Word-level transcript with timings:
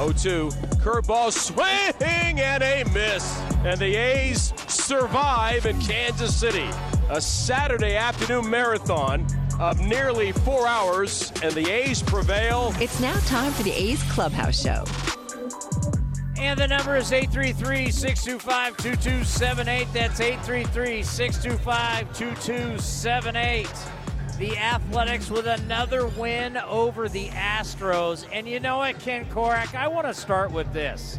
0-2. 0.00 0.50
Curveball 0.76 1.30
swing 1.30 2.40
and 2.40 2.62
a 2.62 2.84
miss. 2.94 3.38
And 3.64 3.78
the 3.78 3.96
A's 3.96 4.54
survive 4.66 5.66
in 5.66 5.78
Kansas 5.80 6.34
City. 6.34 6.68
A 7.10 7.20
Saturday 7.20 7.96
afternoon 7.96 8.48
marathon 8.48 9.26
of 9.58 9.78
nearly 9.80 10.32
four 10.32 10.66
hours, 10.66 11.32
and 11.42 11.52
the 11.52 11.70
A's 11.70 12.02
prevail. 12.02 12.72
It's 12.80 12.98
now 12.98 13.18
time 13.20 13.52
for 13.52 13.62
the 13.62 13.72
A's 13.72 14.02
Clubhouse 14.04 14.62
Show. 14.62 14.84
And 16.38 16.58
the 16.58 16.66
number 16.66 16.96
is 16.96 17.12
833 17.12 17.90
625 17.90 18.76
2278. 18.78 19.86
That's 19.92 20.20
833 20.20 21.02
625 21.02 22.16
2278. 22.16 23.68
The 24.40 24.56
Athletics 24.56 25.30
with 25.30 25.46
another 25.46 26.06
win 26.06 26.56
over 26.56 27.10
the 27.10 27.28
Astros. 27.28 28.26
And 28.32 28.48
you 28.48 28.58
know 28.58 28.78
what, 28.78 28.98
Ken 28.98 29.26
Korach, 29.26 29.74
I 29.74 29.86
want 29.86 30.06
to 30.06 30.14
start 30.14 30.50
with 30.50 30.72
this. 30.72 31.18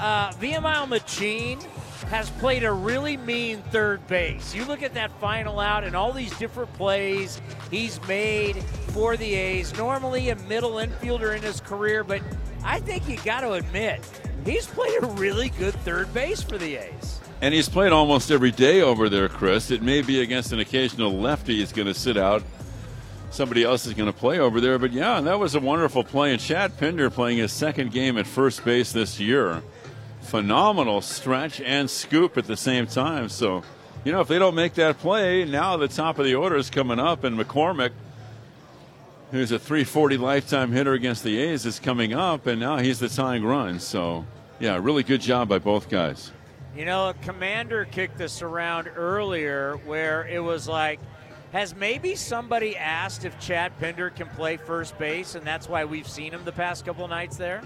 Uh, 0.00 0.32
Vimael 0.32 0.88
Machin 0.88 1.60
has 2.08 2.28
played 2.28 2.64
a 2.64 2.72
really 2.72 3.16
mean 3.18 3.62
third 3.70 4.04
base. 4.08 4.52
You 4.52 4.64
look 4.64 4.82
at 4.82 4.94
that 4.94 5.12
final 5.20 5.60
out 5.60 5.84
and 5.84 5.94
all 5.94 6.12
these 6.12 6.36
different 6.38 6.72
plays 6.72 7.40
he's 7.70 8.00
made 8.08 8.56
for 8.88 9.16
the 9.16 9.32
A's. 9.32 9.72
Normally 9.76 10.30
a 10.30 10.36
middle 10.48 10.72
infielder 10.72 11.36
in 11.36 11.42
his 11.42 11.60
career, 11.60 12.02
but 12.02 12.20
I 12.64 12.80
think 12.80 13.08
you 13.08 13.16
got 13.18 13.42
to 13.42 13.52
admit, 13.52 14.00
he's 14.44 14.66
played 14.66 15.04
a 15.04 15.06
really 15.06 15.50
good 15.50 15.74
third 15.84 16.12
base 16.12 16.42
for 16.42 16.58
the 16.58 16.78
A's. 16.78 17.20
And 17.42 17.54
he's 17.54 17.70
played 17.70 17.92
almost 17.92 18.30
every 18.30 18.50
day 18.50 18.82
over 18.82 19.08
there, 19.08 19.28
Chris. 19.28 19.70
It 19.70 19.82
may 19.82 20.02
be 20.02 20.20
against 20.20 20.52
an 20.52 20.58
occasional 20.58 21.12
lefty 21.12 21.56
he's 21.56 21.72
going 21.72 21.88
to 21.88 21.94
sit 21.94 22.18
out. 22.18 22.42
Somebody 23.30 23.64
else 23.64 23.86
is 23.86 23.94
going 23.94 24.12
to 24.12 24.18
play 24.18 24.38
over 24.38 24.60
there. 24.60 24.78
But 24.78 24.92
yeah, 24.92 25.22
that 25.22 25.38
was 25.38 25.54
a 25.54 25.60
wonderful 25.60 26.04
play. 26.04 26.32
And 26.32 26.40
Chad 26.40 26.76
Pinder 26.76 27.08
playing 27.08 27.38
his 27.38 27.50
second 27.50 27.92
game 27.92 28.18
at 28.18 28.26
first 28.26 28.62
base 28.62 28.92
this 28.92 29.18
year. 29.18 29.62
Phenomenal 30.20 31.00
stretch 31.00 31.62
and 31.62 31.88
scoop 31.88 32.36
at 32.36 32.44
the 32.44 32.58
same 32.58 32.86
time. 32.86 33.30
So, 33.30 33.62
you 34.04 34.12
know, 34.12 34.20
if 34.20 34.28
they 34.28 34.38
don't 34.38 34.54
make 34.54 34.74
that 34.74 34.98
play, 34.98 35.46
now 35.46 35.78
the 35.78 35.88
top 35.88 36.18
of 36.18 36.26
the 36.26 36.34
order 36.34 36.56
is 36.56 36.68
coming 36.68 36.98
up. 36.98 37.24
And 37.24 37.38
McCormick, 37.38 37.92
who's 39.30 39.50
a 39.50 39.58
340 39.58 40.18
lifetime 40.18 40.72
hitter 40.72 40.92
against 40.92 41.24
the 41.24 41.38
A's, 41.38 41.64
is 41.64 41.78
coming 41.78 42.12
up. 42.12 42.46
And 42.46 42.60
now 42.60 42.76
he's 42.76 42.98
the 42.98 43.08
tying 43.08 43.44
run. 43.44 43.80
So, 43.80 44.26
yeah, 44.58 44.78
really 44.78 45.04
good 45.04 45.22
job 45.22 45.48
by 45.48 45.58
both 45.58 45.88
guys. 45.88 46.32
You 46.76 46.84
know, 46.84 47.08
a 47.08 47.14
commander 47.14 47.84
kicked 47.84 48.16
this 48.16 48.42
around 48.42 48.88
earlier 48.94 49.76
where 49.84 50.26
it 50.26 50.42
was 50.42 50.68
like, 50.68 51.00
has 51.52 51.74
maybe 51.74 52.14
somebody 52.14 52.76
asked 52.76 53.24
if 53.24 53.38
Chad 53.40 53.76
Pinder 53.80 54.10
can 54.10 54.28
play 54.28 54.56
first 54.56 54.96
base, 54.98 55.34
and 55.34 55.44
that's 55.44 55.68
why 55.68 55.84
we've 55.84 56.06
seen 56.06 56.32
him 56.32 56.44
the 56.44 56.52
past 56.52 56.84
couple 56.84 57.06
nights 57.08 57.36
there? 57.36 57.62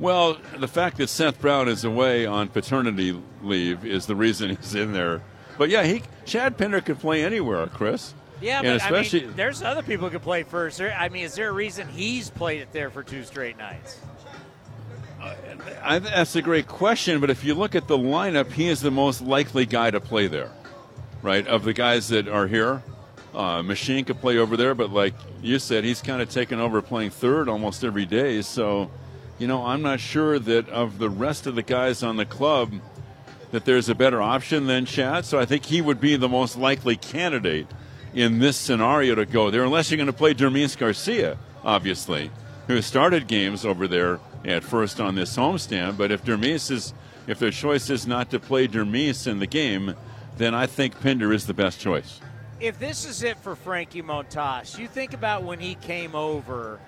Well, 0.00 0.38
the 0.58 0.68
fact 0.68 0.98
that 0.98 1.08
Seth 1.08 1.40
Brown 1.40 1.68
is 1.68 1.84
away 1.84 2.26
on 2.26 2.48
paternity 2.48 3.18
leave 3.42 3.86
is 3.86 4.06
the 4.06 4.16
reason 4.16 4.56
he's 4.56 4.74
in 4.74 4.92
there. 4.92 5.22
But 5.56 5.70
yeah, 5.70 5.84
he 5.84 6.02
Chad 6.24 6.58
Pinder 6.58 6.80
could 6.80 6.98
play 6.98 7.24
anywhere, 7.24 7.66
Chris. 7.68 8.12
Yeah, 8.42 8.58
and 8.58 8.66
but 8.66 8.76
especially, 8.76 9.22
I 9.22 9.26
mean, 9.28 9.36
there's 9.36 9.62
other 9.62 9.82
people 9.82 10.08
who 10.08 10.10
can 10.10 10.20
play 10.20 10.42
first. 10.42 10.80
I 10.80 11.08
mean, 11.08 11.24
is 11.24 11.34
there 11.34 11.48
a 11.48 11.52
reason 11.52 11.88
he's 11.88 12.28
played 12.28 12.60
it 12.60 12.72
there 12.72 12.90
for 12.90 13.02
two 13.02 13.24
straight 13.24 13.56
nights? 13.56 13.98
I, 15.82 15.98
that's 16.00 16.34
a 16.34 16.42
great 16.42 16.66
question, 16.66 17.20
but 17.20 17.30
if 17.30 17.44
you 17.44 17.54
look 17.54 17.74
at 17.74 17.86
the 17.86 17.96
lineup, 17.96 18.50
he 18.50 18.68
is 18.68 18.80
the 18.80 18.90
most 18.90 19.20
likely 19.20 19.66
guy 19.66 19.90
to 19.90 20.00
play 20.00 20.26
there, 20.26 20.50
right? 21.22 21.46
Of 21.46 21.64
the 21.64 21.72
guys 21.72 22.08
that 22.08 22.26
are 22.26 22.48
here, 22.48 22.82
uh, 23.34 23.62
Machin 23.62 24.04
could 24.04 24.20
play 24.20 24.38
over 24.38 24.56
there, 24.56 24.74
but 24.74 24.90
like 24.90 25.14
you 25.42 25.58
said, 25.58 25.84
he's 25.84 26.02
kind 26.02 26.20
of 26.20 26.28
taken 26.30 26.58
over 26.58 26.82
playing 26.82 27.10
third 27.10 27.48
almost 27.48 27.84
every 27.84 28.06
day. 28.06 28.42
So, 28.42 28.90
you 29.38 29.46
know, 29.46 29.64
I'm 29.64 29.82
not 29.82 30.00
sure 30.00 30.38
that 30.38 30.68
of 30.70 30.98
the 30.98 31.10
rest 31.10 31.46
of 31.46 31.54
the 31.54 31.62
guys 31.62 32.02
on 32.02 32.16
the 32.16 32.24
club 32.24 32.72
that 33.52 33.64
there's 33.64 33.88
a 33.88 33.94
better 33.94 34.20
option 34.20 34.66
than 34.66 34.86
Chad. 34.86 35.24
So 35.24 35.38
I 35.38 35.44
think 35.44 35.66
he 35.66 35.80
would 35.80 36.00
be 36.00 36.16
the 36.16 36.28
most 36.28 36.56
likely 36.56 36.96
candidate 36.96 37.66
in 38.14 38.38
this 38.38 38.56
scenario 38.56 39.14
to 39.14 39.26
go 39.26 39.50
there, 39.50 39.62
unless 39.62 39.90
you're 39.90 39.98
going 39.98 40.06
to 40.06 40.12
play 40.12 40.34
Dermis 40.34 40.76
Garcia, 40.76 41.36
obviously, 41.62 42.30
who 42.66 42.80
started 42.80 43.28
games 43.28 43.64
over 43.64 43.86
there 43.86 44.18
at 44.46 44.62
first 44.62 45.00
on 45.00 45.14
this 45.14 45.36
homestand. 45.36 45.96
But 45.96 46.10
if 46.10 46.24
Dermis 46.24 46.70
is, 46.70 46.94
if 47.26 47.38
their 47.38 47.50
choice 47.50 47.90
is 47.90 48.06
not 48.06 48.30
to 48.30 48.40
play 48.40 48.68
Dermis 48.68 49.26
in 49.26 49.38
the 49.38 49.46
game, 49.46 49.94
then 50.36 50.54
I 50.54 50.66
think 50.66 51.00
Pinder 51.00 51.32
is 51.32 51.46
the 51.46 51.54
best 51.54 51.80
choice. 51.80 52.20
If 52.60 52.78
this 52.78 53.04
is 53.04 53.22
it 53.22 53.36
for 53.38 53.54
Frankie 53.54 54.02
Montas, 54.02 54.78
you 54.78 54.88
think 54.88 55.12
about 55.12 55.42
when 55.42 55.58
he 55.58 55.74
came 55.74 56.14
over 56.14 56.80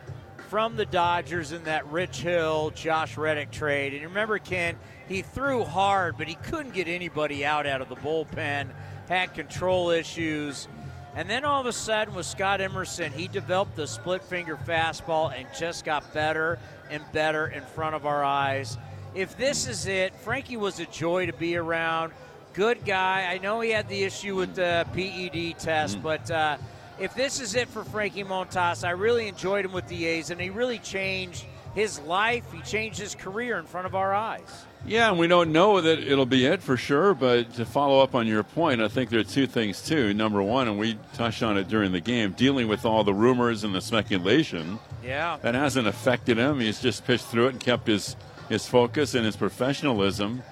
from 0.49 0.77
the 0.77 0.87
Dodgers 0.87 1.53
in 1.53 1.65
that 1.65 1.87
Rich 1.89 2.23
Hill, 2.23 2.71
Josh 2.71 3.19
Reddick 3.19 3.51
trade. 3.51 3.93
And 3.93 4.03
remember, 4.05 4.39
Ken, 4.39 4.77
he 5.07 5.21
threw 5.21 5.65
hard, 5.65 6.17
but 6.17 6.27
he 6.27 6.37
couldn't 6.37 6.73
get 6.73 6.89
anybody 6.89 7.45
out 7.45 7.67
out 7.67 7.83
of 7.83 7.91
the 7.91 7.97
bullpen, 7.97 8.69
had 9.09 9.35
control 9.35 9.91
issues. 9.91 10.69
And 11.15 11.29
then 11.29 11.45
all 11.45 11.61
of 11.61 11.67
a 11.67 11.73
sudden, 11.73 12.15
with 12.15 12.25
Scott 12.25 12.63
Emerson, 12.63 13.13
he 13.13 13.29
developed 13.29 13.77
the 13.77 13.87
split 13.87 14.23
finger 14.23 14.57
fastball 14.57 15.37
and 15.37 15.47
just 15.59 15.85
got 15.85 16.15
better 16.15 16.59
and 16.91 17.03
better 17.13 17.47
in 17.47 17.63
front 17.63 17.95
of 17.95 18.07
our 18.07 18.25
eyes. 18.25 18.79
If 19.15 19.37
this 19.37 19.67
is 19.67 19.87
it, 19.87 20.15
Frankie 20.17 20.57
was 20.57 20.81
a 20.81 20.87
joy 20.87 21.27
to 21.27 21.33
be 21.33 21.57
around. 21.57 22.13
Good 22.53 22.85
guy. 22.85 23.29
I 23.31 23.39
know 23.39 23.61
he 23.61 23.71
had 23.71 23.89
the 23.89 24.03
issue 24.03 24.37
with 24.37 24.55
the 24.55 24.87
PED 24.93 25.59
test, 25.59 25.95
mm-hmm. 25.95 26.03
but 26.03 26.31
uh, 26.31 26.57
if 26.99 27.15
this 27.15 27.41
is 27.41 27.55
it 27.55 27.69
for 27.69 27.85
Frankie 27.85 28.25
Montas, 28.25 28.87
I 28.87 28.91
really 28.91 29.29
enjoyed 29.29 29.65
him 29.65 29.73
with 29.73 29.87
the 29.89 30.07
A's, 30.07 30.31
and 30.31 30.41
he 30.41 30.51
really 30.51 30.79
changed 30.79 31.45
his 31.75 32.01
life. 32.01 32.45
He 32.53 32.61
changed 32.63 32.99
his 32.99 33.15
career 33.15 33.59
in 33.59 33.65
front 33.65 33.87
of 33.87 33.95
our 33.95 34.15
eyes. 34.15 34.67
Yeah, 34.87 35.11
and 35.11 35.19
we 35.19 35.27
don't 35.27 35.53
know 35.53 35.81
that 35.81 35.99
it'll 35.99 36.27
be 36.27 36.47
it 36.47 36.63
for 36.63 36.77
sure, 36.77 37.15
but 37.15 37.55
to 37.55 37.65
follow 37.65 38.01
up 38.01 38.15
on 38.15 38.27
your 38.27 38.43
point, 38.43 38.81
I 38.81 38.89
think 38.89 39.11
there 39.11 39.21
are 39.21 39.25
two 39.25 39.47
things 39.47 39.83
too. 39.83 40.15
Number 40.15 40.43
one, 40.43 40.69
and 40.69 40.79
we 40.79 40.99
touched 41.15 41.43
on 41.43 41.59
it 41.59 41.69
during 41.69 41.93
the 41.93 42.01
game, 42.01 42.33
dealing 42.33 42.69
with 42.69 42.85
all 42.85 43.05
the 43.05 43.15
rumors 43.15 43.65
and 43.65 43.75
the 43.75 43.81
speculation. 43.81 44.79
Yeah. 45.03 45.39
That 45.43 45.55
hasn't 45.55 45.87
affected 45.87 46.39
him. 46.39 46.61
He's 46.61 46.81
just 46.81 47.05
pitched 47.07 47.27
through 47.27 47.47
it 47.47 47.51
and 47.51 47.61
kept 47.61 47.87
his, 47.87 48.17
his 48.49 48.67
focus 48.67 49.15
and 49.15 49.25
his 49.25 49.37
professionalism. 49.37 50.43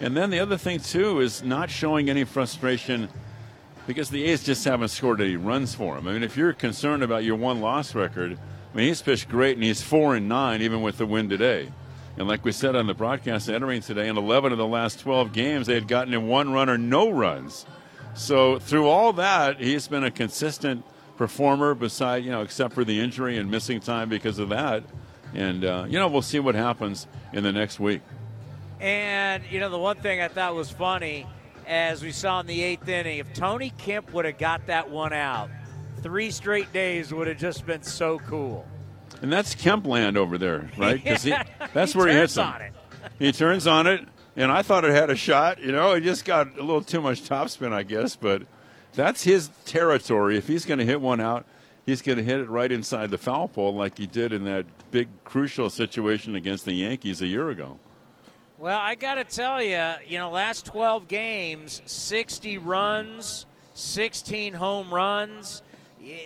And 0.00 0.16
then 0.16 0.30
the 0.30 0.40
other 0.40 0.56
thing 0.56 0.80
too 0.80 1.20
is 1.20 1.42
not 1.42 1.70
showing 1.70 2.10
any 2.10 2.24
frustration 2.24 3.08
because 3.86 4.10
the 4.10 4.24
A's 4.24 4.44
just 4.44 4.64
haven't 4.64 4.88
scored 4.88 5.20
any 5.20 5.36
runs 5.36 5.74
for 5.74 5.96
him. 5.96 6.08
I 6.08 6.12
mean, 6.12 6.22
if 6.22 6.36
you're 6.36 6.52
concerned 6.52 7.02
about 7.02 7.24
your 7.24 7.36
one 7.36 7.60
loss 7.60 7.94
record, 7.94 8.32
I 8.32 8.76
mean, 8.76 8.88
he's 8.88 9.00
pitched 9.00 9.28
great 9.28 9.56
and 9.56 9.64
he's 9.64 9.82
four 9.82 10.16
and 10.16 10.28
nine 10.28 10.60
even 10.62 10.82
with 10.82 10.98
the 10.98 11.06
win 11.06 11.28
today. 11.28 11.70
And 12.18 12.26
like 12.26 12.44
we 12.44 12.52
said 12.52 12.74
on 12.74 12.86
the 12.86 12.94
broadcast 12.94 13.48
entering 13.48 13.82
today, 13.82 14.08
in 14.08 14.16
11 14.16 14.52
of 14.52 14.58
the 14.58 14.66
last 14.66 15.00
12 15.00 15.32
games, 15.32 15.66
they 15.66 15.74
had 15.74 15.86
gotten 15.86 16.14
in 16.14 16.26
one 16.26 16.52
run 16.52 16.68
or 16.68 16.78
no 16.78 17.10
runs. 17.10 17.66
So 18.14 18.58
through 18.58 18.88
all 18.88 19.12
that, 19.14 19.60
he's 19.60 19.86
been 19.86 20.04
a 20.04 20.10
consistent 20.10 20.84
performer. 21.16 21.74
Beside, 21.74 22.24
you 22.24 22.30
know, 22.30 22.42
except 22.42 22.74
for 22.74 22.84
the 22.84 23.00
injury 23.00 23.38
and 23.38 23.50
missing 23.50 23.80
time 23.80 24.08
because 24.08 24.38
of 24.38 24.50
that. 24.50 24.84
And 25.34 25.64
uh, 25.64 25.86
you 25.88 25.98
know, 25.98 26.08
we'll 26.08 26.22
see 26.22 26.40
what 26.40 26.54
happens 26.54 27.06
in 27.32 27.42
the 27.42 27.52
next 27.52 27.80
week. 27.80 28.02
And 28.80 29.42
you 29.50 29.60
know, 29.60 29.70
the 29.70 29.78
one 29.78 29.96
thing 29.96 30.20
I 30.20 30.28
thought 30.28 30.54
was 30.54 30.70
funny, 30.70 31.26
as 31.66 32.02
we 32.02 32.12
saw 32.12 32.40
in 32.40 32.46
the 32.46 32.62
eighth 32.62 32.88
inning, 32.88 33.18
if 33.18 33.32
Tony 33.32 33.70
Kemp 33.78 34.12
would 34.12 34.24
have 34.24 34.38
got 34.38 34.66
that 34.66 34.90
one 34.90 35.12
out, 35.12 35.50
three 36.02 36.30
straight 36.30 36.72
days 36.72 37.12
would 37.12 37.26
have 37.26 37.38
just 37.38 37.66
been 37.66 37.82
so 37.82 38.18
cool. 38.20 38.66
And 39.22 39.32
that's 39.32 39.54
Kemp 39.54 39.86
land 39.86 40.16
over 40.16 40.38
there, 40.38 40.70
right? 40.76 41.02
Because 41.02 41.24
yeah. 41.26 41.42
that's 41.72 41.92
he 41.92 41.98
where 41.98 42.08
he 42.08 42.14
hits 42.14 42.36
on 42.36 42.60
it. 42.60 42.72
he 43.18 43.32
turns 43.32 43.66
on 43.66 43.86
it, 43.86 44.06
and 44.36 44.52
I 44.52 44.62
thought 44.62 44.84
it 44.84 44.92
had 44.92 45.10
a 45.10 45.16
shot. 45.16 45.60
You 45.60 45.72
know, 45.72 45.92
it 45.92 46.02
just 46.02 46.24
got 46.24 46.58
a 46.58 46.60
little 46.62 46.82
too 46.82 47.00
much 47.00 47.22
topspin, 47.22 47.72
I 47.72 47.82
guess. 47.82 48.16
But 48.16 48.42
that's 48.96 49.22
his 49.22 49.50
territory. 49.64 50.36
If 50.36 50.48
he's 50.48 50.64
going 50.64 50.78
to 50.78 50.84
hit 50.84 51.00
one 51.00 51.20
out, 51.20 51.46
he's 51.84 52.02
going 52.02 52.18
to 52.18 52.24
hit 52.24 52.40
it 52.40 52.48
right 52.48 52.72
inside 52.72 53.10
the 53.10 53.18
foul 53.18 53.46
pole, 53.46 53.74
like 53.74 53.96
he 53.98 54.06
did 54.06 54.32
in 54.32 54.44
that 54.44 54.66
big 54.90 55.08
crucial 55.24 55.70
situation 55.70 56.34
against 56.34 56.64
the 56.64 56.72
Yankees 56.72 57.22
a 57.22 57.26
year 57.26 57.50
ago. 57.50 57.78
Well, 58.58 58.78
I 58.78 58.94
got 58.94 59.16
to 59.16 59.24
tell 59.24 59.62
you, 59.62 59.92
you 60.06 60.18
know, 60.18 60.30
last 60.30 60.64
12 60.66 61.08
games, 61.08 61.82
60 61.84 62.58
runs, 62.58 63.46
16 63.74 64.54
home 64.54 64.92
runs 64.92 65.62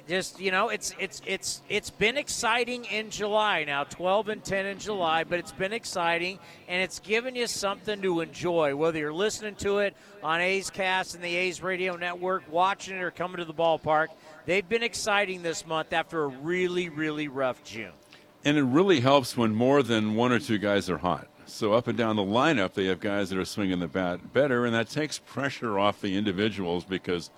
just 0.09 0.41
you 0.41 0.51
know 0.51 0.69
it's 0.69 0.95
it's 0.99 1.23
it's 1.27 1.63
it's 1.69 1.91
been 1.91 2.17
exciting 2.17 2.85
in 2.87 3.11
July 3.11 3.65
now 3.65 3.85
12 3.85 4.29
and 4.29 4.45
10 4.45 4.67
in 4.67 4.79
July 4.79 5.25
but 5.25 5.39
it's 5.39 5.53
been 5.53 5.73
exciting 5.73 6.39
and 6.69 6.83
it's 6.83 6.99
given 6.99 7.35
you 7.35 7.47
something 7.47 8.01
to 8.03 8.21
enjoy 8.21 8.75
whether 8.75 8.99
you're 8.99 9.13
listening 9.13 9.55
to 9.57 9.79
it 9.79 9.95
on 10.23 10.41
A's 10.41 10.71
Cast 10.71 11.15
and 11.15 11.25
the 11.25 11.35
A's 11.35 11.63
Radio 11.63 11.97
Network 11.97 12.43
watching 12.51 12.97
it 12.97 13.01
or 13.01 13.11
coming 13.11 13.39
to 13.39 13.45
the 13.45 13.55
ballpark. 13.55 14.09
They've 14.47 14.69
been 14.69 14.83
exciting 14.83 15.43
this 15.43 15.67
month 15.67 15.93
after 15.93 16.25
a 16.25 16.29
really 16.29 16.89
really 16.89 17.29
rough 17.29 17.63
June. 17.65 17.93
And 18.45 18.57
it 18.57 18.65
really 18.65 19.01
helps 19.01 19.37
when 19.37 19.55
more 19.55 19.83
than 19.83 20.15
one 20.15 20.33
or 20.33 20.39
two 20.39 20.59
guys 20.59 20.89
are 20.89 20.99
hot. 20.99 21.29
So 21.47 21.75
up 21.75 21.89
and 21.89 21.99
down 21.99 22.17
the 22.17 22.23
lineup 22.23 22.75
they 22.75 22.87
have 22.87 23.01
guys 23.01 23.31
that 23.31 23.39
are 23.39 23.45
swinging 23.45 23.81
the 23.81 23.89
bat 23.89 24.33
better 24.33 24.67
and 24.67 24.75
that 24.75 24.89
takes 24.89 25.19
pressure 25.19 25.79
off 25.79 26.01
the 26.01 26.17
individuals 26.17 26.85
because 26.85 27.31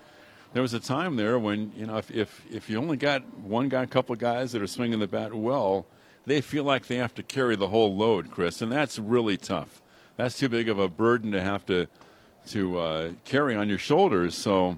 there 0.53 0.61
was 0.61 0.73
a 0.73 0.79
time 0.79 1.15
there 1.15 1.37
when 1.37 1.71
you 1.75 1.85
know 1.85 1.97
if, 1.97 2.09
if 2.11 2.45
if 2.49 2.69
you 2.69 2.77
only 2.77 2.97
got 2.97 3.27
one 3.39 3.69
guy, 3.69 3.83
a 3.83 3.87
couple 3.87 4.13
of 4.13 4.19
guys 4.19 4.51
that 4.51 4.61
are 4.61 4.67
swinging 4.67 4.99
the 4.99 5.07
bat 5.07 5.33
well, 5.33 5.85
they 6.25 6.41
feel 6.41 6.63
like 6.63 6.87
they 6.87 6.97
have 6.97 7.13
to 7.15 7.23
carry 7.23 7.55
the 7.55 7.67
whole 7.67 7.95
load, 7.95 8.31
Chris, 8.31 8.61
and 8.61 8.71
that's 8.71 8.97
really 8.99 9.35
tough. 9.35 9.81
That's 10.15 10.37
too 10.37 10.49
big 10.49 10.69
of 10.69 10.79
a 10.79 10.87
burden 10.87 11.31
to 11.31 11.41
have 11.41 11.65
to 11.65 11.87
to 12.47 12.79
uh, 12.79 13.11
carry 13.25 13.55
on 13.55 13.67
your 13.67 13.79
shoulders. 13.79 14.35
So 14.35 14.77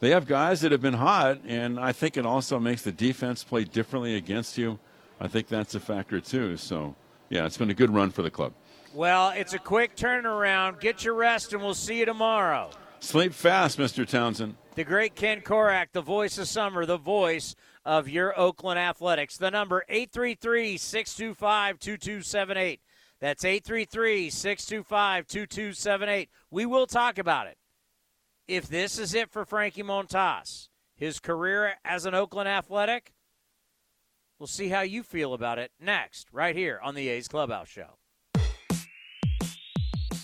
they 0.00 0.10
have 0.10 0.26
guys 0.26 0.60
that 0.62 0.72
have 0.72 0.82
been 0.82 0.94
hot, 0.94 1.40
and 1.46 1.78
I 1.78 1.92
think 1.92 2.16
it 2.16 2.26
also 2.26 2.58
makes 2.58 2.82
the 2.82 2.92
defense 2.92 3.44
play 3.44 3.64
differently 3.64 4.16
against 4.16 4.58
you. 4.58 4.78
I 5.20 5.28
think 5.28 5.48
that's 5.48 5.74
a 5.74 5.80
factor 5.80 6.20
too. 6.20 6.56
So 6.56 6.96
yeah, 7.28 7.46
it's 7.46 7.56
been 7.56 7.70
a 7.70 7.74
good 7.74 7.94
run 7.94 8.10
for 8.10 8.22
the 8.22 8.30
club. 8.30 8.52
Well, 8.92 9.30
it's 9.30 9.52
a 9.52 9.58
quick 9.58 9.94
turnaround. 9.94 10.80
Get 10.80 11.04
your 11.04 11.14
rest, 11.14 11.52
and 11.52 11.62
we'll 11.62 11.74
see 11.74 11.98
you 11.98 12.06
tomorrow. 12.06 12.70
Sleep 13.00 13.32
fast, 13.32 13.78
Mr. 13.78 14.06
Townsend. 14.06 14.56
The 14.74 14.84
great 14.84 15.14
Ken 15.14 15.40
Korach, 15.40 15.92
the 15.92 16.02
voice 16.02 16.38
of 16.38 16.48
summer, 16.48 16.84
the 16.84 16.96
voice 16.96 17.54
of 17.84 18.08
your 18.08 18.38
Oakland 18.38 18.78
Athletics. 18.78 19.36
The 19.36 19.50
number 19.50 19.84
833 19.88 20.76
625 20.76 21.78
2278. 21.78 22.80
That's 23.20 23.44
833 23.44 24.30
625 24.30 25.26
2278. 25.26 26.30
We 26.50 26.66
will 26.66 26.86
talk 26.86 27.18
about 27.18 27.46
it. 27.46 27.56
If 28.46 28.68
this 28.68 28.98
is 28.98 29.14
it 29.14 29.30
for 29.30 29.44
Frankie 29.44 29.82
Montas, 29.82 30.68
his 30.94 31.20
career 31.20 31.74
as 31.84 32.06
an 32.06 32.14
Oakland 32.14 32.48
Athletic, 32.48 33.12
we'll 34.38 34.46
see 34.46 34.68
how 34.68 34.82
you 34.82 35.02
feel 35.02 35.32
about 35.32 35.58
it 35.58 35.72
next, 35.80 36.28
right 36.32 36.54
here 36.54 36.78
on 36.82 36.94
the 36.94 37.08
A's 37.08 37.28
Clubhouse 37.28 37.68
Show. 37.68 37.98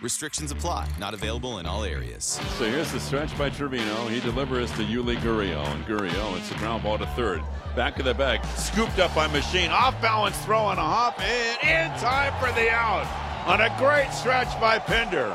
Restrictions 0.00 0.52
apply. 0.52 0.88
Not 1.00 1.12
available 1.12 1.58
in 1.58 1.66
all 1.66 1.82
areas. 1.82 2.40
So 2.56 2.64
here's 2.64 2.92
the 2.92 3.00
stretch 3.00 3.36
by 3.36 3.50
Trevino. 3.50 4.06
He 4.06 4.20
delivers 4.20 4.70
to 4.72 4.84
Yuli 4.84 5.16
Gurriel, 5.16 5.66
and 5.74 5.84
Gurriel, 5.86 6.36
it's 6.38 6.52
a 6.52 6.54
ground 6.54 6.84
ball 6.84 6.98
to 6.98 7.06
third. 7.08 7.42
Back 7.74 7.98
of 7.98 8.04
the 8.04 8.14
bag, 8.14 8.44
scooped 8.56 9.00
up 9.00 9.12
by 9.12 9.26
Machin. 9.26 9.70
Off 9.70 10.00
balance 10.00 10.38
throw 10.44 10.60
on 10.60 10.78
a 10.78 10.82
hop, 10.82 11.20
and 11.20 11.58
in 11.62 11.98
time 11.98 12.32
for 12.38 12.52
the 12.54 12.70
out. 12.70 13.06
On 13.48 13.60
a 13.60 13.74
great 13.76 14.12
stretch 14.12 14.48
by 14.60 14.78
Pinder. 14.78 15.34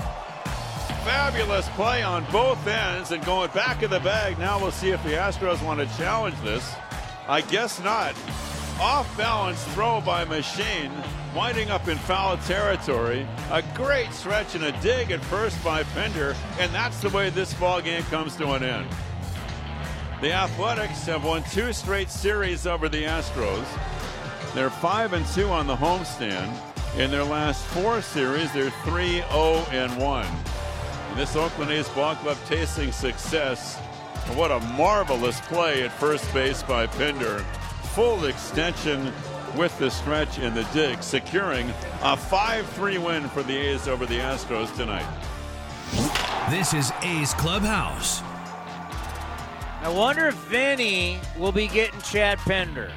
Fabulous 1.03 1.67
play 1.69 2.01
on 2.01 2.25
both 2.31 2.65
ends, 2.65 3.11
and 3.11 3.23
going 3.25 3.51
back 3.51 3.81
of 3.83 3.89
the 3.89 3.99
bag. 3.99 4.39
Now 4.39 4.61
we'll 4.61 4.71
see 4.71 4.91
if 4.91 5.03
the 5.03 5.11
Astros 5.11 5.61
want 5.61 5.81
to 5.81 5.97
challenge 5.97 6.39
this. 6.41 6.73
I 7.27 7.41
guess 7.41 7.83
not. 7.83 8.15
Off 8.79 9.15
balance 9.17 9.63
throw 9.73 10.01
by 10.01 10.25
Machin 10.25 10.91
winding 11.35 11.69
up 11.69 11.87
in 11.87 11.97
foul 11.97 12.37
territory. 12.37 13.27
A 13.51 13.63
great 13.73 14.11
stretch 14.13 14.55
and 14.55 14.65
a 14.65 14.71
dig 14.81 15.11
at 15.11 15.23
first 15.25 15.61
by 15.63 15.83
Pinder, 15.83 16.35
and 16.59 16.71
that's 16.73 16.99
the 17.01 17.09
way 17.09 17.29
this 17.29 17.53
ball 17.53 17.81
game 17.81 18.03
comes 18.03 18.35
to 18.37 18.51
an 18.53 18.63
end. 18.63 18.87
The 20.21 20.31
Athletics 20.31 21.05
have 21.05 21.25
won 21.25 21.43
two 21.51 21.73
straight 21.73 22.09
series 22.09 22.65
over 22.65 22.87
the 22.87 23.03
Astros. 23.03 23.65
They're 24.53 24.69
5 24.69 25.13
and 25.13 25.25
2 25.27 25.49
on 25.49 25.67
the 25.67 25.75
homestand. 25.75 26.55
In 26.97 27.09
their 27.09 27.23
last 27.23 27.65
four 27.65 28.01
series, 28.01 28.51
they're 28.53 28.69
3 28.69 29.17
0 29.17 29.65
and 29.71 29.91
1. 29.97 30.25
And 30.25 31.19
this 31.19 31.35
Oakland 31.35 31.71
A's 31.71 31.89
ball 31.89 32.15
club 32.15 32.37
tasting 32.47 32.91
success. 32.91 33.77
What 34.35 34.51
a 34.51 34.59
marvelous 34.77 35.41
play 35.41 35.83
at 35.83 35.91
first 35.91 36.31
base 36.33 36.63
by 36.63 36.87
Pinder. 36.87 37.43
Full 37.93 38.25
extension 38.25 39.13
with 39.55 39.77
the 39.77 39.91
stretch 39.91 40.39
and 40.39 40.55
the 40.55 40.63
dig, 40.73 41.03
securing 41.03 41.71
a 42.01 42.17
5 42.17 42.67
3 42.69 42.97
win 42.97 43.29
for 43.29 43.43
the 43.43 43.55
A's 43.55 43.87
over 43.87 44.07
the 44.07 44.17
Astros 44.17 44.75
tonight. 44.75 45.05
This 46.49 46.73
is 46.73 46.91
A's 47.03 47.35
Clubhouse. 47.35 48.23
I 49.83 49.93
wonder 49.95 50.27
if 50.27 50.33
Vinny 50.33 51.19
will 51.37 51.51
be 51.51 51.67
getting 51.67 52.01
Chad 52.01 52.39
Pinder. 52.39 52.91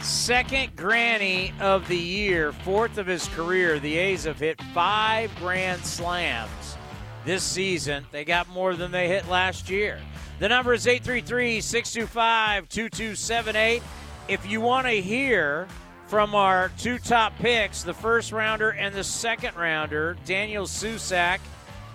Second 0.00 0.74
granny 0.74 1.54
of 1.60 1.86
the 1.86 1.96
year, 1.96 2.50
fourth 2.50 2.98
of 2.98 3.06
his 3.06 3.28
career. 3.28 3.78
The 3.78 3.96
A's 3.96 4.24
have 4.24 4.40
hit 4.40 4.60
five 4.74 5.30
grand 5.36 5.84
slams 5.84 6.76
this 7.24 7.44
season. 7.44 8.06
They 8.10 8.24
got 8.24 8.48
more 8.48 8.74
than 8.74 8.90
they 8.90 9.06
hit 9.06 9.28
last 9.28 9.70
year. 9.70 10.00
The 10.38 10.48
number 10.48 10.74
is 10.74 10.86
833 10.86 11.60
625 11.60 12.68
2278 12.68 13.82
if 14.28 14.48
you 14.48 14.60
want 14.60 14.86
to 14.86 15.00
hear 15.00 15.68
from 16.06 16.34
our 16.34 16.70
two 16.78 16.98
top 16.98 17.36
picks, 17.38 17.82
the 17.82 17.94
first 17.94 18.32
rounder 18.32 18.70
and 18.70 18.94
the 18.94 19.04
second 19.04 19.56
rounder, 19.56 20.16
Daniel 20.24 20.64
Susac 20.64 21.40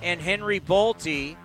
and 0.01 0.19
Henry 0.21 0.59
Bolte, 0.59 1.36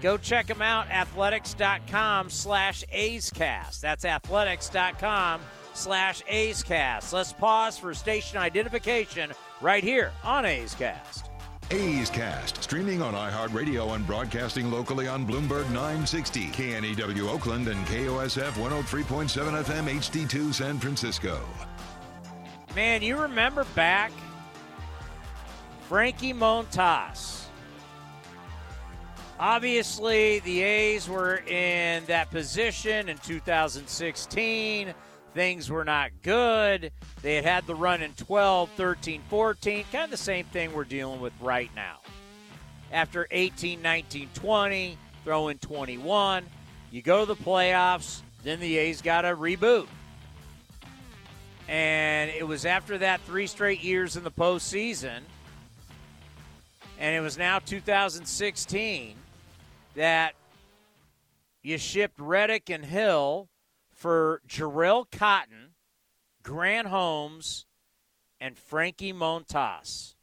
go 0.00 0.16
check 0.16 0.46
them 0.46 0.62
out, 0.62 0.88
athletics.com 0.90 2.30
slash 2.30 2.84
A'scast. 2.92 3.80
That's 3.80 4.04
athletics.com 4.04 5.40
slash 5.74 6.22
A'scast. 6.24 7.12
Let's 7.12 7.32
pause 7.32 7.78
for 7.78 7.94
station 7.94 8.38
identification 8.38 9.32
right 9.60 9.82
here 9.82 10.12
on 10.24 10.44
A's 10.44 10.74
Cast. 10.74 11.31
A's 11.72 12.10
Cast, 12.10 12.62
streaming 12.62 13.00
on 13.00 13.14
iHeartRadio 13.14 13.94
and 13.94 14.06
broadcasting 14.06 14.70
locally 14.70 15.08
on 15.08 15.26
Bloomberg 15.26 15.64
960, 15.70 16.48
KNEW 16.48 17.30
Oakland, 17.30 17.66
and 17.66 17.86
KOSF 17.86 18.50
103.7 18.52 19.64
FM 19.64 19.88
HD2 19.88 20.52
San 20.52 20.78
Francisco. 20.78 21.40
Man, 22.76 23.00
you 23.00 23.16
remember 23.16 23.64
back 23.74 24.12
Frankie 25.88 26.34
Montas. 26.34 27.46
Obviously, 29.40 30.40
the 30.40 30.60
A's 30.60 31.08
were 31.08 31.38
in 31.38 32.04
that 32.04 32.30
position 32.30 33.08
in 33.08 33.16
2016 33.16 34.92
things 35.34 35.70
were 35.70 35.84
not 35.84 36.10
good. 36.22 36.92
They 37.22 37.36
had 37.36 37.44
had 37.44 37.66
the 37.66 37.74
run 37.74 38.02
in 38.02 38.12
12, 38.14 38.70
13, 38.76 39.22
14, 39.28 39.84
kind 39.90 40.04
of 40.04 40.10
the 40.10 40.16
same 40.16 40.44
thing 40.46 40.72
we're 40.72 40.84
dealing 40.84 41.20
with 41.20 41.32
right 41.40 41.70
now. 41.74 41.98
After 42.90 43.26
18, 43.30 43.80
19, 43.80 44.28
20, 44.34 44.98
throw 45.24 45.48
in 45.48 45.58
21, 45.58 46.44
you 46.90 47.02
go 47.02 47.20
to 47.20 47.26
the 47.26 47.36
playoffs, 47.36 48.20
then 48.42 48.60
the 48.60 48.76
A's 48.78 49.00
got 49.00 49.22
to 49.22 49.28
reboot. 49.28 49.86
And 51.68 52.30
it 52.30 52.46
was 52.46 52.66
after 52.66 52.98
that 52.98 53.20
three 53.22 53.46
straight 53.46 53.82
years 53.82 54.16
in 54.16 54.24
the 54.24 54.30
postseason, 54.30 55.20
and 56.98 57.16
it 57.16 57.20
was 57.20 57.38
now 57.38 57.58
2016 57.60 59.16
that 59.94 60.34
you 61.62 61.78
shipped 61.78 62.18
Reddick 62.18 62.68
and 62.68 62.84
Hill 62.84 63.48
for 64.02 64.42
Jharel 64.48 65.06
Cotton, 65.12 65.74
Grant 66.42 66.88
Holmes, 66.88 67.66
and 68.40 68.58
Frankie 68.58 69.12
Montas. 69.12 70.16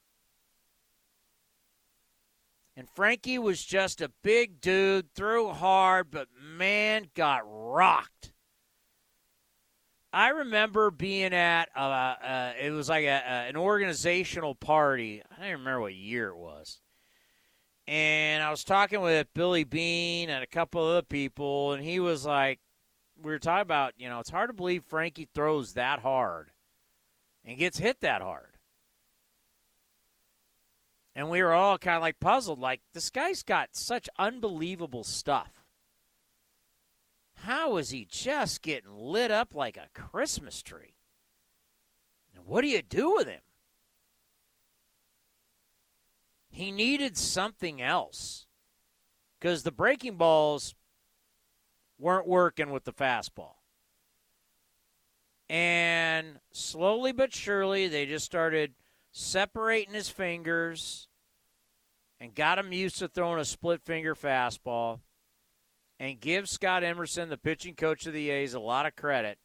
And 2.75 2.89
Frankie 2.89 3.39
was 3.39 3.63
just 3.63 4.01
a 4.01 4.11
big 4.21 4.59
dude, 4.59 5.13
threw 5.15 5.49
hard, 5.49 6.11
but 6.11 6.27
man, 6.41 7.07
got 7.15 7.43
rocked. 7.45 8.33
I 10.11 10.29
remember 10.29 10.91
being 10.91 11.33
at 11.33 11.69
uh, 11.73 11.79
uh, 11.79 12.53
it 12.61 12.71
was 12.71 12.89
like 12.89 13.05
a, 13.05 13.21
a, 13.25 13.47
an 13.47 13.55
organizational 13.55 14.55
party. 14.55 15.21
I 15.31 15.35
don't 15.35 15.45
even 15.45 15.59
remember 15.59 15.81
what 15.81 15.95
year 15.95 16.29
it 16.29 16.37
was. 16.37 16.81
And 17.87 18.43
I 18.43 18.51
was 18.51 18.65
talking 18.65 18.99
with 18.99 19.33
Billy 19.33 19.63
Beane 19.63 20.29
and 20.29 20.43
a 20.43 20.47
couple 20.47 20.83
of 20.83 20.89
other 20.89 21.01
people, 21.05 21.71
and 21.71 21.81
he 21.81 22.01
was 22.01 22.25
like, 22.25 22.59
we 23.21 23.31
were 23.31 23.39
talking 23.39 23.61
about, 23.61 23.93
you 23.97 24.09
know, 24.09 24.19
it's 24.19 24.29
hard 24.29 24.49
to 24.49 24.53
believe 24.53 24.83
Frankie 24.83 25.27
throws 25.33 25.73
that 25.73 25.99
hard 25.99 26.51
and 27.45 27.57
gets 27.57 27.77
hit 27.77 28.01
that 28.01 28.21
hard. 28.21 28.57
And 31.15 31.29
we 31.29 31.41
were 31.43 31.53
all 31.53 31.77
kind 31.77 31.97
of 31.97 32.01
like 32.01 32.19
puzzled 32.19 32.59
like, 32.59 32.81
this 32.93 33.09
guy's 33.09 33.43
got 33.43 33.69
such 33.73 34.07
unbelievable 34.17 35.03
stuff. 35.03 35.65
How 37.43 37.77
is 37.77 37.89
he 37.89 38.05
just 38.09 38.61
getting 38.61 38.95
lit 38.95 39.31
up 39.31 39.55
like 39.55 39.77
a 39.77 39.89
Christmas 39.93 40.61
tree? 40.61 40.95
And 42.35 42.45
what 42.45 42.61
do 42.61 42.67
you 42.67 42.81
do 42.81 43.15
with 43.15 43.27
him? 43.27 43.41
He 46.49 46.71
needed 46.71 47.17
something 47.17 47.81
else 47.81 48.45
because 49.39 49.63
the 49.63 49.71
breaking 49.71 50.15
balls 50.15 50.75
weren't 51.99 52.27
working 52.27 52.71
with 52.71 52.85
the 52.85 52.93
fastball. 52.93 53.55
And 55.49 56.39
slowly 56.51 57.11
but 57.11 57.33
surely, 57.33 57.87
they 57.87 58.05
just 58.05 58.25
started 58.25 58.73
separating 59.11 59.93
his 59.93 60.09
fingers 60.09 61.07
and 62.19 62.35
got 62.35 62.59
him 62.59 62.71
used 62.71 62.99
to 62.99 63.07
throwing 63.07 63.39
a 63.39 63.45
split 63.45 63.81
finger 63.83 64.15
fastball. 64.15 64.99
And 65.99 66.19
give 66.19 66.47
Scott 66.47 66.83
Emerson, 66.83 67.29
the 67.29 67.37
pitching 67.37 67.75
coach 67.75 68.05
of 68.05 68.13
the 68.13 68.29
A's, 68.29 68.53
a 68.53 68.59
lot 68.59 68.85
of 68.85 68.95
credit. 68.95 69.37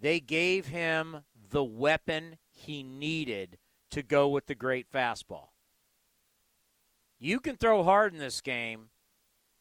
They 0.00 0.20
gave 0.20 0.66
him 0.66 1.24
the 1.50 1.64
weapon 1.64 2.38
he 2.50 2.82
needed 2.82 3.58
to 3.90 4.02
go 4.02 4.28
with 4.28 4.46
the 4.46 4.54
great 4.54 4.90
fastball. 4.90 5.48
You 7.18 7.40
can 7.40 7.56
throw 7.56 7.82
hard 7.82 8.12
in 8.12 8.18
this 8.18 8.40
game. 8.40 8.90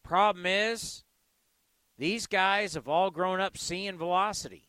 Problem 0.03 0.45
is, 0.45 1.04
these 1.97 2.27
guys 2.27 2.73
have 2.73 2.87
all 2.87 3.11
grown 3.11 3.39
up 3.39 3.57
seeing 3.57 3.97
velocity. 3.97 4.67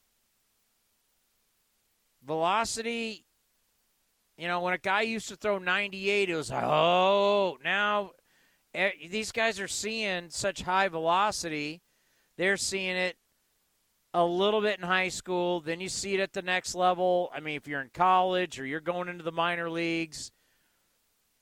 Velocity, 2.25 3.25
you 4.37 4.49
know, 4.49 4.61
when 4.61 4.75
a 4.75 4.79
guy 4.79 5.03
used 5.03 5.29
to 5.29 5.37
throw 5.37 5.59
98, 5.59 6.31
it 6.31 6.37
was 6.37 6.51
like, 6.51 6.65
oh, 6.65 7.59
now 7.65 8.11
eh, 8.75 8.91
these 9.11 9.33
guys 9.33 9.61
are 9.61 9.69
seeing 9.69 10.31
such 10.31 10.63
high 10.63 10.89
velocity. 10.89 11.83
They're 12.37 12.57
seeing 12.57 12.97
it 12.97 13.17
a 14.15 14.25
little 14.25 14.61
bit 14.61 14.79
in 14.79 14.85
high 14.85 15.09
school. 15.09 15.61
Then 15.61 15.81
you 15.81 15.89
see 15.89 16.15
it 16.15 16.21
at 16.21 16.33
the 16.33 16.43
next 16.43 16.75
level. 16.75 17.31
I 17.35 17.41
mean, 17.41 17.57
if 17.57 17.67
you're 17.67 17.81
in 17.81 17.91
college 17.93 18.61
or 18.61 18.67
you're 18.67 18.81
going 18.81 19.09
into 19.09 19.25
the 19.25 19.33
minor 19.33 19.71
leagues, 19.71 20.31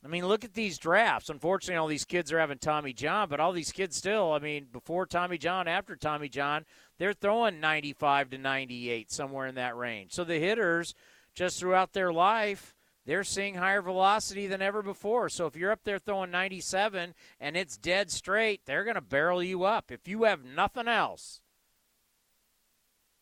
I 0.05 0.09
mean, 0.09 0.27
look 0.27 0.45
at 0.45 0.53
these 0.53 0.77
drafts. 0.77 1.31
Unfortunately, 1.31 1.79
all 1.79 1.87
these 1.87 2.05
kids 2.05 2.31
are 2.31 2.39
having 2.39 2.59
Tommy 2.59 2.93
John, 2.93 3.29
but 3.31 3.41
all 3.41 3.53
these 3.53 3.73
kids 3.73 3.97
still, 3.97 4.33
I 4.33 4.39
mean, 4.39 4.67
before 4.71 5.07
Tommy 5.07 5.39
John, 5.39 5.67
after 5.67 5.97
Tommy 5.97 6.29
John, 6.29 6.67
they're 6.99 7.15
throwing 7.15 7.59
95 7.59 8.31
to 8.31 8.39
98, 8.39 9.11
somewhere 9.11 9.47
in 9.47 9.55
that 9.55 9.77
range. 9.77 10.13
So 10.13 10.23
the 10.23 10.39
hitters, 10.39 10.95
just 11.35 11.59
throughout 11.59 11.95
their 11.95 12.13
life, 12.13 12.75
they're 13.07 13.25
seeing 13.25 13.55
higher 13.55 13.81
velocity 13.81 14.47
than 14.47 14.61
ever 14.61 14.83
before. 14.83 15.31
So 15.31 15.47
if 15.47 15.57
you're 15.57 15.73
up 15.73 15.85
there 15.85 15.99
throwing 15.99 16.31
97 16.31 17.15
and 17.41 17.57
it's 17.57 17.79
dead 17.79 18.11
straight, 18.11 18.63
they're 18.67 18.85
going 18.85 18.95
to 18.95 19.01
barrel 19.01 19.43
you 19.43 19.65
up. 19.65 19.91
If 19.91 20.07
you 20.07 20.25
have 20.25 20.45
nothing 20.45 20.89
else, 20.89 21.41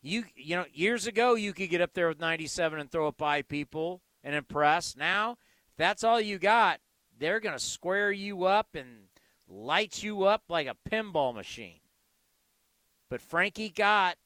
you 0.01 0.25
you 0.35 0.57
know, 0.57 0.65
years 0.73 1.07
ago 1.07 1.35
you 1.35 1.53
could 1.53 1.69
get 1.69 1.81
up 1.81 1.93
there 1.93 2.09
with 2.09 2.19
97 2.19 2.79
and 2.79 2.91
throw 2.91 3.07
it 3.07 3.17
by 3.17 3.41
people 3.41 4.01
and 4.23 4.35
impress. 4.35 4.95
Now 4.97 5.37
if 5.73 5.77
that's 5.77 6.03
all 6.03 6.21
you 6.21 6.37
got, 6.37 6.79
they're 7.17 7.39
going 7.39 7.57
to 7.57 7.63
square 7.63 8.11
you 8.11 8.43
up 8.43 8.75
and 8.75 9.07
light 9.49 10.03
you 10.03 10.23
up 10.23 10.43
like 10.47 10.67
a 10.67 10.77
pinball 10.87 11.33
machine. 11.33 11.79
But 13.09 13.21
Frankie 13.21 13.71
got 13.71 14.17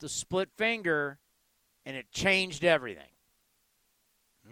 the 0.00 0.08
split 0.10 0.50
finger, 0.58 1.18
and 1.86 1.96
it 1.96 2.10
changed 2.10 2.62
everything. 2.62 3.12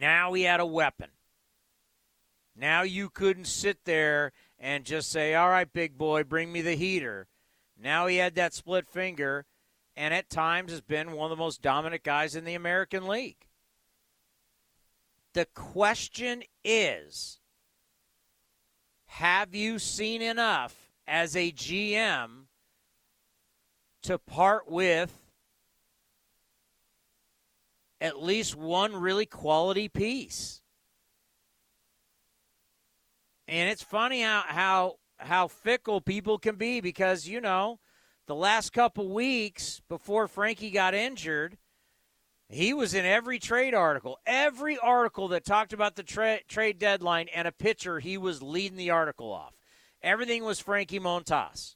Now 0.01 0.33
he 0.33 0.45
had 0.45 0.61
a 0.61 0.67
weapon. 0.67 1.11
Now 2.57 2.83
you 2.83 3.11
couldn't 3.11 3.47
sit 3.47 3.85
there 3.85 4.33
and 4.59 4.85
just 4.85 5.11
say, 5.11 5.35
all 5.35 5.51
right, 5.51 5.71
big 5.71 5.99
boy, 5.99 6.25
bring 6.25 6.51
me 6.51 6.63
the 6.63 6.75
heater. 6.75 7.29
Now 7.79 8.07
he 8.07 8.17
had 8.17 8.35
that 8.37 8.55
split 8.55 8.89
finger, 8.89 9.45
and 9.95 10.15
at 10.15 10.31
times 10.31 10.73
has 10.73 10.81
been 10.81 11.13
one 11.13 11.31
of 11.31 11.37
the 11.37 11.43
most 11.43 11.61
dominant 11.61 12.03
guys 12.03 12.35
in 12.35 12.45
the 12.45 12.55
American 12.55 13.07
League. 13.07 13.48
The 15.39 15.47
question 15.55 16.43
is 16.65 17.39
have 19.07 19.55
you 19.55 19.79
seen 19.79 20.21
enough 20.21 20.75
as 21.07 21.37
a 21.37 21.53
GM 21.53 22.47
to 24.03 24.19
part 24.19 24.69
with 24.69 25.15
at 28.01 28.21
least 28.21 28.57
one 28.57 28.97
really 28.97 29.27
quality 29.27 29.89
piece? 29.89 30.61
And 33.47 33.71
it's 33.71 33.85
funny 33.85 34.23
how 34.23 34.43
how 34.45 34.97
how 35.19 35.47
fickle 35.47 36.01
people 36.01 36.39
can 36.41 36.57
be 36.57 36.81
because 36.81 37.29
you 37.29 37.41
know 37.41 37.79
the 38.27 38.35
last 38.35 38.73
couple 38.73 39.15
weeks 39.15 39.81
before 39.89 40.27
Frankie 40.27 40.73
got 40.73 40.95
injured, 40.95 41.59
he 42.49 42.73
was 42.73 42.95
in 42.95 43.05
every 43.05 43.39
trade 43.39 43.75
article. 43.75 44.19
Every 44.27 44.79
article 44.79 45.29
that 45.29 45.45
talked 45.45 45.73
about 45.73 45.97
the 45.97 46.03
tra- 46.03 46.43
trade 46.49 46.79
deadline 46.79 47.29
and 47.35 47.47
a 47.47 47.53
pitcher, 47.53 48.01
he 48.01 48.17
was 48.17 48.43
leading 48.43 48.79
the 48.79 48.91
article 48.91 49.31
off. 49.31 49.55
Everything 50.03 50.45
was 50.45 50.59
Frankie 50.59 51.01
Montas. 51.01 51.75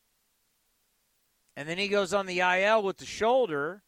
And 1.57 1.69
then 1.69 1.77
he 1.77 1.89
goes 1.89 2.15
on 2.15 2.25
the 2.25 2.41
IL 2.41 2.83
with 2.83 2.97
the 2.97 3.05
shoulder. 3.05 3.83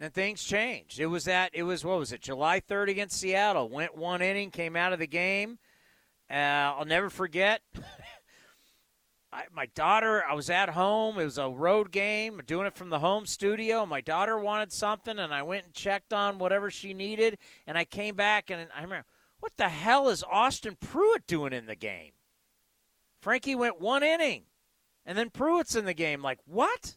And 0.00 0.12
things 0.12 0.42
changed. 0.42 0.98
It 0.98 1.06
was 1.06 1.24
that 1.24 1.52
it 1.54 1.62
was 1.62 1.84
what 1.84 1.98
was 1.98 2.12
it? 2.12 2.20
July 2.20 2.60
3rd 2.60 2.90
against 2.90 3.20
Seattle. 3.20 3.68
Went 3.68 3.96
one 3.96 4.20
inning, 4.20 4.50
came 4.50 4.74
out 4.74 4.92
of 4.92 4.98
the 4.98 5.06
game. 5.06 5.58
Uh, 6.28 6.34
I'll 6.74 6.84
never 6.84 7.08
forget. 7.08 7.62
I, 9.36 9.44
my 9.54 9.66
daughter, 9.74 10.24
I 10.26 10.32
was 10.32 10.48
at 10.48 10.70
home. 10.70 11.18
It 11.18 11.24
was 11.24 11.36
a 11.36 11.46
road 11.46 11.92
game, 11.92 12.40
doing 12.46 12.66
it 12.66 12.74
from 12.74 12.88
the 12.88 13.00
home 13.00 13.26
studio. 13.26 13.84
My 13.84 14.00
daughter 14.00 14.38
wanted 14.38 14.72
something, 14.72 15.18
and 15.18 15.34
I 15.34 15.42
went 15.42 15.66
and 15.66 15.74
checked 15.74 16.14
on 16.14 16.38
whatever 16.38 16.70
she 16.70 16.94
needed. 16.94 17.36
And 17.66 17.76
I 17.76 17.84
came 17.84 18.14
back, 18.14 18.48
and 18.48 18.66
I 18.74 18.80
remember, 18.80 19.04
what 19.40 19.52
the 19.58 19.68
hell 19.68 20.08
is 20.08 20.24
Austin 20.24 20.78
Pruitt 20.80 21.26
doing 21.26 21.52
in 21.52 21.66
the 21.66 21.74
game? 21.74 22.12
Frankie 23.20 23.54
went 23.54 23.78
one 23.78 24.02
inning, 24.02 24.44
and 25.04 25.18
then 25.18 25.28
Pruitt's 25.28 25.76
in 25.76 25.84
the 25.84 25.92
game. 25.92 26.22
Like, 26.22 26.38
what? 26.46 26.96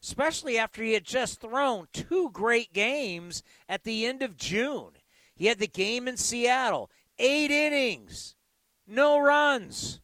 Especially 0.00 0.58
after 0.58 0.80
he 0.80 0.92
had 0.92 1.04
just 1.04 1.40
thrown 1.40 1.88
two 1.92 2.30
great 2.32 2.72
games 2.72 3.42
at 3.68 3.82
the 3.82 4.06
end 4.06 4.22
of 4.22 4.36
June. 4.36 4.90
He 5.34 5.46
had 5.46 5.58
the 5.58 5.66
game 5.66 6.06
in 6.06 6.16
Seattle, 6.16 6.88
eight 7.18 7.50
innings, 7.50 8.36
no 8.86 9.18
runs 9.18 10.00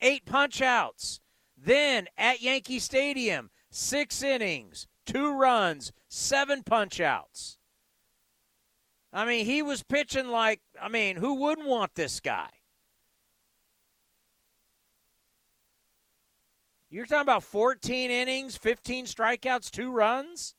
eight 0.00 0.24
punchouts. 0.24 1.20
Then 1.56 2.06
at 2.16 2.40
Yankee 2.40 2.78
Stadium, 2.78 3.50
six 3.70 4.22
innings, 4.22 4.86
two 5.06 5.36
runs, 5.36 5.92
seven 6.08 6.62
punchouts. 6.62 7.56
I 9.12 9.24
mean, 9.24 9.46
he 9.46 9.62
was 9.62 9.82
pitching 9.82 10.28
like, 10.28 10.60
I 10.80 10.88
mean, 10.88 11.16
who 11.16 11.34
wouldn't 11.34 11.66
want 11.66 11.94
this 11.94 12.20
guy? 12.20 12.50
You're 16.90 17.06
talking 17.06 17.22
about 17.22 17.42
14 17.42 18.10
innings, 18.10 18.56
15 18.56 19.06
strikeouts, 19.06 19.70
two 19.70 19.90
runs? 19.90 20.54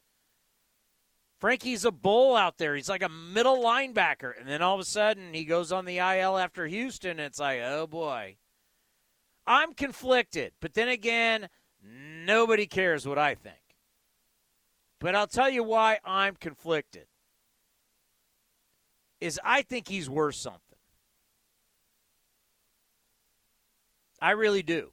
Frankie's 1.40 1.86
a 1.86 1.92
bull 1.92 2.36
out 2.36 2.58
there. 2.58 2.76
He's 2.76 2.90
like 2.90 3.02
a 3.02 3.10
middle 3.10 3.64
linebacker. 3.64 4.38
And 4.38 4.48
then 4.48 4.62
all 4.62 4.76
of 4.76 4.82
a 4.82 4.86
sudden, 4.86 5.34
he 5.34 5.46
goes 5.46 5.72
on 5.72 5.86
the 5.86 5.98
IL 5.98 6.38
after 6.38 6.68
Houston. 6.68 7.12
And 7.12 7.22
it's 7.22 7.40
like, 7.40 7.62
oh 7.64 7.88
boy. 7.88 8.36
I'm 9.50 9.74
conflicted, 9.74 10.54
but 10.62 10.76
then 10.76 10.90
again, 10.90 11.50
nobody 11.84 12.68
cares 12.68 13.08
what 13.08 13.18
I 13.18 13.34
think. 13.34 13.58
But 15.00 15.16
I'll 15.16 15.26
tell 15.26 15.50
you 15.50 15.64
why 15.64 15.98
I'm 16.06 16.36
conflicted. 16.36 17.08
Is 19.20 19.40
I 19.44 19.64
think 19.64 19.88
he's 19.88 20.08
worth 20.08 20.36
something. 20.36 20.62
I 24.22 24.32
really 24.32 24.62
do. 24.62 24.92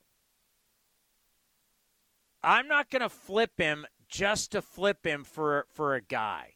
I'm 2.43 2.67
not 2.67 2.89
going 2.89 3.03
to 3.03 3.11
flip 3.11 3.59
him 3.59 3.85
just 4.09 4.53
to 4.53 4.63
flip 4.63 5.05
him 5.05 5.25
for 5.25 5.67
for 5.69 5.97
a 5.97 6.01
guy 6.01 6.55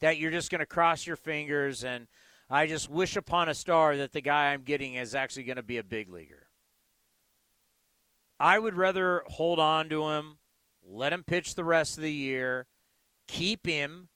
that 0.00 0.18
you're 0.18 0.32
just 0.32 0.50
going 0.50 0.58
to 0.58 0.66
cross 0.66 1.06
your 1.06 1.16
fingers 1.16 1.82
and 1.82 2.08
I 2.50 2.66
just 2.66 2.90
wish 2.90 3.16
upon 3.16 3.48
a 3.48 3.54
star 3.54 3.96
that 3.96 4.12
the 4.12 4.20
guy 4.20 4.52
I'm 4.52 4.62
getting 4.62 4.94
is 4.94 5.14
actually 5.14 5.44
going 5.44 5.56
to 5.56 5.62
be 5.62 5.78
a 5.78 5.84
big 5.84 6.10
leaguer. 6.10 6.41
I 8.42 8.58
would 8.58 8.76
rather 8.76 9.22
hold 9.28 9.60
on 9.60 9.88
to 9.90 10.08
him, 10.08 10.38
let 10.84 11.12
him 11.12 11.22
pitch 11.22 11.54
the 11.54 11.62
rest 11.62 11.96
of 11.96 12.02
the 12.02 12.12
year, 12.12 12.66
keep 13.28 13.64
him, 13.64 14.08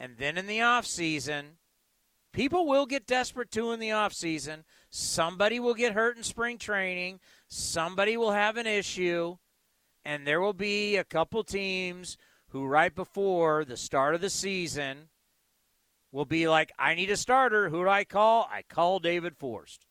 and 0.00 0.16
then 0.18 0.36
in 0.36 0.48
the 0.48 0.58
offseason, 0.58 1.58
people 2.32 2.66
will 2.66 2.86
get 2.86 3.06
desperate 3.06 3.52
too 3.52 3.70
in 3.70 3.78
the 3.78 3.90
offseason. 3.90 4.64
Somebody 4.90 5.60
will 5.60 5.74
get 5.74 5.92
hurt 5.92 6.16
in 6.16 6.24
spring 6.24 6.58
training, 6.58 7.20
somebody 7.46 8.16
will 8.16 8.32
have 8.32 8.56
an 8.56 8.66
issue, 8.66 9.36
and 10.04 10.26
there 10.26 10.40
will 10.40 10.54
be 10.54 10.96
a 10.96 11.04
couple 11.04 11.44
teams 11.44 12.18
who 12.48 12.66
right 12.66 12.92
before 12.92 13.64
the 13.64 13.76
start 13.76 14.16
of 14.16 14.20
the 14.20 14.28
season 14.28 15.08
will 16.10 16.24
be 16.24 16.48
like, 16.48 16.72
I 16.80 16.96
need 16.96 17.12
a 17.12 17.16
starter. 17.16 17.68
Who 17.68 17.84
do 17.84 17.88
I 17.88 18.02
call? 18.02 18.50
I 18.52 18.62
call 18.62 18.98
David 18.98 19.36
Forst. 19.36 19.86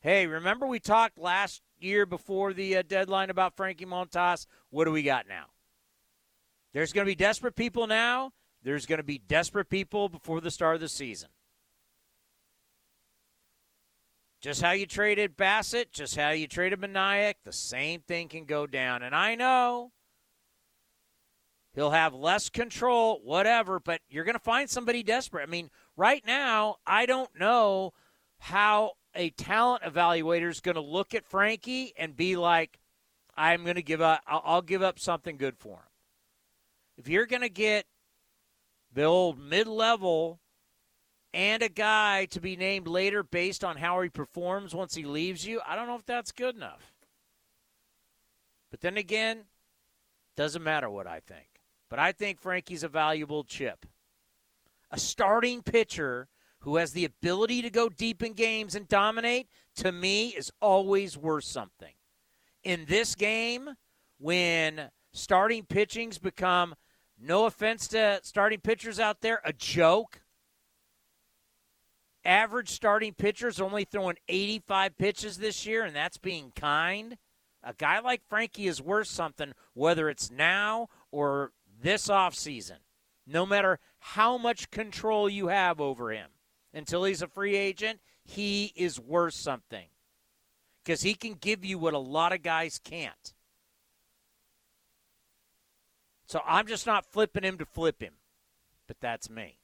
Hey, 0.00 0.28
remember 0.28 0.64
we 0.64 0.78
talked 0.78 1.18
last 1.18 1.60
year 1.82 2.06
before 2.06 2.52
the 2.52 2.76
uh, 2.76 2.82
deadline 2.86 3.30
about 3.30 3.56
Frankie 3.56 3.86
Montas? 3.86 4.46
What 4.70 4.84
do 4.84 4.92
we 4.92 5.02
got 5.02 5.28
now? 5.28 5.46
There's 6.72 6.92
going 6.92 7.06
to 7.06 7.10
be 7.10 7.14
desperate 7.14 7.56
people 7.56 7.86
now. 7.86 8.32
There's 8.62 8.86
going 8.86 8.98
to 8.98 9.04
be 9.04 9.18
desperate 9.18 9.68
people 9.68 10.08
before 10.08 10.40
the 10.40 10.50
start 10.50 10.74
of 10.74 10.80
the 10.80 10.88
season. 10.88 11.28
Just 14.40 14.62
how 14.62 14.70
you 14.70 14.86
traded 14.86 15.36
Bassitt, 15.36 15.90
just 15.90 16.16
how 16.16 16.30
you 16.30 16.46
traded 16.46 16.80
Manaea, 16.80 17.34
the 17.44 17.52
same 17.52 18.00
thing 18.00 18.28
can 18.28 18.44
go 18.44 18.66
down. 18.66 19.02
And 19.02 19.14
I 19.14 19.34
know 19.34 19.90
he'll 21.74 21.90
have 21.90 22.14
less 22.14 22.48
control, 22.48 23.20
whatever, 23.24 23.80
but 23.80 24.00
you're 24.08 24.24
going 24.24 24.34
to 24.34 24.40
find 24.40 24.70
somebody 24.70 25.02
desperate. 25.02 25.42
I 25.42 25.50
mean, 25.50 25.70
right 25.96 26.24
now, 26.24 26.76
I 26.86 27.06
don't 27.06 27.36
know 27.38 27.92
how 28.38 28.92
a 29.14 29.30
talent 29.30 29.82
evaluator 29.82 30.48
is 30.48 30.60
going 30.60 30.74
to 30.76 30.80
look 30.80 31.14
at 31.14 31.24
Frankie 31.24 31.92
and 31.98 32.16
be 32.16 32.36
like, 32.36 32.78
I'm 33.36 33.64
going 33.64 33.76
to 33.76 33.82
give 33.82 34.00
up, 34.00 34.20
I'll 34.26 34.62
give 34.62 34.82
up 34.82 34.98
something 34.98 35.36
good 35.36 35.56
for 35.56 35.76
him. 35.76 35.82
If 36.96 37.08
you're 37.08 37.26
going 37.26 37.42
to 37.42 37.48
get 37.48 37.86
the 38.92 39.04
old 39.04 39.38
mid 39.38 39.66
level 39.66 40.40
and 41.32 41.62
a 41.62 41.68
guy 41.68 42.24
to 42.26 42.40
be 42.40 42.56
named 42.56 42.88
later 42.88 43.22
based 43.22 43.62
on 43.62 43.76
how 43.76 44.00
he 44.00 44.08
performs 44.08 44.74
once 44.74 44.94
he 44.94 45.04
leaves 45.04 45.46
you, 45.46 45.60
I 45.66 45.76
don't 45.76 45.86
know 45.86 45.96
if 45.96 46.06
that's 46.06 46.32
good 46.32 46.56
enough. 46.56 46.92
But 48.70 48.80
then 48.80 48.96
again, 48.96 49.44
doesn't 50.36 50.62
matter 50.62 50.90
what 50.90 51.06
I 51.06 51.20
think. 51.20 51.46
But 51.88 51.98
I 51.98 52.12
think 52.12 52.40
Frankie's 52.40 52.82
a 52.82 52.88
valuable 52.88 53.44
chip. 53.44 53.86
A 54.90 54.98
starting 54.98 55.62
pitcher 55.62 56.28
who 56.60 56.76
has 56.76 56.92
the 56.92 57.04
ability 57.04 57.62
to 57.62 57.70
go 57.70 57.88
deep 57.88 58.22
in 58.22 58.32
games 58.32 58.74
and 58.74 58.88
dominate, 58.88 59.48
to 59.76 59.92
me, 59.92 60.28
is 60.28 60.50
always 60.60 61.16
worth 61.16 61.44
something. 61.44 61.94
In 62.64 62.84
this 62.86 63.14
game, 63.14 63.70
when 64.18 64.90
starting 65.12 65.64
pitchings 65.64 66.20
become, 66.20 66.74
no 67.18 67.46
offense 67.46 67.88
to 67.88 68.20
starting 68.22 68.60
pitchers 68.60 68.98
out 68.98 69.20
there, 69.20 69.40
a 69.44 69.52
joke. 69.52 70.20
Average 72.24 72.68
starting 72.68 73.14
pitchers 73.14 73.60
only 73.60 73.84
throwing 73.84 74.16
85 74.28 74.98
pitches 74.98 75.38
this 75.38 75.64
year, 75.64 75.84
and 75.84 75.94
that's 75.94 76.18
being 76.18 76.52
kind. 76.54 77.16
A 77.62 77.72
guy 77.72 78.00
like 78.00 78.22
Frankie 78.28 78.66
is 78.66 78.82
worth 78.82 79.08
something, 79.08 79.52
whether 79.74 80.08
it's 80.08 80.30
now 80.30 80.88
or 81.10 81.52
this 81.80 82.08
offseason, 82.08 82.78
no 83.26 83.46
matter 83.46 83.78
how 84.00 84.36
much 84.36 84.70
control 84.70 85.28
you 85.28 85.48
have 85.48 85.80
over 85.80 86.10
him 86.10 86.30
until 86.72 87.04
he's 87.04 87.22
a 87.22 87.28
free 87.28 87.56
agent, 87.56 88.00
he 88.24 88.72
is 88.76 89.00
worth 89.00 89.34
something 89.34 89.86
because 90.84 91.02
he 91.02 91.14
can 91.14 91.34
give 91.34 91.64
you 91.64 91.78
what 91.78 91.94
a 91.94 91.98
lot 91.98 92.32
of 92.32 92.42
guys 92.42 92.78
can't. 92.82 93.34
So 96.26 96.42
I'm 96.46 96.66
just 96.66 96.86
not 96.86 97.06
flipping 97.06 97.42
him 97.42 97.58
to 97.58 97.64
flip 97.64 98.02
him, 98.02 98.14
but 98.86 98.98
that's 99.00 99.30
me. 99.30 99.58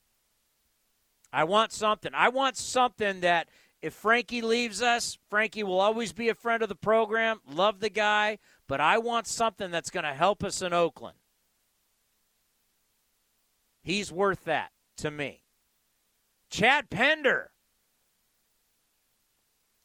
I 1.33 1.45
want 1.45 1.73
something. 1.73 2.13
I 2.15 2.31
want 2.31 2.57
something 2.57 3.21
that 3.21 3.49
if 3.83 3.93
Frankie 3.93 4.41
leaves 4.41 4.81
us, 4.81 5.19
Frankie 5.29 5.63
will 5.63 5.81
always 5.81 6.15
be 6.15 6.31
a 6.31 6.35
friend 6.35 6.63
of 6.63 6.71
the 6.71 6.75
program. 6.75 7.41
Love 7.47 7.81
the 7.81 7.91
guy, 7.91 8.39
but 8.67 8.81
I 8.81 8.97
want 8.97 9.27
something 9.27 9.71
that's 9.71 9.91
going 9.91 10.05
to 10.05 10.15
help 10.15 10.43
us 10.43 10.63
in 10.63 10.73
Oakland. 10.73 11.19
He's 13.83 14.11
worth 14.11 14.45
that 14.45 14.71
to 14.99 15.11
me. 15.11 15.44
Chad 16.55 16.89
Pinder. 16.89 17.51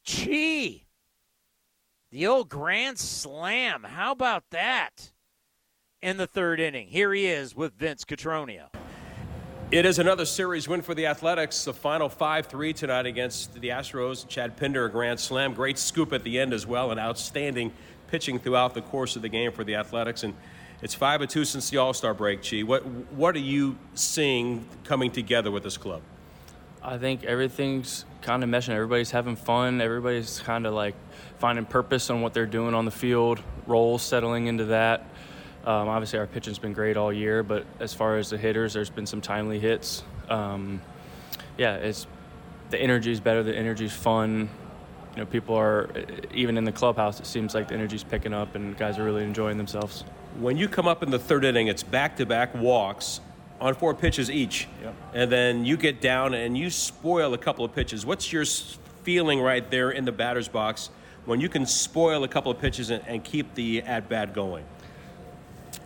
Gee. 0.04 0.86
The 2.12 2.28
old 2.28 2.48
grand 2.48 3.00
slam. 3.00 3.82
How 3.82 4.12
about 4.12 4.44
that? 4.52 5.12
In 6.04 6.18
the 6.18 6.28
third 6.28 6.60
inning. 6.60 6.90
Here 6.90 7.12
he 7.12 7.26
is 7.26 7.56
with 7.56 7.74
Vince 7.74 8.06
Cotroneo. 8.06 8.68
It 9.72 9.84
is 9.84 9.98
another 9.98 10.26
series 10.26 10.68
win 10.68 10.84
for 10.84 10.94
the 10.94 11.08
Athletics. 11.08 11.66
The 11.66 11.74
final 11.74 12.08
5 12.08 12.46
3 12.46 12.74
tonight 12.74 13.08
against 13.08 13.60
the 13.60 13.70
Astros. 13.70 14.28
Chad 14.28 14.56
Pinder, 14.56 14.86
a 14.86 14.92
grand 14.92 15.20
slam. 15.20 15.56
Great 15.56 15.80
scoop 15.80 16.14
at 16.14 16.24
the 16.24 16.38
end 16.38 16.54
as 16.54 16.68
well, 16.68 16.92
and 16.92 17.00
outstanding 17.00 17.74
pitching 18.10 18.38
throughout 18.38 18.76
the 18.76 18.84
course 18.84 19.16
of 19.16 19.24
the 19.24 19.30
game 19.30 19.52
for 19.52 19.64
the 19.64 19.74
Athletics. 19.74 20.22
And 20.22 20.36
it's 20.84 20.94
5 20.94 21.28
2 21.28 21.46
since 21.46 21.72
the 21.72 21.78
All 21.78 21.94
Star 21.96 22.14
break, 22.14 22.48
Chi. 22.48 22.60
What, 22.60 22.86
what 22.86 23.36
are 23.36 23.40
you 23.40 23.76
seeing 23.96 24.68
coming 24.84 25.10
together 25.10 25.50
with 25.50 25.64
this 25.64 25.76
club? 25.76 26.04
I 26.82 26.98
think 26.98 27.26
everything's 27.26 28.06
kind 28.22 28.44
of 28.44 28.50
meshing. 28.50 28.70
Everybody's 28.70 29.12
having 29.12 29.36
fun. 29.36 29.82
Everybody's 29.82 30.40
kind 30.40 30.66
of 30.66 30.74
like 30.74 30.96
finding 31.38 31.66
purpose 31.66 32.10
on 32.10 32.22
what 32.22 32.34
they're 32.34 32.46
doing 32.46 32.74
on 32.74 32.86
the 32.86 32.92
field, 32.92 33.42
roles 33.68 34.02
settling 34.02 34.48
into 34.48 34.66
that. 34.66 35.02
Um, 35.66 35.90
obviously, 35.90 36.20
our 36.20 36.28
pitching's 36.28 36.58
been 36.58 36.74
great 36.74 36.96
all 36.96 37.12
year, 37.12 37.44
but 37.44 37.66
as 37.82 37.94
far 37.94 38.18
as 38.18 38.30
the 38.30 38.38
hitters, 38.38 38.74
there's 38.74 38.90
been 38.90 39.06
some 39.06 39.20
timely 39.20 39.60
hits. 39.60 40.04
Um, 40.30 40.82
yeah, 41.58 41.76
it's 41.76 42.08
the 42.70 42.80
energy's 42.80 43.20
better. 43.20 43.44
The 43.44 43.56
energy's 43.56 43.94
fun. 43.94 44.50
You 45.16 45.18
know, 45.18 45.26
people 45.26 45.56
are 45.56 45.90
even 46.34 46.58
in 46.58 46.64
the 46.64 46.72
clubhouse. 46.72 47.20
It 47.20 47.26
seems 47.26 47.54
like 47.54 47.68
the 47.68 47.74
energy's 47.74 48.06
picking 48.06 48.34
up, 48.34 48.56
and 48.56 48.78
guys 48.78 48.98
are 48.98 49.04
really 49.04 49.24
enjoying 49.24 49.58
themselves. 49.58 50.06
When 50.40 50.56
you 50.56 50.70
come 50.70 50.88
up 50.88 51.04
in 51.04 51.12
the 51.12 51.20
third 51.20 51.44
inning, 51.44 51.68
it's 51.68 51.84
back-to-back 51.84 52.56
walks 52.56 53.20
on 53.62 53.76
four 53.76 53.94
pitches 53.94 54.32
each, 54.32 54.68
yep. 54.82 54.96
and 55.14 55.32
then 55.32 55.66
you 55.66 55.78
get 55.78 56.02
down 56.02 56.34
and 56.34 56.58
you 56.58 56.70
spoil 56.70 57.34
a 57.34 57.38
couple 57.38 57.66
of 57.66 57.74
pitches. 57.74 58.06
What's 58.06 58.32
your 58.32 58.46
feeling 59.04 59.42
right 59.42 59.70
there 59.70 59.92
in 59.92 60.06
the 60.06 60.12
batter's 60.12 60.48
box 60.48 60.90
when 61.26 61.42
you 61.42 61.50
can 61.50 61.66
spoil 61.66 62.24
a 62.24 62.28
couple 62.28 62.52
of 62.52 62.60
pitches 62.60 62.90
and, 62.90 63.04
and 63.08 63.24
keep 63.24 63.56
the 63.56 63.82
at 63.82 64.08
bat 64.10 64.34
going? 64.34 64.66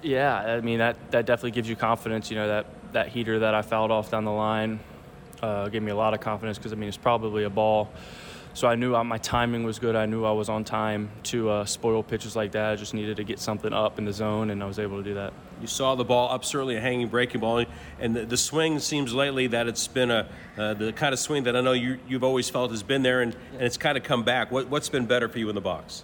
Yeah, 0.01 0.37
I 0.37 0.61
mean 0.61 0.79
that 0.79 1.11
that 1.11 1.25
definitely 1.25 1.51
gives 1.51 1.69
you 1.69 1.75
confidence. 1.75 2.29
You 2.29 2.37
know 2.37 2.47
that 2.47 2.65
that 2.93 3.07
heater 3.07 3.39
that 3.39 3.55
I 3.55 3.61
fouled 3.61 3.91
off 3.91 4.11
down 4.11 4.25
the 4.25 4.31
line 4.31 4.79
uh, 5.41 5.67
gave 5.69 5.81
me 5.81 5.91
a 5.91 5.95
lot 5.95 6.13
of 6.13 6.19
confidence 6.19 6.57
because 6.57 6.73
I 6.73 6.75
mean 6.75 6.89
it's 6.89 6.97
probably 6.97 7.43
a 7.43 7.49
ball. 7.49 7.91
So 8.55 8.67
I 8.67 8.75
knew 8.75 9.01
my 9.03 9.17
timing 9.17 9.63
was 9.63 9.79
good. 9.79 9.95
I 9.95 10.05
knew 10.05 10.25
I 10.25 10.31
was 10.31 10.47
on 10.47 10.63
time 10.63 11.09
to 11.23 11.49
uh, 11.49 11.65
spoil 11.65 12.03
pitches 12.03 12.35
like 12.35 12.51
that. 12.51 12.71
I 12.71 12.75
just 12.75 12.93
needed 12.93 13.17
to 13.17 13.23
get 13.23 13.39
something 13.39 13.73
up 13.73 13.97
in 13.97 14.05
the 14.05 14.13
zone, 14.13 14.51
and 14.51 14.61
I 14.61 14.67
was 14.67 14.77
able 14.77 14.97
to 14.97 15.03
do 15.03 15.15
that. 15.15 15.33
You 15.59 15.65
saw 15.65 15.95
the 15.95 16.03
ball 16.03 16.31
up, 16.31 16.45
certainly 16.45 16.75
a 16.75 16.79
hanging 16.79 17.07
breaking 17.07 17.41
ball, 17.41 17.65
and 17.99 18.15
the, 18.15 18.25
the 18.25 18.37
swing 18.37 18.77
seems 18.77 19.11
lately 19.11 19.47
that 19.47 19.67
it's 19.67 19.87
been 19.87 20.11
a 20.11 20.27
uh, 20.55 20.75
the 20.75 20.93
kind 20.93 21.13
of 21.13 21.19
swing 21.19 21.45
that 21.45 21.55
I 21.55 21.61
know 21.61 21.71
you, 21.71 21.97
you've 22.07 22.23
always 22.23 22.47
felt 22.47 22.69
has 22.69 22.83
been 22.83 23.01
there, 23.01 23.21
and, 23.21 23.35
and 23.53 23.63
it's 23.63 23.77
kind 23.77 23.97
of 23.97 24.03
come 24.03 24.23
back. 24.23 24.51
What, 24.51 24.67
has 24.67 24.89
been 24.89 25.07
better 25.07 25.27
for 25.27 25.39
you 25.39 25.49
in 25.49 25.55
the 25.55 25.61
box? 25.61 26.03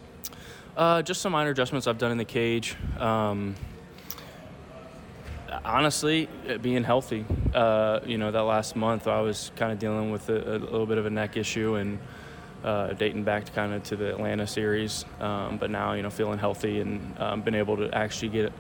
Uh, 0.76 1.04
just 1.04 1.22
some 1.22 1.34
minor 1.34 1.52
adjustments 1.52 1.86
I've 1.86 2.00
done 2.00 2.12
in 2.12 2.18
the 2.18 2.26
cage. 2.26 2.76
Um, 2.98 3.54
honestly, 5.64 6.28
being 6.62 6.84
healthy. 6.84 7.26
Uh, 7.54 8.00
you 8.06 8.18
know, 8.18 8.32
that 8.32 8.42
last 8.42 8.76
month 8.76 9.08
I 9.08 9.22
was 9.22 9.52
kind 9.56 9.72
of 9.72 9.78
dealing 9.78 10.12
with 10.12 10.30
a, 10.30 10.56
a, 10.56 10.58
little 10.58 10.88
bit 10.88 10.98
of 10.98 11.06
a 11.06 11.10
neck 11.12 11.38
issue 11.38 11.76
and 11.76 12.00
uh, 12.64 12.94
dating 12.94 13.24
back 13.24 13.46
to 13.46 13.52
kind 13.52 13.74
of 13.74 13.84
to 13.84 13.96
the 13.96 14.10
Atlanta 14.10 14.46
series. 14.48 15.06
Um, 15.20 15.58
but 15.58 15.70
now, 15.70 15.94
you 15.94 16.04
know, 16.04 16.10
feeling 16.10 16.40
healthy 16.40 16.82
and 16.82 17.18
um, 17.20 17.42
been 17.42 17.56
able 17.56 17.78
to 17.78 17.94
actually 17.94 18.30
get 18.30 18.54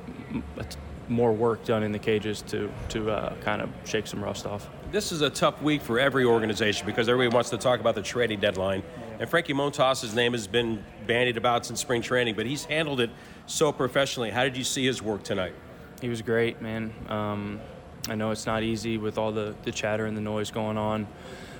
more 1.09 1.33
work 1.33 1.65
done 1.65 1.83
in 1.83 1.91
the 1.91 1.99
cages 1.99 2.41
to 2.43 2.71
to 2.89 3.09
uh, 3.09 3.35
kind 3.41 3.61
of 3.61 3.69
shake 3.83 4.07
some 4.07 4.23
rust 4.23 4.45
off. 4.45 4.69
This 4.91 5.11
is 5.11 5.21
a 5.21 5.29
tough 5.29 5.61
week 5.61 5.81
for 5.81 5.99
every 5.99 6.25
organization 6.25 6.85
because 6.85 7.09
everybody 7.09 7.33
wants 7.33 7.49
to 7.51 7.57
talk 7.57 7.79
about 7.79 7.95
the 7.95 8.01
trading 8.01 8.39
deadline. 8.39 8.83
And 9.19 9.29
Frankie 9.29 9.53
Montas' 9.53 10.15
name 10.15 10.31
has 10.31 10.47
been 10.47 10.83
bandied 11.05 11.37
about 11.37 11.65
since 11.65 11.81
spring 11.81 12.01
training, 12.01 12.35
but 12.35 12.45
he's 12.45 12.65
handled 12.65 13.01
it 13.01 13.09
so 13.47 13.71
professionally. 13.71 14.29
How 14.29 14.43
did 14.43 14.55
you 14.55 14.63
see 14.63 14.85
his 14.85 15.01
work 15.01 15.23
tonight? 15.23 15.53
He 16.01 16.09
was 16.09 16.21
great, 16.21 16.61
man. 16.61 16.93
Um, 17.09 17.59
I 18.07 18.15
know 18.15 18.31
it's 18.31 18.45
not 18.45 18.63
easy 18.63 18.97
with 18.97 19.17
all 19.17 19.31
the, 19.31 19.53
the 19.63 19.71
chatter 19.71 20.05
and 20.05 20.15
the 20.15 20.21
noise 20.21 20.51
going 20.51 20.77
on. 20.77 21.07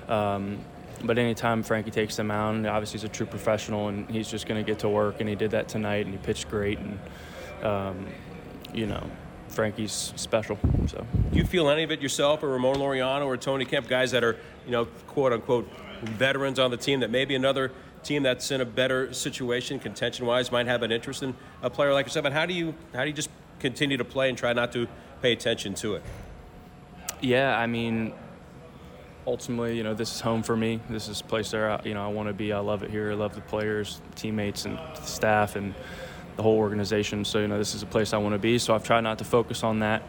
Um, 0.08 0.60
but 1.04 1.18
anytime 1.18 1.64
Frankie 1.64 1.92
takes 1.92 2.16
the 2.18 2.24
mound, 2.24 2.68
obviously 2.68 3.00
he's 3.00 3.04
a 3.04 3.10
true 3.10 3.26
professional 3.26 3.88
and 3.88 4.10
he's 4.10 4.30
just 4.30 4.48
going 4.48 4.64
to 4.64 4.70
get 4.70 4.80
to 4.80 4.90
work. 4.90 5.20
And 5.20 5.30
he 5.30 5.36
did 5.36 5.52
that 5.52 5.68
tonight 5.68 6.06
and 6.06 6.14
he 6.14 6.18
pitched 6.20 6.50
great. 6.50 6.80
And, 6.80 7.00
um, 7.64 8.06
you 8.74 8.86
know, 8.86 9.10
Frankie's 9.48 10.14
special. 10.16 10.58
So, 10.88 11.06
do 11.32 11.38
you 11.38 11.46
feel 11.46 11.70
any 11.70 11.84
of 11.84 11.92
it 11.92 12.02
yourself, 12.02 12.44
or 12.44 12.50
Ramon 12.50 12.76
Laureano, 12.76 13.26
or 13.26 13.38
Tony 13.38 13.66
Kemp, 13.66 13.88
guys 13.88 14.12
that 14.12 14.24
are, 14.24 14.38
you 14.66 14.72
know, 14.72 14.86
quote 15.08 15.34
unquote, 15.34 15.70
veterans 16.02 16.60
on 16.60 16.72
the 16.72 16.78
team 16.78 17.02
that 17.02 17.10
maybe 17.10 17.36
another 17.36 17.72
team 18.04 18.24
that's 18.24 18.52
in 18.52 18.62
a 18.62 18.66
better 18.66 19.14
situation, 19.14 19.80
contention-wise, 19.80 20.52
might 20.52 20.68
have 20.68 20.84
an 20.84 20.92
interest 20.92 21.24
in 21.24 21.36
a 21.62 21.70
player 21.70 21.94
like 21.94 22.06
yourself? 22.06 22.26
And 22.26 22.34
how 22.34 22.46
do 22.46 22.54
you 22.54 22.76
how 22.94 23.02
do 23.02 23.08
you 23.08 23.14
just 23.14 23.30
continue 23.60 23.98
to 23.98 24.06
play 24.06 24.30
and 24.30 24.38
try 24.38 24.54
not 24.54 24.72
to 24.74 24.88
pay 25.22 25.34
attention 25.34 25.74
to 25.76 25.96
it? 25.96 26.04
Yeah, 27.22 27.58
I 27.58 27.68
mean, 27.68 28.14
ultimately, 29.30 29.78
you 29.78 29.84
know, 29.84 29.94
this 29.94 30.16
is 30.16 30.22
home 30.22 30.42
for 30.42 30.58
me. 30.58 30.80
This 30.90 31.08
is 31.08 31.22
a 31.22 31.24
place 31.24 31.54
where 31.54 31.72
I, 31.72 31.82
you 31.84 31.94
know 31.94 32.04
I 32.04 32.12
want 32.12 32.28
to 32.30 32.34
be. 32.34 32.52
I 32.52 32.60
love 32.60 32.82
it 32.82 32.90
here. 32.90 33.12
I 33.12 33.14
love 33.14 33.36
the 33.36 33.42
players, 33.42 34.02
teammates, 34.16 34.66
and 34.66 34.80
staff, 35.04 35.56
and 35.56 35.76
the 36.36 36.42
whole 36.42 36.58
organization. 36.58 37.24
So 37.24 37.40
you 37.40 37.48
know, 37.48 37.60
this 37.60 37.76
is 37.76 37.84
a 37.84 37.86
place 37.86 38.12
I 38.12 38.18
want 38.18 38.34
to 38.34 38.40
be. 38.40 38.58
So 38.58 38.74
I've 38.74 38.84
tried 38.84 39.02
not 39.02 39.20
to 39.20 39.26
focus 39.26 39.64
on 39.64 39.80
that. 39.80 40.02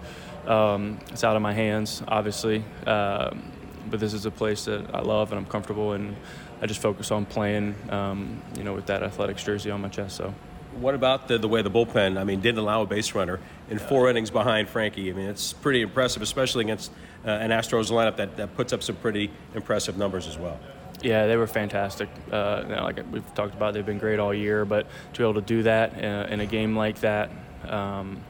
Um, 0.47 0.99
it's 1.11 1.23
out 1.23 1.37
of 1.37 1.43
my 1.43 1.53
hands, 1.53 2.03
obviously, 2.09 2.65
um, 2.87 3.53
but 3.91 4.01
this 4.01 4.15
is 4.15 4.25
a 4.25 4.31
place 4.31 4.65
that 4.65 4.95
I 4.95 5.01
love 5.01 5.33
and 5.33 5.39
I'm 5.39 5.47
comfortable, 5.47 5.93
and 5.93 6.17
I 6.63 6.67
just 6.67 6.81
focus 6.81 7.11
on 7.11 7.27
playing, 7.27 7.75
um, 7.91 8.43
you 8.57 8.65
know, 8.65 8.73
with 8.73 8.87
that 8.87 9.03
athletics 9.03 9.45
jersey 9.45 9.71
on 9.71 9.83
my 9.83 9.89
chest. 9.89 10.17
So. 10.17 10.35
What 10.79 10.95
about 10.95 11.29
the, 11.29 11.37
the 11.37 11.49
way 11.49 11.63
the 11.63 11.71
bullpen, 11.71 12.19
I 12.19 12.25
mean, 12.25 12.41
didn't 12.41 12.59
allow 12.59 12.83
a 12.83 12.87
base 12.87 13.15
runner 13.15 13.41
in 13.69 13.79
four 13.79 14.09
innings 14.09 14.31
behind 14.31 14.69
Frankie? 14.69 15.11
I 15.11 15.15
mean, 15.15 15.29
it's 15.29 15.53
pretty 15.53 15.83
impressive, 15.83 16.23
especially 16.23 16.65
against 16.65 16.93
uh, 17.25 17.31
an 17.31 17.51
Astros 17.51 17.91
lineup 17.91 18.17
that, 18.17 18.37
that 18.37 18.57
puts 18.57 18.73
up 18.73 18.83
some 18.83 18.97
pretty 18.97 19.31
impressive 19.55 19.99
numbers 19.99 20.27
as 20.27 20.39
well. 20.39 20.59
Yeah, 21.03 21.27
they 21.27 21.37
were 21.37 21.47
fantastic. 21.47 22.09
Uh, 22.31 22.63
you 22.69 22.75
know, 22.75 22.83
like 22.85 23.01
we've 23.11 23.35
talked 23.35 23.55
about, 23.55 23.75
they've 23.75 23.85
been 23.85 23.99
great 23.99 24.19
all 24.19 24.35
year. 24.35 24.65
But 24.65 24.87
to 25.15 25.19
be 25.19 25.25
able 25.25 25.41
to 25.41 25.47
do 25.47 25.63
that 25.65 25.95
in 25.95 26.05
a, 26.05 26.27
in 26.31 26.41
a 26.41 26.47
game 26.47 26.77
like 26.77 27.01
that, 27.01 27.31
um, 27.67 28.21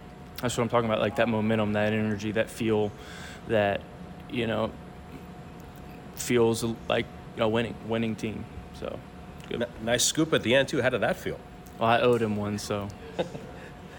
that's 0.40 0.56
what 0.56 0.62
I'm 0.64 0.68
talking 0.68 0.88
about. 0.88 1.00
Like 1.00 1.16
that 1.16 1.28
momentum, 1.28 1.72
that 1.74 1.92
energy, 1.92 2.32
that 2.32 2.48
feel, 2.48 2.92
that 3.48 3.80
you 4.30 4.46
know 4.46 4.70
feels 6.14 6.64
like 6.88 7.06
a 7.38 7.48
winning 7.48 7.74
winning 7.86 8.14
team. 8.14 8.44
So, 8.74 8.98
good. 9.48 9.62
N- 9.62 9.68
nice 9.82 10.04
scoop 10.04 10.32
at 10.32 10.42
the 10.42 10.54
end 10.54 10.68
too. 10.68 10.80
How 10.80 10.88
did 10.88 11.00
that 11.02 11.16
feel? 11.16 11.38
Well, 11.80 11.88
I 11.88 12.00
owed 12.00 12.20
him 12.20 12.36
one, 12.36 12.58
so 12.58 12.88
felt 13.16 13.28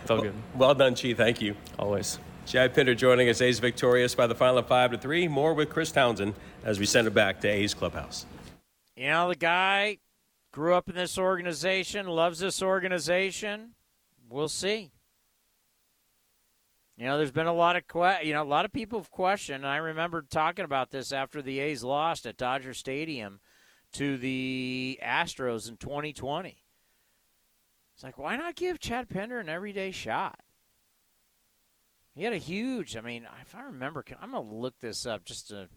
well, 0.07 0.21
good. 0.21 0.33
Well 0.55 0.75
done, 0.75 0.93
Chi. 0.93 1.15
Thank 1.15 1.41
you. 1.41 1.55
Always. 1.79 2.19
Chad 2.45 2.75
Pinder 2.75 2.93
joining 2.93 3.27
us. 3.27 3.41
A's 3.41 3.57
victorious 3.57 4.13
by 4.13 4.27
the 4.27 4.35
final 4.35 4.59
of 4.59 4.67
five 4.67 4.91
to 4.91 4.99
three. 4.99 5.27
More 5.27 5.55
with 5.55 5.71
Chris 5.71 5.91
Townsend 5.91 6.35
as 6.63 6.77
we 6.77 6.85
send 6.85 7.07
it 7.07 7.15
back 7.15 7.41
to 7.41 7.47
A's 7.47 7.73
clubhouse. 7.73 8.27
You 8.95 9.07
know, 9.07 9.29
the 9.29 9.35
guy 9.35 9.97
grew 10.51 10.75
up 10.75 10.89
in 10.89 10.95
this 10.95 11.17
organization, 11.17 12.05
loves 12.05 12.37
this 12.37 12.61
organization. 12.61 13.71
We'll 14.29 14.47
see. 14.47 14.91
You 16.97 17.05
know, 17.05 17.17
there's 17.17 17.31
been 17.31 17.47
a 17.47 17.53
lot 17.53 17.77
of 17.77 17.87
que- 17.87 18.27
you 18.27 18.33
know 18.33 18.43
a 18.43 18.45
lot 18.45 18.65
of 18.65 18.71
people 18.71 18.99
have 18.99 19.09
questioned. 19.09 19.65
I 19.65 19.77
remember 19.77 20.21
talking 20.21 20.65
about 20.65 20.91
this 20.91 21.11
after 21.11 21.41
the 21.41 21.59
A's 21.59 21.83
lost 21.83 22.27
at 22.27 22.37
Dodger 22.37 22.75
Stadium 22.75 23.39
to 23.93 24.17
the 24.17 24.99
Astros 25.03 25.67
in 25.67 25.77
2020. 25.77 26.60
It's 28.01 28.03
like, 28.03 28.17
why 28.17 28.35
not 28.35 28.55
give 28.55 28.79
Chad 28.79 29.09
Pinder 29.09 29.39
an 29.39 29.47
everyday 29.47 29.91
shot? 29.91 30.39
He 32.15 32.23
had 32.23 32.33
a 32.33 32.37
huge. 32.37 32.97
I 32.97 33.01
mean, 33.01 33.27
if 33.43 33.53
I 33.53 33.61
remember, 33.61 34.03
I'm 34.19 34.31
gonna 34.31 34.41
look 34.41 34.79
this 34.79 35.05
up 35.05 35.23
just 35.23 35.49
to. 35.49 35.69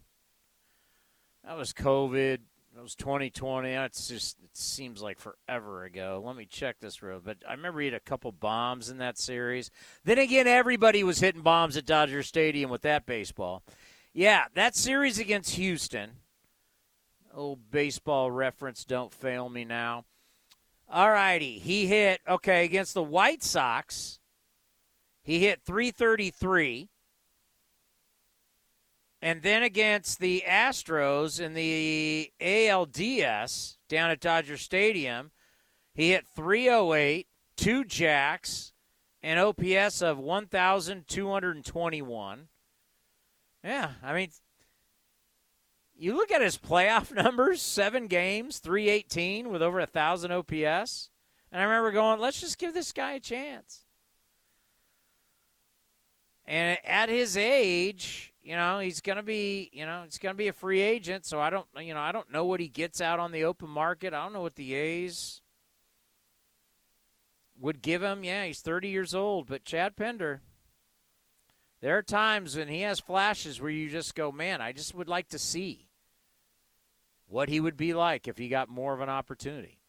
That 1.45 1.59
was 1.59 1.75
COVID. 1.75 2.39
It 2.77 2.83
was 2.83 2.95
2020. 2.95 3.69
It's 3.73 4.09
just 4.09 4.39
it 4.43 4.57
seems 4.57 5.03
like 5.03 5.19
forever 5.19 5.85
ago. 5.85 6.23
Let 6.25 6.35
me 6.35 6.47
check 6.47 6.77
this 6.81 7.03
real. 7.03 7.21
But 7.23 7.37
I 7.47 7.53
remember 7.53 7.81
he 7.81 7.89
had 7.89 7.95
a 7.95 8.01
couple 8.01 8.33
bombs 8.33 8.89
in 8.89 8.97
that 8.97 9.19
series. 9.19 9.71
Then 10.05 10.17
again, 10.17 10.47
everybody 10.47 11.05
was 11.05 11.21
hitting 11.21 11.43
bombs 11.43 11.77
at 11.77 11.85
Dodger 11.85 12.23
Stadium 12.23 12.71
with 12.71 12.81
that 12.83 13.05
baseball. 13.05 13.63
Yeah, 14.15 14.45
that 14.55 14.75
series 14.75 15.19
against 15.19 15.57
Houston. 15.57 16.13
Oh, 17.37 17.57
baseball 17.57 18.31
reference, 18.31 18.87
don't 18.87 19.13
fail 19.13 19.51
me 19.51 19.67
now. 19.67 20.07
All 20.95 21.11
righty, 21.11 21.59
he 21.59 21.87
hit 21.89 22.23
okay 22.29 22.65
against 22.65 22.95
the 22.95 23.03
White 23.03 23.43
Sox. 23.43 24.21
He 25.25 25.41
hit 25.41 25.61
333. 25.67 26.89
And 29.21 29.43
then 29.43 29.65
against 29.65 30.21
the 30.21 30.45
Astros 30.47 31.41
in 31.41 31.55
the 31.55 32.31
ALDS 32.41 33.79
down 33.89 34.11
at 34.11 34.21
Dodger 34.21 34.57
Stadium, 34.57 35.33
he 35.95 36.11
hit 36.11 36.29
308, 36.37 37.27
two 37.57 37.83
jacks, 37.83 38.73
an 39.21 39.39
OPS 39.39 40.01
of 40.01 40.21
1,221. 40.21 42.49
Yeah, 43.65 43.91
I 44.01 44.15
mean, 44.15 44.31
you 45.97 46.17
look 46.17 46.31
at 46.31 46.43
his 46.43 46.59
playoff 46.59 47.13
numbers 47.15 47.63
seven 47.63 48.07
games, 48.07 48.59
318 48.59 49.51
with 49.51 49.63
over 49.63 49.79
a 49.79 49.83
1,000 49.83 50.33
OPS. 50.33 51.11
And 51.53 51.61
I 51.61 51.65
remember 51.65 51.93
going, 51.93 52.21
let's 52.21 52.41
just 52.41 52.59
give 52.59 52.75
this 52.75 52.93
guy 52.93 53.13
a 53.13 53.21
chance. 53.21 53.85
And 56.47 56.79
at 56.85 57.09
his 57.09 57.37
age, 57.37 58.33
you 58.43 58.57
know, 58.57 58.79
he's 58.79 59.01
going 59.01 59.17
to 59.17 59.23
be, 59.23 59.71
you 59.73 59.87
know, 59.87 60.03
he's 60.05 60.19
going 60.19 60.35
to 60.35 60.37
be 60.37 60.49
a 60.49 60.53
free 60.53 60.81
agent. 60.81 61.25
So 61.25 61.41
I 61.41 61.51
don't, 61.51 61.67
you 61.79 61.95
know, 61.95 62.01
I 62.01 62.13
don't 62.13 62.31
know 62.31 62.45
what 62.45 62.61
he 62.61 62.69
gets 62.69 63.01
out 63.01 63.19
on 63.19 63.33
the 63.33 63.45
open 63.45 63.71
market. 63.71 64.13
I 64.13 64.23
don't 64.23 64.35
know 64.35 64.43
what 64.43 64.57
the 64.57 64.75
A's 64.75 65.41
would 67.59 67.81
give 67.81 68.03
him. 68.03 68.25
Yeah, 68.25 68.45
he's 68.45 68.61
30 68.61 68.89
years 68.89 69.15
old, 69.15 69.47
but 69.47 69.65
Chad 69.65 69.97
Pinder, 69.97 70.43
there 71.85 71.99
are 71.99 72.03
times 72.03 72.57
when 72.57 72.69
he 72.69 72.81
has 72.81 72.99
flashes 72.99 73.61
where 73.61 73.71
you 73.71 73.91
just 73.91 74.15
go, 74.15 74.33
man, 74.33 74.63
I 74.63 74.73
just 74.73 74.95
would 74.95 75.07
like 75.07 75.29
to 75.29 75.39
see 75.39 75.91
what 77.27 77.51
he 77.51 77.61
would 77.61 77.77
be 77.77 77.93
like 77.93 78.27
if 78.27 78.39
he 78.39 78.49
got 78.49 78.71
more 78.71 78.95
of 78.95 79.03
an 79.03 79.11
opportunity. 79.11 79.81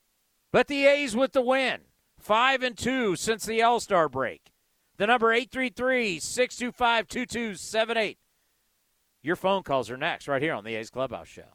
But 0.52 0.68
the 0.68 0.86
A's 0.88 1.16
with 1.16 1.32
the 1.32 1.42
win, 1.42 1.80
five 2.20 2.64
and 2.64 2.78
two 2.78 3.16
since 3.16 3.46
the 3.46 3.62
All 3.62 3.80
Star 3.80 4.10
break. 4.10 4.52
The 4.98 5.08
number 5.08 5.32
833 5.32 6.20
625 6.20 7.08
2278. 7.08 8.18
Your 9.22 9.38
phone 9.38 9.64
calls 9.64 9.90
are 9.90 9.96
next, 9.96 10.28
right 10.28 10.42
here 10.42 10.54
on 10.54 10.66
the 10.66 10.76
A's 10.76 10.90
Clubhouse 10.90 11.30
Show. 11.30 11.55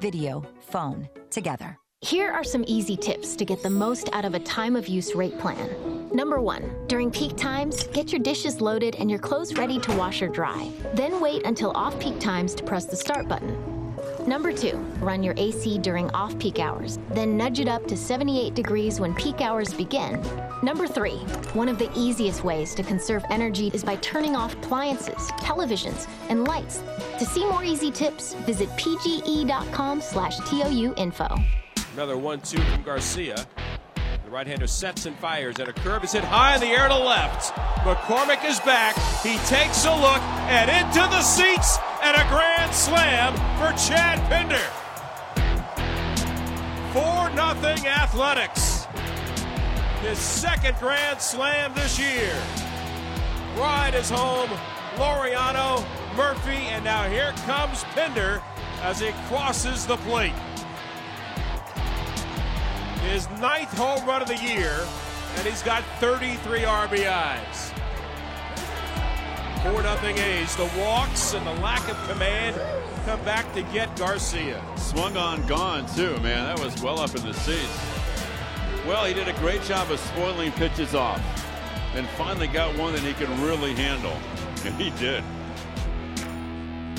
video, 0.00 0.44
phone, 0.60 1.08
together. 1.30 1.78
Here 2.00 2.30
are 2.30 2.44
some 2.44 2.64
easy 2.66 2.96
tips 2.96 3.34
to 3.36 3.44
get 3.44 3.62
the 3.62 3.70
most 3.70 4.10
out 4.12 4.24
of 4.24 4.34
a 4.34 4.38
time 4.40 4.76
of 4.76 4.88
use 4.88 5.14
rate 5.14 5.38
plan. 5.38 6.08
Number 6.12 6.40
one, 6.40 6.86
during 6.86 7.10
peak 7.10 7.36
times, 7.36 7.86
get 7.88 8.12
your 8.12 8.20
dishes 8.20 8.60
loaded 8.60 8.94
and 8.96 9.10
your 9.10 9.18
clothes 9.18 9.54
ready 9.56 9.80
to 9.80 9.96
wash 9.96 10.20
or 10.20 10.28
dry. 10.28 10.70
Then 10.94 11.20
wait 11.20 11.44
until 11.46 11.70
off 11.70 11.98
peak 11.98 12.20
times 12.20 12.54
to 12.56 12.62
press 12.62 12.84
the 12.84 12.96
start 12.96 13.26
button. 13.26 13.83
Number 14.26 14.52
two, 14.54 14.78
run 15.00 15.22
your 15.22 15.34
AC 15.36 15.76
during 15.78 16.10
off 16.12 16.38
peak 16.38 16.58
hours, 16.58 16.98
then 17.10 17.36
nudge 17.36 17.60
it 17.60 17.68
up 17.68 17.86
to 17.88 17.96
78 17.96 18.54
degrees 18.54 18.98
when 18.98 19.14
peak 19.14 19.42
hours 19.42 19.74
begin. 19.74 20.18
Number 20.62 20.86
three, 20.86 21.18
one 21.52 21.68
of 21.68 21.78
the 21.78 21.90
easiest 21.94 22.42
ways 22.42 22.74
to 22.76 22.82
conserve 22.82 23.22
energy 23.28 23.70
is 23.74 23.84
by 23.84 23.96
turning 23.96 24.34
off 24.34 24.54
appliances, 24.54 25.30
televisions, 25.42 26.08
and 26.30 26.44
lights. 26.48 26.82
To 27.18 27.26
see 27.26 27.44
more 27.44 27.64
easy 27.64 27.90
tips, 27.90 28.32
visit 28.46 28.70
pge.com 28.70 30.00
slash 30.00 30.38
TOU 30.48 30.94
info. 30.96 31.28
Another 31.92 32.16
one-two 32.16 32.62
from 32.62 32.82
Garcia. 32.82 33.46
The 34.24 34.30
right-hander 34.30 34.66
sets 34.66 35.04
and 35.04 35.14
fires, 35.18 35.58
and 35.58 35.68
a 35.68 35.72
curve 35.74 36.02
is 36.02 36.12
hit 36.12 36.24
high 36.24 36.54
in 36.54 36.62
the 36.62 36.68
air 36.68 36.88
to 36.88 36.98
left. 36.98 37.52
McCormick 37.84 38.42
is 38.48 38.58
back. 38.60 38.96
He 39.22 39.36
takes 39.46 39.84
a 39.84 39.94
look 39.94 40.22
and 40.48 40.70
into 40.70 41.00
the 41.10 41.20
seats, 41.20 41.76
and 42.04 42.16
a 42.18 42.28
grand 42.28 42.74
slam 42.74 43.32
for 43.56 43.72
Chad 43.78 44.18
Pinder. 44.28 44.58
4 46.92 47.30
nothing 47.30 47.86
Athletics. 47.86 48.86
His 50.02 50.18
second 50.18 50.76
grand 50.78 51.18
slam 51.18 51.72
this 51.74 51.98
year. 51.98 52.36
Ride 53.56 53.94
is 53.94 54.10
home. 54.10 54.50
Laureano, 54.96 55.82
Murphy, 56.14 56.68
and 56.68 56.84
now 56.84 57.08
here 57.08 57.32
comes 57.46 57.84
Pinder 57.94 58.42
as 58.82 59.00
he 59.00 59.12
crosses 59.26 59.86
the 59.86 59.96
plate. 59.98 60.34
His 63.08 63.30
ninth 63.40 63.72
home 63.78 64.06
run 64.06 64.20
of 64.20 64.28
the 64.28 64.36
year, 64.36 64.86
and 65.36 65.46
he's 65.46 65.62
got 65.62 65.82
33 66.00 66.60
RBIs. 66.60 67.73
4 69.64 69.82
0 69.82 69.96
A's. 70.18 70.56
The 70.56 70.70
walks 70.78 71.32
and 71.32 71.46
the 71.46 71.54
lack 71.54 71.90
of 71.90 71.96
command 72.06 72.54
come 73.06 73.22
back 73.24 73.50
to 73.54 73.62
get 73.72 73.96
Garcia. 73.96 74.62
Swung 74.76 75.16
on, 75.16 75.46
gone 75.46 75.86
too, 75.96 76.18
man. 76.18 76.54
That 76.54 76.62
was 76.62 76.82
well 76.82 77.00
up 77.00 77.16
in 77.16 77.22
the 77.22 77.32
seats. 77.32 77.80
Well, 78.86 79.06
he 79.06 79.14
did 79.14 79.26
a 79.26 79.32
great 79.40 79.62
job 79.62 79.90
of 79.90 79.98
spoiling 79.98 80.52
pitches 80.52 80.94
off 80.94 81.18
and 81.94 82.06
finally 82.10 82.46
got 82.46 82.76
one 82.76 82.92
that 82.92 83.00
he 83.00 83.14
can 83.14 83.42
really 83.42 83.74
handle. 83.74 84.16
And 84.64 84.74
he 84.76 84.88
did. 84.98 85.22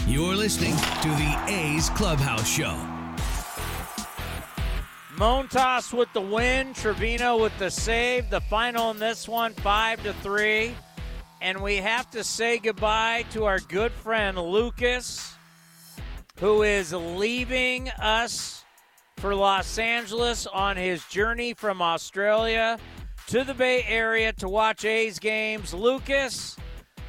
You're 0.08 0.36
listening 0.36 0.76
to 0.76 1.08
the 1.08 1.46
A's 1.48 1.90
Clubhouse 1.90 2.48
Show. 2.48 2.78
Montas 5.16 5.92
with 5.92 6.14
the 6.14 6.22
win, 6.22 6.76
Trevino 6.76 7.42
with 7.42 7.58
the 7.58 7.72
save. 7.72 8.30
The 8.30 8.42
final 8.42 8.92
in 8.92 9.00
this 9.00 9.28
one, 9.28 9.54
five 9.54 10.04
to 10.04 10.14
three. 10.14 10.76
And 11.42 11.62
we 11.62 11.78
have 11.78 12.10
to 12.12 12.24
say 12.24 12.58
goodbye 12.58 13.26
to 13.32 13.46
our 13.46 13.60
good 13.60 13.92
friend 13.92 14.38
Lucas, 14.38 15.34
who 16.40 16.64
is 16.64 16.94
leaving 16.94 17.90
us 17.90 18.64
for 19.18 19.36
Los 19.36 19.78
Angeles 19.78 20.48
on 20.48 20.78
his 20.78 21.04
journey 21.06 21.54
from 21.54 21.82
Australia 21.82 22.78
to 23.28 23.44
the 23.44 23.54
Bay 23.54 23.84
Area 23.88 24.34
to 24.34 24.48
watch 24.48 24.86
A's 24.86 25.20
games. 25.20 25.74
Lucas, 25.74 26.56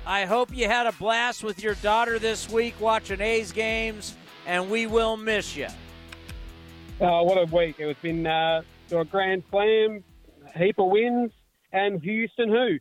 I 0.06 0.24
hope 0.24 0.54
you 0.54 0.68
had 0.68 0.86
a 0.86 0.92
blast 0.92 1.42
with 1.42 1.62
your 1.62 1.74
daughter 1.76 2.18
this 2.18 2.48
week 2.48 2.74
watching 2.80 3.20
A's 3.20 3.52
games, 3.52 4.16
and 4.46 4.70
we 4.70 4.86
will 4.86 5.16
miss 5.16 5.56
you. 5.56 5.66
Uh, 7.00 7.22
what 7.22 7.36
a 7.36 7.44
week. 7.44 7.76
It's 7.78 8.00
been 8.00 8.26
uh, 8.26 8.62
a 8.92 9.04
grand 9.04 9.42
slam, 9.50 10.02
heap 10.56 10.78
of 10.78 10.90
wins, 10.90 11.32
and 11.72 12.00
Houston 12.00 12.48
who? 12.48 12.78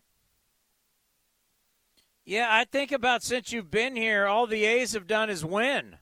Yeah, 2.26 2.48
I 2.50 2.64
think 2.64 2.92
about 2.92 3.22
since 3.22 3.52
you've 3.52 3.70
been 3.70 3.96
here, 3.96 4.26
all 4.26 4.48
the 4.48 4.66
A's 4.66 4.94
have 4.94 5.06
done 5.06 5.30
is 5.30 5.46
win. 5.46 5.98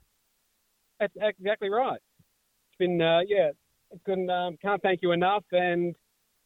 That's 0.99 1.13
exactly 1.19 1.69
right. 1.69 1.99
It's 2.69 2.77
been, 2.79 3.01
uh, 3.01 3.19
yeah, 3.27 3.49
couldn't, 4.05 4.29
um, 4.29 4.57
can't 4.62 4.81
thank 4.81 5.01
you 5.01 5.12
enough. 5.12 5.43
And 5.51 5.93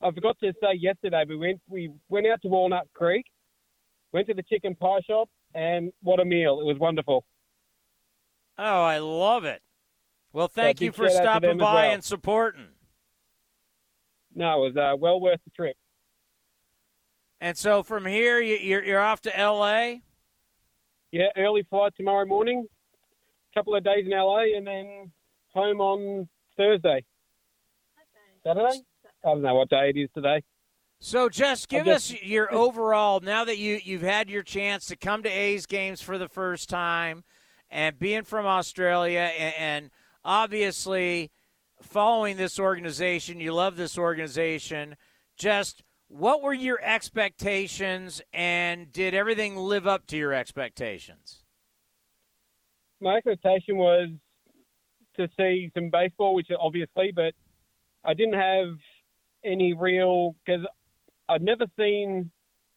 I 0.02 0.10
forgot 0.12 0.38
to 0.40 0.52
say 0.62 0.74
yesterday, 0.80 1.26
we 1.30 1.38
went, 1.38 1.62
we 1.70 1.92
went 2.10 2.26
out 2.26 2.42
to 2.42 2.48
Walnut 2.48 2.88
Creek, 2.94 3.26
went 4.14 4.28
to 4.28 4.34
the 4.34 4.44
chicken 4.44 4.74
pie 4.76 5.00
shop, 5.08 5.30
and 5.54 5.92
what 6.02 6.20
a 6.20 6.26
meal. 6.26 6.60
It 6.60 6.66
was 6.66 6.78
wonderful. 6.80 7.24
Oh, 8.58 8.84
I 8.84 8.98
love 8.98 9.46
it. 9.46 9.62
Well, 10.34 10.48
thank 10.48 10.80
So 10.80 10.86
you 10.86 10.92
for 10.92 11.08
shout 11.08 11.18
out 11.18 11.20
to 11.20 11.24
stopping 11.24 11.58
by 11.60 11.74
well. 11.86 11.94
and 11.94 12.04
supporting. 12.04 12.68
No, 14.34 14.66
it 14.66 14.74
was 14.74 14.78
uh, 14.78 14.96
well 14.98 15.20
worth 15.22 15.40
the 15.46 15.52
trip. 15.52 15.78
And 17.40 17.58
so 17.58 17.84
from 17.84 18.06
here, 18.06 18.40
you- 18.40 18.58
you're, 18.58 18.84
you're 18.84 19.02
off 19.02 19.22
to 19.22 19.38
L.A.? 19.40 20.02
Yeah, 21.12 21.28
early 21.38 21.64
flight 21.70 21.94
tomorrow 21.96 22.26
morning, 22.26 22.68
A 23.52 23.54
couple 23.60 23.76
of 23.76 23.84
days 23.84 24.06
in 24.06 24.12
LA, 24.12 24.56
and 24.58 24.68
then 24.68 25.12
home 25.54 25.80
on 25.82 26.28
Thursday. 26.58 27.04
Saturday? 28.44 28.82
I 29.24 29.30
don't 29.30 29.42
know 29.42 29.56
what 29.56 29.70
day 29.70 29.90
it 29.90 29.98
is 29.98 30.10
today. 30.14 30.44
So 31.00 31.30
just 31.30 31.70
give 31.70 31.86
just- 31.86 32.14
us 32.14 32.22
your 32.24 32.54
overall 32.54 33.20
now 33.20 33.46
that 33.46 33.58
you 33.58 33.80
you've 33.84 34.02
had 34.02 34.30
your 34.30 34.44
chance 34.44 34.86
to 34.88 34.96
come 34.96 35.24
to 35.24 35.30
A's 35.30 35.66
games 35.66 36.02
for 36.02 36.18
the 36.18 36.28
first 36.28 36.70
time 36.70 37.24
and 37.70 37.98
being 38.00 38.24
from 38.24 38.46
Australia 38.46 39.32
and, 39.38 39.54
and 39.58 39.92
obviously 40.26 41.32
following 41.82 42.38
this 42.38 42.60
organization, 42.60 43.40
you 43.40 43.54
love 43.54 43.76
this 43.78 43.98
organization. 43.98 44.96
Just 45.38 45.84
what 46.08 46.42
were 46.42 46.54
your 46.54 46.80
expectations 46.82 48.22
and 48.34 48.92
did 48.92 49.14
everything 49.14 49.56
live 49.56 49.88
up 49.88 50.08
to 50.08 50.18
your 50.18 50.34
expectations? 50.34 51.44
My 53.02 53.16
expectation 53.18 53.78
was 53.78 54.10
to 55.18 55.28
see 55.38 55.72
some 55.74 55.90
baseball, 55.90 56.34
which 56.34 56.48
obviously, 56.60 57.12
but 57.14 57.34
I 58.04 58.14
didn't 58.14 58.36
have 58.36 58.78
any 59.44 59.74
real 59.74 60.36
because 60.46 60.66
I'd 61.30 61.42
never 61.42 61.66
seen 61.78 62.32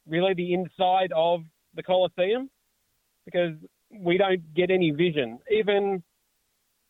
really 0.07 0.35
the 0.35 0.53
inside 0.53 1.13
of 1.15 1.43
the 1.75 1.83
Coliseum 1.83 2.51
because 3.25 3.55
we 3.91 4.19
don't 4.19 4.55
get 4.55 4.71
any 4.71 4.91
vision. 4.91 5.39
Even 5.51 6.03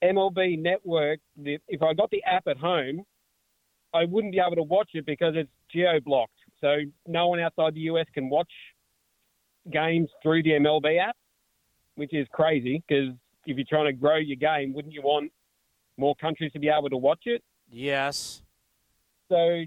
MLB 0.03 0.59
Network, 0.59 1.21
if 1.37 1.83
I 1.83 1.93
got 1.95 2.11
the 2.11 2.23
app 2.25 2.47
at 2.47 2.57
home, 2.57 3.05
I 3.93 4.05
wouldn't 4.05 4.33
be 4.33 4.41
able 4.41 4.57
to 4.57 4.63
watch 4.63 4.91
it 4.95 5.07
because 5.07 5.35
it's 5.37 5.51
geo 5.71 6.01
blocked. 6.01 6.33
So 6.61 6.77
no 7.07 7.29
one 7.29 7.41
outside 7.41 7.75
the 7.75 7.81
US 7.81 8.07
can 8.15 8.29
watch 8.29 8.51
games 9.71 10.09
through 10.23 10.43
the 10.43 10.51
MLB 10.51 10.99
app, 10.99 11.17
which 11.97 12.15
is 12.15 12.27
crazy 12.33 12.83
because 12.87 13.15
if 13.47 13.57
you're 13.57 13.67
trying 13.69 13.87
to 13.87 13.93
grow 13.93 14.17
your 14.17 14.37
game, 14.37 14.73
wouldn't 14.73 14.95
you 14.95 15.03
want 15.03 15.33
more 15.97 16.15
countries 16.17 16.53
to 16.53 16.59
be 16.59 16.69
able 16.69 16.91
to 16.91 16.97
watch 16.97 17.23
it? 17.25 17.43
Yes. 17.71 18.43
So, 19.29 19.63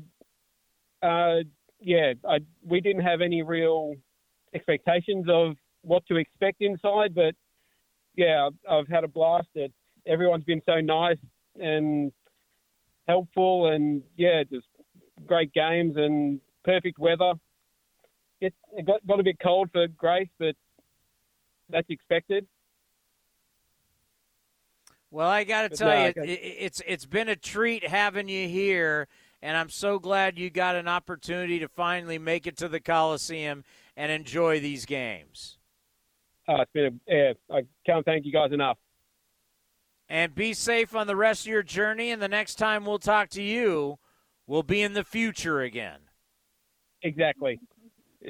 uh, 1.02 1.40
yeah, 1.80 2.14
I, 2.28 2.40
we 2.66 2.82
didn't 2.82 3.04
have 3.04 3.22
any 3.22 3.44
real 3.44 3.96
expectations 4.54 5.26
of 5.30 5.56
what 5.82 6.06
to 6.08 6.16
expect 6.18 6.62
inside, 6.62 7.14
but 7.14 7.36
yeah, 8.16 8.48
I've, 8.48 8.72
I've 8.72 8.88
had 8.88 9.04
a 9.04 9.08
blast. 9.08 9.48
It, 9.56 9.74
everyone's 10.06 10.44
been 10.44 10.62
so 10.66 10.80
nice 10.80 11.18
and 11.60 12.12
helpful, 13.08 13.68
and 13.68 14.02
yeah, 14.18 14.44
just 14.44 14.68
great 15.26 15.54
games 15.54 15.96
and 15.98 16.40
perfect 16.64 17.00
weather. 17.00 17.34
It, 18.42 18.54
it 18.74 18.86
got, 18.86 19.06
got 19.08 19.20
a 19.20 19.24
bit 19.24 19.38
cold 19.42 19.70
for 19.72 19.88
Grace, 19.88 20.30
but 20.40 20.56
that's 21.70 21.90
expected. 21.90 22.46
Well, 25.12 25.30
I 25.30 25.44
got 25.44 25.70
to 25.70 25.78
tell 25.78 25.90
no, 25.90 26.06
you, 26.06 26.24
it, 26.24 26.40
it's 26.40 26.82
it's 26.88 27.06
been 27.06 27.30
a 27.30 27.36
treat 27.36 27.88
having 27.88 28.28
you 28.28 28.48
here, 28.48 29.08
and 29.42 29.56
I'm 29.56 29.70
so 29.70 30.00
glad 30.00 30.40
you 30.40 30.50
got 30.50 30.76
an 30.76 30.88
opportunity 30.88 31.60
to 31.60 31.68
finally 31.68 32.18
make 32.18 32.48
it 32.48 32.58
to 32.58 32.68
the 32.68 32.80
Coliseum 32.80 33.64
and 33.96 34.12
enjoy 34.12 34.60
these 34.60 34.86
games. 34.86 35.60
Oh, 36.48 36.62
it's 36.62 36.72
been 36.74 37.00
a, 37.08 37.14
yeah, 37.14 37.34
I 37.52 37.62
can't 37.86 38.04
thank 38.04 38.26
you 38.26 38.32
guys 38.32 38.52
enough. 38.52 38.78
And 40.10 40.36
be 40.36 40.54
safe 40.54 40.96
on 40.96 41.08
the 41.08 41.16
rest 41.16 41.42
of 41.42 41.52
your 41.52 41.64
journey. 41.64 42.12
And 42.12 42.22
the 42.22 42.28
next 42.28 42.56
time 42.56 42.86
we'll 42.86 43.00
talk 43.00 43.30
to 43.30 43.42
you, 43.42 43.98
we'll 44.46 44.64
be 44.64 44.82
in 44.82 44.94
the 44.94 45.04
future 45.04 45.62
again. 45.62 46.00
Exactly. 47.02 47.60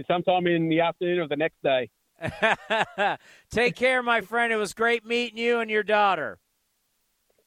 Sometime 0.08 0.48
in 0.48 0.70
the 0.70 0.82
afternoon 0.82 1.20
of 1.20 1.30
the 1.30 1.36
next 1.36 1.62
day. 1.64 1.90
Take 3.52 3.76
care, 3.76 4.02
my 4.02 4.22
friend. 4.22 4.54
It 4.54 4.58
was 4.58 4.74
great 4.74 5.06
meeting 5.06 5.38
you 5.38 5.60
and 5.60 5.70
your 5.70 5.84
daughter. 5.84 6.40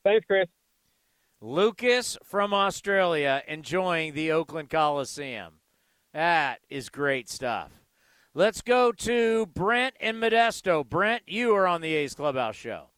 Thanks, 0.05 0.27
Chris. 0.27 0.49
Lucas 1.41 2.17
from 2.25 2.55
Australia 2.55 3.43
enjoying 3.47 4.15
the 4.15 4.33
Oakland 4.33 4.71
Coliseum. 4.71 5.61
That 6.13 6.61
is 6.69 6.89
great 6.89 7.29
stuff. 7.29 7.71
Let's 8.35 8.63
go 8.63 8.93
to 8.93 9.47
Brent 9.47 9.95
in 10.01 10.17
Modesto. 10.17 10.87
Brent, 10.87 11.23
you 11.27 11.55
are 11.55 11.67
on 11.67 11.81
the 11.81 11.95
A's 11.95 12.15
Clubhouse 12.15 12.57
Show. 12.57 12.89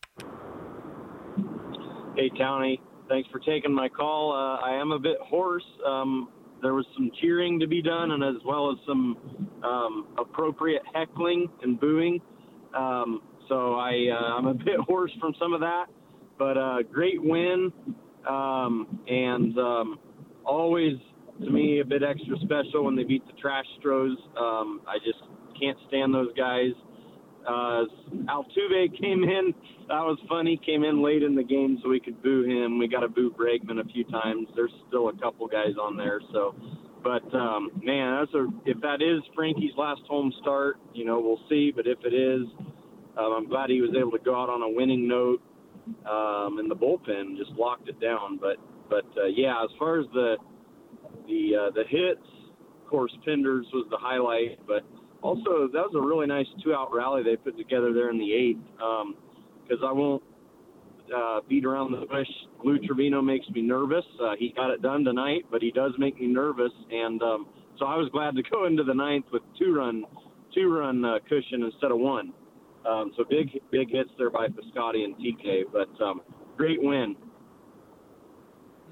Hey, 2.19 2.31
Townie. 2.31 2.81
Thanks 3.09 3.29
for 3.31 3.39
taking 3.39 3.73
my 3.73 3.89
call. 3.89 4.33
Uh, 4.33 4.57
I 4.67 4.73
am 4.73 4.91
a 4.91 4.99
bit 4.99 5.19
hoarse. 5.23 5.63
Um, 5.87 6.29
there 6.61 6.75
was 6.75 6.85
some 6.97 7.13
cheering 7.21 7.61
to 7.61 7.69
be 7.69 7.81
done, 7.81 8.11
and 8.11 8.25
as 8.25 8.43
well 8.45 8.73
as 8.73 8.79
some 8.89 9.17
um, 9.63 10.09
appropriate 10.19 10.83
heckling 10.93 11.47
and 11.63 11.79
booing. 11.79 12.21
Um, 12.77 13.23
so 13.49 13.77
I, 13.77 14.09
uh, 14.11 14.35
I'm 14.35 14.47
a 14.49 14.55
bit 14.65 14.81
hoarse 14.81 15.13
from 15.21 15.33
some 15.39 15.53
of 15.53 15.61
that, 15.61 15.85
but 16.41 16.59
uh, 16.59 16.79
great 16.93 17.23
win, 17.23 17.73
um, 18.29 18.99
and 19.07 19.57
um, 19.57 19.99
always 20.45 20.95
to 21.45 21.49
me 21.49 21.79
a 21.79 21.85
bit 21.85 22.03
extra 22.03 22.37
special 22.41 22.87
when 22.87 22.97
they 22.97 23.05
beat 23.05 23.25
the 23.29 23.33
Trash 23.41 23.67
Stros. 23.79 24.19
Um, 24.37 24.81
I 24.89 24.99
just 25.05 25.23
can't 25.61 25.79
stand 25.87 26.13
those 26.13 26.35
guys. 26.37 26.73
Uh, 27.49 27.85
Altuve 28.27 29.01
came 29.01 29.25
in. 29.25 29.55
That 29.89 30.05
was 30.05 30.19
funny. 30.29 30.61
Came 30.65 30.85
in 30.85 31.03
late 31.03 31.23
in 31.23 31.35
the 31.35 31.43
game 31.43 31.79
so 31.83 31.89
we 31.89 31.99
could 31.99 32.23
boo 32.23 32.45
him. 32.45 32.79
We 32.79 32.89
got 32.89 33.01
to 33.01 33.09
boo 33.09 33.31
Bregman 33.31 33.81
a 33.81 33.85
few 33.85 34.05
times. 34.05 34.49
There's 34.55 34.73
still 34.89 35.09
a 35.09 35.17
couple 35.17 35.47
guys 35.47 35.75
on 35.81 35.97
there. 35.97 36.21
So, 36.33 36.55
but 37.03 37.25
um, 37.35 37.71
man, 37.83 38.21
that's 38.21 38.35
a 38.35 38.49
if 38.67 38.81
that 38.83 39.01
is 39.01 39.23
Frankie's 39.35 39.73
last 39.79 40.03
home 40.09 40.33
start, 40.43 40.77
you 40.93 41.07
know, 41.07 41.21
we'll 41.21 41.41
see. 41.49 41.73
But 41.75 41.87
if 41.87 41.99
it 42.05 42.13
is, 42.15 42.47
um, 43.19 43.33
I'm 43.33 43.49
glad 43.49 43.71
he 43.71 43.81
was 43.81 43.95
able 43.99 44.13
to 44.13 44.23
go 44.23 44.35
out 44.41 44.51
on 44.51 44.63
a 44.63 44.69
winning 44.69 45.09
note. 45.09 45.41
Um, 46.05 46.59
and 46.59 46.71
the 46.71 46.77
bullpen 46.77 47.39
just 47.39 47.53
locked 47.53 47.89
it 47.89 47.99
down. 47.99 48.39
But 48.39 48.57
but 48.91 49.07
uh, 49.17 49.27
yeah, 49.35 49.55
as 49.65 49.71
far 49.79 50.01
as 50.01 50.07
the 50.13 50.37
the 51.27 51.69
uh, 51.69 51.71
the 51.71 51.85
hits, 51.89 52.27
of 52.83 52.91
course, 52.91 53.13
Pinder's 53.25 53.67
was 53.73 53.87
the 53.91 53.97
highlight, 53.97 54.59
but 54.67 54.85
also 55.23 55.69
that 55.73 55.83
was 55.83 55.95
a 55.97 56.01
really 56.01 56.27
nice 56.27 56.47
two-out 56.63 56.93
rally 56.93 57.23
they 57.23 57.37
put 57.37 57.57
together 57.57 57.93
there 57.93 58.11
in 58.11 58.19
the 58.19 58.33
eighth. 58.33 58.61
Because 59.67 59.85
I 59.85 59.93
won't 59.93 60.23
uh, 61.15 61.41
beat 61.49 61.65
around 61.65 61.93
the 61.93 62.07
bush. 62.07 62.29
Lou 62.65 62.79
Trevino 62.79 63.23
makes 63.23 63.49
me 63.51 63.63
nervous. 63.63 64.05
Uh, 64.21 64.35
he 64.39 64.53
got 64.55 64.71
it 64.71 64.83
done 64.83 65.05
tonight, 65.05 65.45
but 65.51 65.63
he 65.63 65.71
does 65.71 65.93
make 65.99 66.19
me 66.21 66.27
nervous, 66.27 66.73
and 66.91 67.23
um, 67.23 67.47
so 67.79 67.87
I 67.87 67.97
was 67.97 68.09
glad 68.13 68.35
to 68.37 68.43
go 68.51 68.65
into 68.67 68.85
the 68.85 68.95
ninth 68.95 69.27
with 69.33 69.43
two-run 69.59 70.05
two-run 70.55 71.05
uh, 71.05 71.19
cushion 71.29 71.63
instead 71.63 71.91
of 71.91 71.99
one. 71.99 72.33
Um, 72.89 73.13
so 73.17 73.25
big 73.29 73.61
big 73.71 73.91
hits 73.91 74.11
there 74.19 74.31
by 74.31 74.49
Piscotty 74.49 75.05
and 75.05 75.15
TK, 75.17 75.65
but 75.73 75.89
um, 76.03 76.23
great 76.57 76.83
win. 76.83 77.17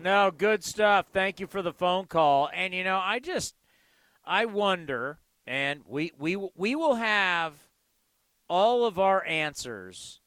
No, 0.02 0.30
good 0.30 0.62
stuff. 0.62 1.06
Thank 1.12 1.40
you 1.40 1.46
for 1.46 1.62
the 1.62 1.72
phone 1.72 2.06
call. 2.06 2.50
And 2.52 2.74
you 2.74 2.84
know, 2.84 3.00
I 3.02 3.18
just 3.18 3.54
I 4.24 4.44
wonder, 4.44 5.18
and 5.46 5.82
we 5.86 6.12
we 6.18 6.36
we 6.36 6.74
will 6.74 6.96
have 6.96 7.54
all 8.48 8.84
of 8.84 8.98
our 8.98 9.24
answers 9.26 10.20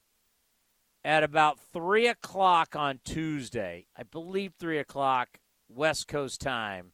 at 1.04 1.24
about 1.24 1.60
three 1.74 2.08
o'clock 2.08 2.76
on 2.76 3.00
Tuesday. 3.04 3.86
I 3.98 4.04
believe 4.04 4.54
three 4.54 4.80
o'clock 4.80 5.40
West 5.70 6.08
Coast 6.08 6.42
time 6.42 6.92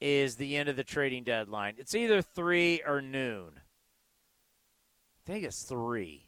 is 0.00 0.36
the 0.36 0.56
end 0.56 0.68
of 0.68 0.76
the 0.76 0.84
trading 0.84 1.24
deadline. 1.24 1.74
It's 1.78 1.94
either 1.94 2.22
three 2.22 2.82
or 2.86 3.00
noon. 3.00 3.60
I 5.18 5.32
think 5.32 5.44
it's 5.44 5.62
three. 5.62 6.26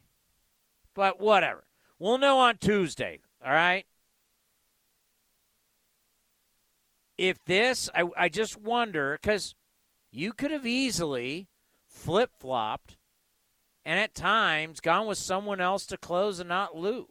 But 0.93 1.19
whatever. 1.19 1.63
We'll 1.97 2.19
know 2.19 2.39
on 2.39 2.57
Tuesday, 2.57 3.19
all 3.43 3.51
right? 3.51 3.85
If 7.17 7.43
this, 7.45 7.89
I, 7.95 8.05
I 8.17 8.29
just 8.29 8.59
wonder, 8.59 9.17
because 9.21 9.55
you 10.13 10.31
could 10.31 10.51
have 10.51 10.65
easily 10.65 11.47
flip 11.87 12.29
flopped 12.39 12.97
and 13.83 13.99
at 13.99 14.13
times 14.13 14.79
gone 14.79 15.07
with 15.07 15.17
someone 15.17 15.59
else 15.59 15.87
to 15.87 15.97
close 15.97 16.39
and 16.39 16.47
not 16.47 16.77
Lou. 16.77 17.07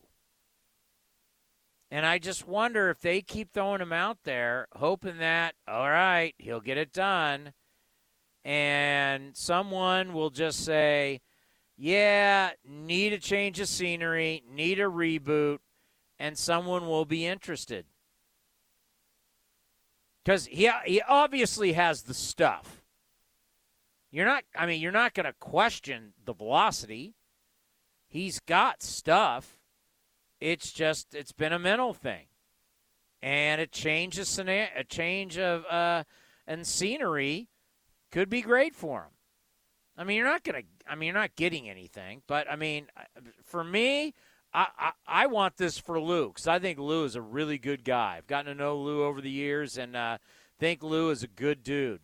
And 1.91 2.07
I 2.07 2.19
just 2.19 2.47
wonder 2.47 2.88
if 2.88 3.01
they 3.01 3.21
keep 3.21 3.53
throwing 3.53 3.83
him 3.83 3.93
out 3.93 4.19
there, 4.25 4.69
hoping 4.77 5.19
that, 5.19 5.57
all 5.69 5.91
right, 5.91 6.35
he'll 6.38 6.61
get 6.61 6.79
it 6.79 6.93
done. 6.93 7.53
And 8.45 9.37
someone 9.37 10.15
will 10.15 10.31
just 10.31 10.65
say, 10.65 11.21
yeah, 11.77 12.53
need 12.65 13.12
a 13.12 13.19
change 13.19 13.61
of 13.61 13.69
scenery, 13.69 14.43
need 14.49 14.79
a 14.79 14.85
reboot, 14.85 15.59
and 16.19 16.38
someone 16.38 16.87
will 16.87 17.05
be 17.05 17.27
interested. 17.27 17.85
Because 20.25 20.47
he, 20.47 20.71
he 20.87 21.03
obviously 21.03 21.73
has 21.73 22.05
the 22.05 22.15
stuff. 22.15 22.82
You're 24.12 24.27
not, 24.27 24.44
I 24.55 24.66
mean, 24.66 24.81
you're 24.81 24.92
not 24.92 25.14
going 25.14 25.25
to 25.25 25.33
question 25.33 26.12
the 26.22 26.35
velocity. 26.35 27.14
He's 28.07 28.40
got 28.40 28.83
stuff. 28.83 29.59
It's 30.38 30.70
just, 30.70 31.14
it's 31.14 31.33
been 31.33 31.55
a 31.55 31.59
mental 31.59 31.94
thing. 31.94 32.27
And 33.22 33.61
a 33.61 33.66
change 33.66 34.18
of 34.18 34.27
a 34.48 34.85
change 34.87 35.38
of, 35.38 35.64
uh, 35.64 36.05
and 36.46 36.66
scenery 36.66 37.48
could 38.11 38.29
be 38.29 38.42
great 38.42 38.75
for 38.75 39.03
him. 39.03 39.11
I 39.96 40.05
mean, 40.05 40.16
you're 40.16 40.27
not 40.27 40.42
going 40.42 40.62
to, 40.62 40.68
I 40.90 40.94
mean, 40.94 41.07
you're 41.07 41.14
not 41.14 41.37
getting 41.37 41.70
anything, 41.70 42.22
but 42.27 42.51
I 42.51 42.57
mean, 42.57 42.88
for 43.44 43.64
me, 43.64 44.14
I, 44.53 44.66
I, 44.79 44.92
I 45.07 45.27
want 45.27 45.57
this 45.57 45.79
for 45.79 45.98
Lou 46.01 46.29
because 46.29 46.48
I 46.48 46.59
think 46.59 46.79
Lou 46.79 47.05
is 47.05 47.14
a 47.14 47.22
really 47.22 47.59
good 47.59 47.85
guy. 47.85 48.16
I've 48.18 48.27
gotten 48.27 48.55
to 48.57 48.62
know 48.62 48.77
Lou 48.77 49.05
over 49.05 49.20
the 49.20 49.31
years 49.31 49.79
and 49.79 49.96
uh, 49.96 50.18
think 50.59 50.83
Lou 50.83 51.11
is 51.11 51.22
a 51.22 51.29
good 51.29 51.62
dude. 51.62 52.01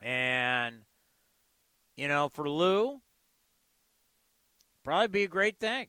And, 0.00 0.82
you 1.96 2.08
know, 2.08 2.28
for 2.28 2.48
Lou, 2.48 3.00
probably 4.84 5.08
be 5.08 5.24
a 5.24 5.28
great 5.28 5.58
thing. 5.58 5.88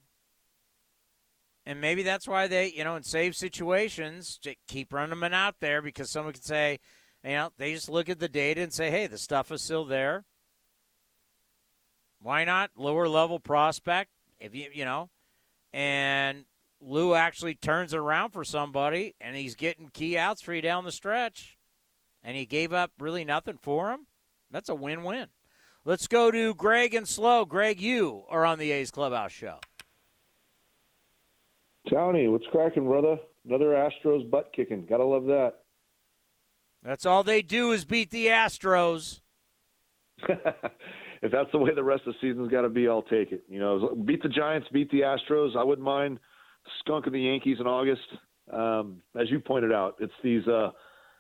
And 1.66 1.82
maybe 1.82 2.02
that's 2.02 2.28
why 2.28 2.48
they, 2.48 2.72
you 2.72 2.86
know, 2.86 2.96
in 2.96 3.04
safe 3.04 3.36
situations, 3.36 4.40
keep 4.68 4.94
running 4.94 5.20
them 5.20 5.34
out 5.34 5.56
there 5.60 5.82
because 5.82 6.10
someone 6.10 6.34
could 6.34 6.46
say, 6.46 6.80
you 7.24 7.32
know, 7.32 7.52
they 7.58 7.74
just 7.74 7.90
look 7.90 8.08
at 8.08 8.20
the 8.20 8.30
data 8.30 8.62
and 8.62 8.74
say, 8.74 8.90
hey, 8.90 9.06
the 9.08 9.18
stuff 9.18 9.52
is 9.52 9.62
still 9.62 9.84
there. 9.84 10.24
Why 12.22 12.46
not 12.46 12.72
lower 12.78 13.10
level 13.10 13.40
prospect? 13.40 14.12
If 14.40 14.56
you 14.56 14.70
you 14.74 14.86
know, 14.86 15.10
and 15.74 16.46
Lou 16.80 17.14
actually 17.14 17.56
turns 17.56 17.94
around 17.94 18.32
for 18.32 18.44
somebody, 18.44 19.16
and 19.20 19.36
he's 19.36 19.56
getting 19.56 19.90
key 19.90 20.18
outs 20.18 20.42
for 20.42 20.54
you 20.54 20.62
down 20.62 20.86
the 20.86 20.92
stretch, 20.92 21.57
and 22.24 22.38
he 22.38 22.46
gave 22.46 22.74
up 22.74 22.92
really 23.00 23.26
nothing 23.26 23.58
for 23.62 23.92
him. 23.92 24.08
That's 24.52 24.70
a 24.70 24.76
win-win. 24.76 25.28
Let's 25.86 26.08
go 26.08 26.32
to 26.32 26.54
Greg 26.56 26.94
and 26.94 27.08
Slow. 27.08 27.46
Greg, 27.46 27.80
you 27.80 28.24
are 28.30 28.46
on 28.46 28.60
the 28.60 28.72
A's 28.72 28.92
Clubhouse 28.92 29.32
show. 29.32 29.60
Tony, 31.90 32.28
what's 32.28 32.46
cracking, 32.52 32.86
brother? 32.86 33.18
Another 33.48 33.68
Astros 33.68 34.30
butt 34.30 34.52
kicking. 34.54 34.86
Gotta 34.86 35.06
love 35.06 35.26
that. 35.26 35.60
That's 36.84 37.06
all 37.06 37.24
they 37.24 37.42
do 37.42 37.72
is 37.72 37.86
beat 37.86 38.12
the 38.12 38.28
Astros. 38.28 39.22
if 41.22 41.32
that's 41.32 41.52
the 41.52 41.58
way 41.58 41.74
the 41.74 41.84
rest 41.84 42.04
of 42.06 42.14
the 42.14 42.20
season's 42.22 42.52
got 42.52 42.62
to 42.62 42.70
be, 42.70 42.88
I'll 42.88 43.04
take 43.04 43.32
it. 43.32 43.44
You 43.48 43.60
know, 43.60 43.96
beat 44.06 44.22
the 44.24 44.30
Giants, 44.30 44.68
beat 44.72 44.92
the 44.92 45.02
Astros. 45.02 45.56
I 45.56 45.64
wouldn't 45.64 45.86
mind 45.86 46.20
skunking 46.86 47.12
the 47.12 47.22
Yankees 47.22 47.58
in 47.60 47.68
August. 47.68 48.02
Um, 48.52 49.02
as 49.20 49.30
you 49.30 49.40
pointed 49.40 49.72
out, 49.72 49.96
it's 50.00 50.14
these 50.24 50.48
uh, 50.48 50.72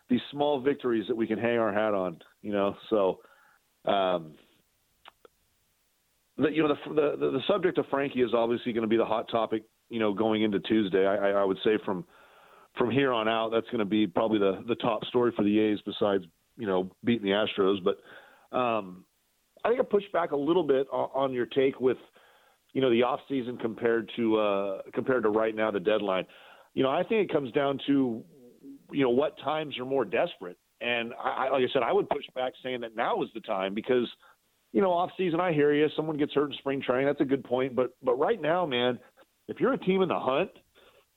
these 0.10 0.22
small 0.32 0.62
victories 0.62 1.06
that 1.08 1.16
we 1.16 1.28
can 1.28 1.38
hang 1.38 1.58
our 1.58 1.74
hat 1.74 1.94
on. 1.94 2.20
You 2.42 2.52
know, 2.52 2.76
so 2.90 3.20
um, 3.86 4.34
the, 6.38 6.50
you 6.50 6.64
know 6.64 6.70
the, 6.70 6.94
the 6.94 7.32
the 7.32 7.42
subject 7.48 7.78
of 7.78 7.86
Frankie 7.90 8.22
is 8.22 8.34
obviously 8.34 8.74
going 8.74 8.84
to 8.84 8.88
be 8.88 8.98
the 8.98 9.06
hot 9.06 9.30
topic. 9.30 9.64
You 9.90 10.00
know, 10.00 10.14
going 10.14 10.44
into 10.44 10.60
Tuesday, 10.60 11.06
I, 11.06 11.32
I 11.32 11.44
would 11.44 11.58
say 11.64 11.78
from 11.86 12.06
from 12.78 12.92
here 12.92 13.12
on 13.12 13.28
out, 13.28 13.50
that's 13.50 13.68
going 13.68 13.80
to 13.80 13.86
be 13.86 14.08
probably 14.08 14.40
the 14.40 14.64
the 14.68 14.76
top 14.76 15.06
story 15.06 15.32
for 15.36 15.44
the 15.44 15.60
A's 15.60 15.80
besides 15.86 16.24
you 16.58 16.68
know 16.68 16.92
beating 17.04 17.26
the 17.26 17.32
Astros, 17.32 17.78
but. 17.84 17.98
Um, 18.58 19.04
I 19.66 19.70
think 19.70 19.82
I 19.82 19.84
pushed 19.84 20.12
back 20.14 20.32
a 20.32 20.36
little 20.36 20.64
bit 20.64 20.88
on, 20.94 21.10
on 21.14 21.34
your 21.34 21.46
take 21.46 21.80
with, 21.82 21.98
you 22.74 22.80
know, 22.80 22.90
the 22.90 23.04
off 23.04 23.20
season 23.28 23.58
compared 23.58 24.10
to 24.16 24.38
uh, 24.38 24.82
compared 24.94 25.24
to 25.24 25.30
right 25.30 25.54
now 25.54 25.72
the 25.72 25.80
deadline. 25.80 26.26
You 26.74 26.84
know, 26.84 26.90
I 26.90 27.04
think 27.04 27.30
it 27.30 27.34
comes 27.34 27.52
down 27.52 27.80
to, 27.88 28.24
you 28.92 29.04
know, 29.04 29.10
what 29.10 29.38
times 29.40 29.78
are 29.80 29.86
more 29.86 30.06
desperate. 30.06 30.58
And 30.82 31.14
I, 31.22 31.50
like 31.50 31.64
I 31.64 31.74
said, 31.74 31.82
I 31.84 31.92
would 31.92 32.10
push 32.10 32.26
back 32.36 32.54
saying 32.64 32.82
that 32.82 32.96
now 32.96 33.22
is 33.24 33.30
the 33.34 33.40
time 33.42 33.74
because, 33.74 34.08
you 34.74 34.82
know, 34.82 34.92
off 34.92 35.10
season 35.18 35.40
I 35.40 35.54
hear 35.54 35.74
you. 35.74 35.88
Someone 35.96 36.18
gets 36.18 36.34
hurt 36.34 36.52
in 36.52 36.58
spring 36.58 36.82
training. 36.82 37.08
That's 37.08 37.22
a 37.22 37.26
good 37.26 37.44
point. 37.44 37.76
But 37.76 37.92
but 38.04 38.20
right 38.20 38.42
now, 38.42 38.66
man, 38.66 39.00
if 39.48 39.60
you're 39.60 39.74
a 39.74 39.78
team 39.78 40.02
in 40.02 40.10
the 40.10 40.20
hunt 40.20 40.52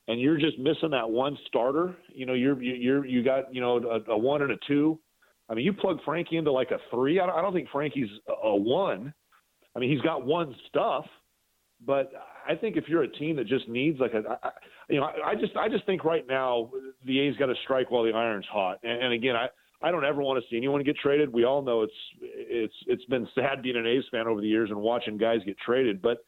and 0.08 0.20
you're 0.20 0.38
just 0.38 0.58
missing 0.58 0.90
that 0.90 1.10
one 1.10 1.36
starter, 1.46 1.96
you 2.08 2.24
know, 2.24 2.34
you're 2.34 2.60
you're 2.62 3.04
you 3.04 3.22
got 3.22 3.54
you 3.54 3.60
know 3.60 3.78
a, 3.78 4.12
a 4.12 4.18
one 4.18 4.42
and 4.42 4.52
a 4.52 4.56
two 4.66 4.98
I 5.50 5.54
mean, 5.54 5.64
you 5.64 5.72
plug 5.72 5.98
Frankie 6.04 6.36
into 6.36 6.52
like 6.52 6.70
a 6.70 6.78
three. 6.90 7.18
I 7.18 7.26
don't, 7.26 7.36
I 7.36 7.42
don't 7.42 7.52
think 7.52 7.68
Frankie's 7.70 8.08
a 8.28 8.54
one. 8.54 9.12
I 9.74 9.80
mean, 9.80 9.90
he's 9.90 10.00
got 10.00 10.24
one 10.24 10.54
stuff, 10.68 11.04
but 11.84 12.12
I 12.48 12.54
think 12.54 12.76
if 12.76 12.88
you're 12.88 13.02
a 13.02 13.12
team 13.12 13.36
that 13.36 13.48
just 13.48 13.68
needs 13.68 13.98
like 13.98 14.14
a, 14.14 14.38
you 14.90 15.00
know, 15.00 15.04
I, 15.04 15.30
I 15.30 15.34
just 15.34 15.56
I 15.56 15.68
just 15.68 15.86
think 15.86 16.04
right 16.04 16.26
now 16.26 16.70
the 17.06 17.20
A's 17.20 17.36
got 17.36 17.46
to 17.46 17.54
strike 17.64 17.90
while 17.90 18.02
the 18.02 18.12
iron's 18.12 18.46
hot. 18.50 18.78
And, 18.82 19.04
and 19.04 19.12
again, 19.12 19.36
I 19.36 19.48
I 19.82 19.90
don't 19.90 20.04
ever 20.04 20.20
want 20.20 20.42
to 20.42 20.50
see 20.50 20.56
anyone 20.56 20.82
get 20.82 20.96
traded. 20.96 21.32
We 21.32 21.44
all 21.44 21.62
know 21.62 21.82
it's 21.82 21.92
it's 22.22 22.74
it's 22.86 23.04
been 23.06 23.26
sad 23.34 23.62
being 23.62 23.76
an 23.76 23.86
A's 23.86 24.04
fan 24.10 24.26
over 24.26 24.40
the 24.40 24.48
years 24.48 24.70
and 24.70 24.80
watching 24.80 25.16
guys 25.16 25.38
get 25.46 25.56
traded, 25.58 26.02
but 26.02 26.18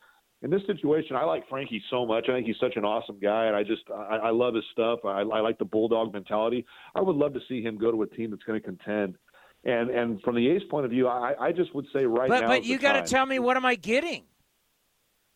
in 0.42 0.50
this 0.50 0.62
situation, 0.66 1.14
I 1.14 1.24
like 1.24 1.48
Frankie 1.48 1.80
so 1.88 2.04
much. 2.04 2.28
I 2.28 2.32
think 2.32 2.46
he's 2.46 2.56
such 2.60 2.76
an 2.76 2.84
awesome 2.84 3.18
guy, 3.20 3.46
and 3.46 3.54
I 3.54 3.62
just 3.62 3.82
I, 3.94 4.16
I 4.16 4.30
love 4.30 4.54
his 4.54 4.64
stuff. 4.72 4.98
I, 5.04 5.20
I 5.20 5.40
like 5.40 5.58
the 5.58 5.64
bulldog 5.64 6.12
mentality. 6.12 6.66
I 6.96 7.00
would 7.00 7.14
love 7.16 7.32
to 7.34 7.40
see 7.48 7.62
him 7.62 7.78
go 7.78 7.92
to 7.92 8.02
a 8.02 8.06
team 8.08 8.30
that's 8.30 8.42
going 8.42 8.60
to 8.60 8.64
contend. 8.64 9.16
And 9.64 9.90
and 9.90 10.20
from 10.22 10.34
the 10.34 10.48
A's 10.48 10.62
point 10.68 10.84
of 10.84 10.90
view, 10.90 11.06
I, 11.06 11.34
I 11.40 11.52
just 11.52 11.72
would 11.74 11.86
say 11.92 12.04
right 12.04 12.28
but, 12.28 12.40
now. 12.40 12.48
But 12.48 12.64
you 12.64 12.78
got 12.78 12.94
to 12.94 13.08
tell 13.08 13.24
me 13.24 13.38
what 13.38 13.56
am 13.56 13.64
I 13.64 13.76
getting? 13.76 14.24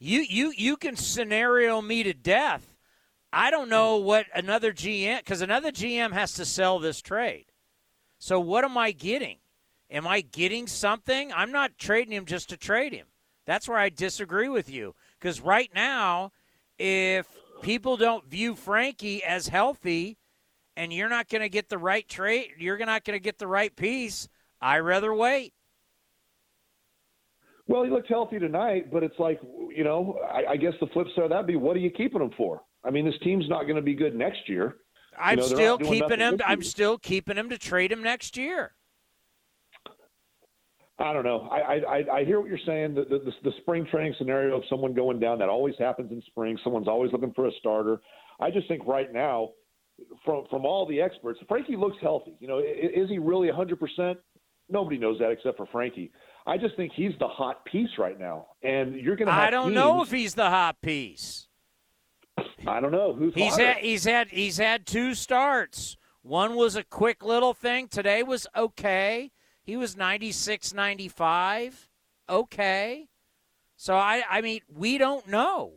You 0.01 0.21
you 0.29 0.53
you 0.57 0.77
can 0.77 0.97
scenario 0.97 1.81
me 1.81 2.03
to 2.03 2.13
death. 2.13 2.76
I 3.33 3.51
don't 3.51 3.69
know 3.69 3.97
what 3.97 4.27
another 4.35 4.73
GM 4.73 5.19
because 5.19 5.43
another 5.43 5.71
GM 5.71 6.13
has 6.13 6.33
to 6.35 6.45
sell 6.45 6.79
this 6.79 7.01
trade. 7.01 7.47
So 8.19 8.41
what 8.41 8.65
am 8.65 8.79
I 8.79 8.93
getting? 8.93 9.39
Am 9.91 10.07
I 10.07 10.21
getting 10.21 10.67
something? 10.67 11.33
I'm 11.33 11.53
not 11.53 11.79
trading 11.79 12.13
him 12.13 12.25
just 12.25 12.49
to 12.49 12.57
trade 12.57 12.93
him. 12.93 13.07
That's 13.47 13.69
where 13.69 13.79
I 13.79 13.89
disagree 13.89 14.49
with 14.49 14.69
you. 14.69 14.95
Because 15.19 15.41
right 15.41 15.71
now, 15.75 16.33
if 16.79 17.27
people 17.63 17.97
don't 17.97 18.27
view 18.27 18.55
Frankie 18.57 19.23
as 19.23 19.49
healthy 19.49 20.19
and 20.77 20.93
you're 20.93 21.09
not 21.09 21.29
going 21.29 21.43
to 21.43 21.49
get 21.49 21.69
the 21.69 21.79
right 21.79 22.07
trade, 22.09 22.49
you're 22.59 22.79
not 22.79 23.05
going 23.05 23.17
to 23.17 23.23
get 23.23 23.39
the 23.39 23.47
right 23.47 23.75
piece, 23.75 24.29
I 24.61 24.79
rather 24.79 25.15
wait. 25.15 25.55
Well, 27.69 27.83
he 27.83 27.91
looked 27.91 28.09
healthy 28.09 28.39
tonight, 28.39 28.93
but 28.93 29.03
it's 29.03 29.19
like, 29.19 29.41
you 29.75 29.83
know, 29.83 30.19
I, 30.29 30.53
I 30.53 30.57
guess 30.57 30.75
the 30.81 30.87
flip 30.89 31.09
side 31.15 31.25
of 31.25 31.31
that'd 31.31 31.47
be 31.47 31.57
what 31.57 31.77
are 31.77 31.81
you 31.81 31.91
keeping 31.91 32.21
him 32.21 32.31
for? 32.37 32.63
I 32.87 32.91
mean, 32.91 33.05
this 33.05 33.19
team's 33.23 33.49
not 33.49 33.65
going 33.65 33.77
to 33.77 33.83
be 33.83 33.95
good 33.95 34.15
next 34.15 34.49
year. 34.49 34.77
I'm 35.19 35.39
you 35.39 35.43
know, 35.43 35.49
still 35.49 35.79
keeping 35.79 36.21
him. 36.21 36.41
I'm 36.45 36.63
still 36.63 36.99
keeping 36.99 37.37
him 37.37 37.49
to 37.51 37.59
trade 37.59 37.91
him 37.91 38.03
next 38.03 38.37
year. 38.37 38.73
I 40.99 41.13
don't 41.13 41.25
know. 41.25 41.49
I 41.51 41.59
I, 41.59 42.19
I 42.19 42.25
hear 42.25 42.41
what 42.41 42.49
you're 42.49 42.59
saying. 42.65 42.95
The, 42.95 43.05
the, 43.05 43.33
the 43.43 43.53
spring 43.61 43.87
training 43.91 44.15
scenario 44.19 44.57
of 44.57 44.63
someone 44.71 44.95
going 44.95 45.19
down 45.21 45.39
that 45.39 45.49
always 45.49 45.75
happens 45.79 46.13
in 46.13 46.23
spring. 46.27 46.59
Someone's 46.63 46.89
always 46.89 47.13
looking 47.13 47.33
for 47.35 47.47
a 47.47 47.53
starter. 47.59 48.01
I 48.41 48.51
just 48.51 48.69
think 48.69 48.87
right 48.87 49.13
now, 49.13 49.51
from 50.25 50.45
from 50.49 50.65
all 50.65 50.87
the 50.87 51.01
experts, 51.01 51.41
Frankie 51.49 51.77
looks 51.77 51.97
healthy. 52.01 52.37
You 52.41 52.49
know, 52.49 52.59
is, 52.59 53.05
is 53.05 53.09
he 53.11 53.19
really 53.19 53.49
100 53.49 53.79
percent? 53.81 54.19
Nobody 54.69 54.99
knows 54.99 55.19
that 55.19 55.31
except 55.31 55.57
for 55.57 55.67
Frankie. 55.67 56.11
I 56.47 56.59
just 56.59 56.77
think 56.77 56.93
he's 56.95 57.13
the 57.19 57.29
hot 57.29 57.65
piece 57.65 57.91
right 57.99 58.19
now, 58.19 58.47
and 58.63 58.95
you're 58.95 59.17
going 59.17 59.29
to. 59.29 59.35
I 59.35 59.51
don't 59.51 59.69
teams, 59.69 59.75
know 59.75 60.03
if 60.03 60.11
he's 60.11 60.35
the 60.35 60.49
hot 60.49 60.81
piece. 60.81 61.46
I 62.67 62.81
don't 62.81 62.93
know 62.93 63.15
who's. 63.15 63.35
He's 63.35 63.57
had 63.57 63.79
he's 63.79 64.05
had 64.05 64.29
he's 64.29 64.57
had 64.57 64.87
two 64.87 65.15
starts. 65.15 65.97
One 66.23 66.57
was 66.57 66.77
a 66.77 66.83
quick 66.83 67.25
little 67.25 67.55
thing. 67.55 67.89
Today 67.89 68.23
was 68.23 68.47
okay. 68.57 69.31
He 69.63 69.77
was 69.77 69.97
96, 69.97 70.75
95. 70.75 71.89
Okay. 72.29 73.09
So 73.77 73.97
I 73.97 74.23
I 74.29 74.41
mean 74.41 74.61
we 74.73 74.99
don't 74.99 75.29
know. 75.29 75.73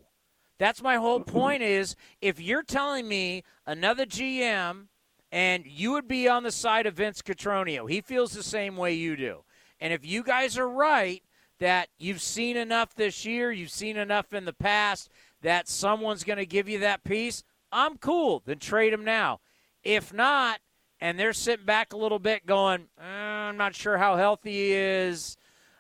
That's 0.58 0.82
my 0.82 0.96
whole 0.96 1.20
point. 1.24 1.62
Is 1.62 1.96
if 2.22 2.40
you're 2.40 2.64
telling 2.64 3.08
me 3.08 3.44
another 3.66 4.06
GM 4.06 4.88
and 5.32 5.66
you 5.66 5.92
would 5.92 6.08
be 6.08 6.28
on 6.28 6.44
the 6.44 6.52
side 6.52 6.86
of 6.86 6.96
Vince 6.96 7.22
Cotroneo, 7.22 7.90
he 7.90 8.02
feels 8.02 8.32
the 8.32 8.44
same 8.44 8.76
way 8.76 8.94
you 8.94 9.16
do. 9.16 9.44
And 9.80 9.94
if 9.94 10.06
you 10.06 10.24
guys 10.24 10.58
are 10.58 10.68
right 10.68 11.24
that 11.60 11.90
you've 11.98 12.22
seen 12.22 12.58
enough 12.58 12.96
this 12.96 13.26
year, 13.26 13.52
you've 13.52 13.70
seen 13.70 13.98
enough 13.98 14.34
in 14.34 14.46
the 14.46 14.54
past 14.54 15.10
that 15.42 15.68
someone's 15.68 16.24
going 16.24 16.38
to 16.38 16.46
give 16.46 16.68
you 16.70 16.80
that 16.80 17.04
piece, 17.04 17.44
I'm 17.72 17.98
cool. 17.98 18.42
Then 18.46 18.60
trade 18.60 18.94
him 18.94 19.04
now. 19.04 19.40
If 19.84 20.14
not, 20.14 20.60
and 21.00 21.20
they're 21.20 21.34
sitting 21.34 21.66
back 21.66 21.94
a 21.94 21.98
little 21.98 22.20
bit 22.20 22.46
going, 22.46 22.88
uh, 23.00 23.04
I'm 23.04 23.58
not 23.58 23.76
sure 23.76 23.98
how 23.98 24.18
healthy 24.18 24.52
he 24.52 24.72
is. 24.74 25.38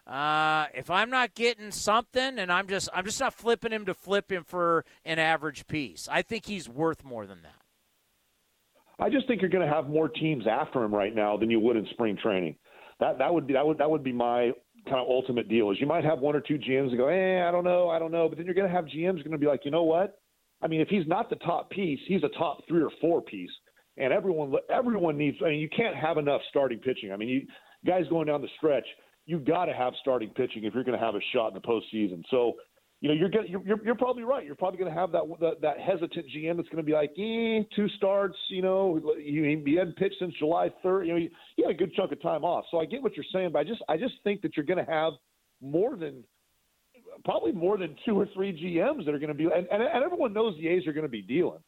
Uh, 0.07 0.65
if 0.73 0.89
I'm 0.89 1.09
not 1.11 1.35
getting 1.35 1.71
something, 1.71 2.39
and 2.39 2.51
I'm 2.51 2.67
just 2.67 2.89
I'm 2.93 3.05
just 3.05 3.19
not 3.19 3.33
flipping 3.33 3.71
him 3.71 3.85
to 3.85 3.93
flip 3.93 4.31
him 4.31 4.43
for 4.43 4.83
an 5.05 5.19
average 5.19 5.67
piece. 5.67 6.07
I 6.11 6.23
think 6.23 6.45
he's 6.45 6.67
worth 6.67 7.03
more 7.03 7.27
than 7.27 7.43
that. 7.43 7.53
I 8.97 9.09
just 9.09 9.27
think 9.27 9.41
you're 9.41 9.51
going 9.51 9.67
to 9.67 9.73
have 9.73 9.87
more 9.87 10.09
teams 10.09 10.45
after 10.47 10.83
him 10.83 10.93
right 10.93 11.13
now 11.13 11.37
than 11.37 11.51
you 11.51 11.59
would 11.59 11.77
in 11.77 11.85
spring 11.91 12.17
training. 12.21 12.55
That 12.99 13.19
that 13.19 13.31
would 13.31 13.45
be 13.45 13.53
that 13.53 13.65
would 13.65 13.77
that 13.77 13.89
would 13.89 14.03
be 14.03 14.11
my 14.11 14.51
kind 14.89 15.01
of 15.01 15.07
ultimate 15.07 15.47
deal. 15.47 15.71
Is 15.71 15.77
you 15.79 15.87
might 15.87 16.03
have 16.03 16.19
one 16.19 16.35
or 16.35 16.41
two 16.41 16.57
GMs 16.57 16.91
that 16.91 16.97
go, 16.97 17.07
eh, 17.07 17.47
I 17.47 17.51
don't 17.51 17.63
know, 17.63 17.89
I 17.89 17.99
don't 17.99 18.11
know, 18.11 18.27
but 18.27 18.37
then 18.37 18.45
you're 18.45 18.55
going 18.55 18.67
to 18.67 18.73
have 18.73 18.85
GMs 18.85 19.23
going 19.23 19.31
to 19.31 19.37
be 19.37 19.47
like, 19.47 19.61
you 19.63 19.71
know 19.71 19.83
what? 19.83 20.19
I 20.61 20.67
mean, 20.67 20.81
if 20.81 20.89
he's 20.89 21.07
not 21.07 21.29
the 21.29 21.37
top 21.37 21.69
piece, 21.69 21.99
he's 22.07 22.23
a 22.23 22.37
top 22.37 22.59
three 22.67 22.81
or 22.81 22.91
four 22.99 23.21
piece, 23.21 23.51
and 23.97 24.11
everyone 24.11 24.53
everyone 24.69 25.17
needs. 25.17 25.37
I 25.41 25.49
mean, 25.49 25.59
you 25.59 25.69
can't 25.69 25.95
have 25.95 26.17
enough 26.17 26.41
starting 26.49 26.79
pitching. 26.79 27.11
I 27.11 27.17
mean, 27.17 27.29
you 27.29 27.41
guys 27.85 28.03
going 28.09 28.27
down 28.27 28.41
the 28.41 28.49
stretch, 28.57 28.85
you've 29.25 29.45
got 29.45 29.65
to 29.65 29.73
have 29.73 29.93
starting 30.01 30.29
pitching 30.29 30.65
if 30.65 30.73
you're 30.73 30.83
going 30.83 30.99
to 30.99 31.05
have 31.05 31.15
a 31.15 31.21
shot 31.33 31.49
in 31.49 31.53
the 31.53 31.61
postseason. 31.61 32.23
So 32.29 32.53
you 33.01 33.07
know, 33.07 33.15
you're, 33.15 33.29
you're 33.45 33.65
you're, 33.65 33.85
you're 33.85 33.95
probably 33.95 34.23
right. 34.23 34.45
You're 34.45 34.55
probably 34.55 34.77
going 34.77 34.93
to 34.93 34.99
have 34.99 35.11
that, 35.13 35.23
that 35.39 35.61
that 35.61 35.79
hesitant 35.79 36.25
GM 36.35 36.57
that's 36.57 36.67
going 36.67 36.83
to 36.83 36.83
be 36.83 36.91
like, 36.91 37.11
eh, 37.17 37.63
two 37.73 37.87
starts. 37.95 38.35
You 38.49 38.61
know, 38.61 39.15
you, 39.17 39.43
you 39.43 39.79
hadn't 39.79 39.95
pitched 39.95 40.15
since 40.19 40.33
July 40.37 40.69
3rd. 40.83 41.07
You 41.07 41.13
know, 41.13 41.17
you, 41.17 41.29
you 41.55 41.65
had 41.65 41.75
a 41.75 41.77
good 41.77 41.93
chunk 41.93 42.11
of 42.11 42.21
time 42.21 42.43
off. 42.43 42.65
So 42.71 42.79
I 42.79 42.85
get 42.85 43.01
what 43.01 43.15
you're 43.15 43.25
saying, 43.31 43.51
but 43.53 43.59
I 43.59 43.63
just 43.63 43.81
I 43.87 43.95
just 43.95 44.15
think 44.23 44.41
that 44.41 44.57
you're 44.57 44.65
going 44.65 44.83
to 44.83 44.91
have 44.91 45.13
more 45.61 45.95
than 45.95 46.23
probably 47.23 47.53
more 47.53 47.77
than 47.77 47.95
two 48.05 48.19
or 48.19 48.27
three 48.33 48.51
GMs 48.51 49.05
that 49.05 49.13
are 49.13 49.19
going 49.19 49.29
to 49.29 49.33
be, 49.33 49.45
and, 49.45 49.67
and, 49.71 49.81
and 49.81 50.03
everyone 50.03 50.33
knows 50.33 50.55
the 50.57 50.67
A's 50.67 50.85
are 50.87 50.93
going 50.93 51.05
to 51.05 51.09
be 51.09 51.21
dealing. 51.21 51.59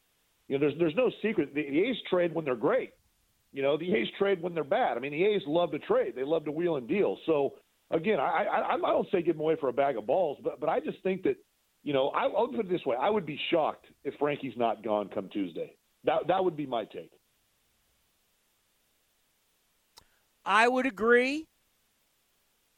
You 0.48 0.58
know, 0.58 0.60
there's 0.60 0.78
there's 0.78 0.96
no 0.96 1.10
secret. 1.22 1.54
The, 1.54 1.62
the 1.62 1.80
A's 1.88 1.96
trade 2.10 2.34
when 2.34 2.44
they're 2.44 2.56
great. 2.56 2.92
You 3.52 3.62
know, 3.62 3.78
the 3.78 3.94
A's 3.94 4.08
trade 4.18 4.42
when 4.42 4.54
they're 4.54 4.64
bad. 4.64 4.96
I 4.96 5.00
mean, 5.00 5.12
the 5.12 5.24
A's 5.24 5.42
love 5.46 5.70
to 5.72 5.78
trade. 5.78 6.14
They 6.14 6.24
love 6.24 6.44
to 6.44 6.52
wheel 6.52 6.76
and 6.76 6.88
deal. 6.88 7.16
So 7.24 7.54
again, 7.92 8.18
I, 8.18 8.44
I, 8.44 8.74
I 8.74 8.78
don't 8.78 9.08
say 9.12 9.22
give 9.22 9.36
him 9.36 9.40
away 9.40 9.56
for 9.60 9.68
a 9.68 9.72
bag 9.72 9.96
of 9.96 10.06
balls, 10.06 10.38
but 10.42 10.58
but 10.58 10.68
I 10.68 10.80
just 10.80 11.02
think 11.02 11.22
that, 11.22 11.36
you 11.82 11.92
know, 11.92 12.08
I, 12.08 12.24
I'll 12.24 12.48
put 12.48 12.66
it 12.66 12.70
this 12.70 12.84
way: 12.84 12.96
I 13.00 13.10
would 13.10 13.26
be 13.26 13.38
shocked 13.50 13.86
if 14.04 14.14
Frankie's 14.18 14.54
not 14.56 14.82
gone 14.82 15.08
come 15.14 15.28
Tuesday. 15.28 15.74
That 16.04 16.26
that 16.28 16.44
would 16.44 16.56
be 16.56 16.66
my 16.66 16.84
take. 16.84 17.12
I 20.44 20.66
would 20.66 20.86
agree. 20.86 21.46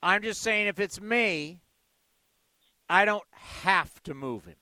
I'm 0.03 0.23
just 0.23 0.43
saying, 0.43 0.67
if 0.67 0.79
it's 0.79 1.01
me, 1.01 1.63
I 2.91 3.07
don't 3.07 3.25
have 3.33 4.03
to 4.03 4.13
move 4.13 4.45
him. 4.45 4.57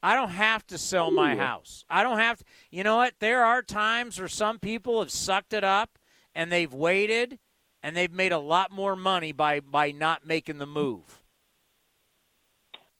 I 0.00 0.14
don't 0.14 0.30
have 0.30 0.64
to 0.68 0.78
sell 0.78 1.10
my 1.10 1.34
house. 1.34 1.84
I 1.90 2.04
don't 2.04 2.18
have 2.18 2.38
to. 2.38 2.44
You 2.70 2.84
know 2.84 2.96
what? 2.96 3.14
There 3.18 3.44
are 3.44 3.62
times 3.62 4.20
where 4.20 4.28
some 4.28 4.60
people 4.60 5.00
have 5.00 5.10
sucked 5.10 5.52
it 5.52 5.64
up 5.64 5.98
and 6.32 6.52
they've 6.52 6.72
waited 6.72 7.40
and 7.86 7.96
they've 7.96 8.12
made 8.12 8.32
a 8.32 8.38
lot 8.38 8.72
more 8.72 8.96
money 8.96 9.30
by 9.30 9.60
by 9.60 9.92
not 9.92 10.26
making 10.26 10.58
the 10.58 10.66
move. 10.66 11.22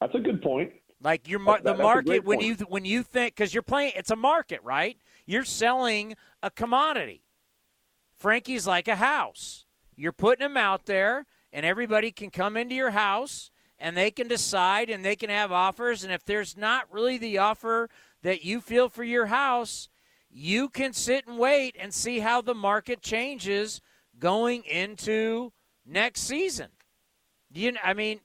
That's 0.00 0.14
a 0.14 0.20
good 0.20 0.40
point. 0.40 0.74
Like 1.02 1.26
your 1.26 1.44
that, 1.44 1.64
the 1.64 1.74
market 1.74 2.24
when 2.24 2.38
you 2.38 2.54
when 2.68 2.84
you 2.84 3.02
think 3.02 3.34
because 3.34 3.52
you're 3.52 3.64
playing, 3.64 3.94
it's 3.96 4.12
a 4.12 4.16
market, 4.16 4.60
right? 4.62 4.96
You're 5.26 5.44
selling 5.44 6.14
a 6.40 6.52
commodity. 6.52 7.24
Frankie's 8.16 8.64
like 8.64 8.86
a 8.86 8.94
house. 8.94 9.66
You're 9.96 10.12
putting 10.12 10.46
him 10.46 10.56
out 10.56 10.86
there, 10.86 11.26
and 11.52 11.66
everybody 11.66 12.12
can 12.12 12.30
come 12.30 12.56
into 12.56 12.76
your 12.76 12.92
house 12.92 13.50
and 13.80 13.96
they 13.96 14.12
can 14.12 14.28
decide 14.28 14.88
and 14.88 15.04
they 15.04 15.16
can 15.16 15.30
have 15.30 15.50
offers. 15.50 16.04
And 16.04 16.12
if 16.12 16.24
there's 16.24 16.56
not 16.56 16.90
really 16.92 17.18
the 17.18 17.38
offer 17.38 17.90
that 18.22 18.44
you 18.44 18.60
feel 18.60 18.88
for 18.88 19.02
your 19.02 19.26
house, 19.26 19.88
you 20.30 20.68
can 20.68 20.92
sit 20.92 21.26
and 21.26 21.38
wait 21.38 21.74
and 21.76 21.92
see 21.92 22.20
how 22.20 22.40
the 22.40 22.54
market 22.54 23.02
changes 23.02 23.80
going 24.18 24.64
into 24.64 25.52
next 25.84 26.22
season. 26.22 26.68
You, 27.52 27.74
I 27.82 27.94
mean, 27.94 28.20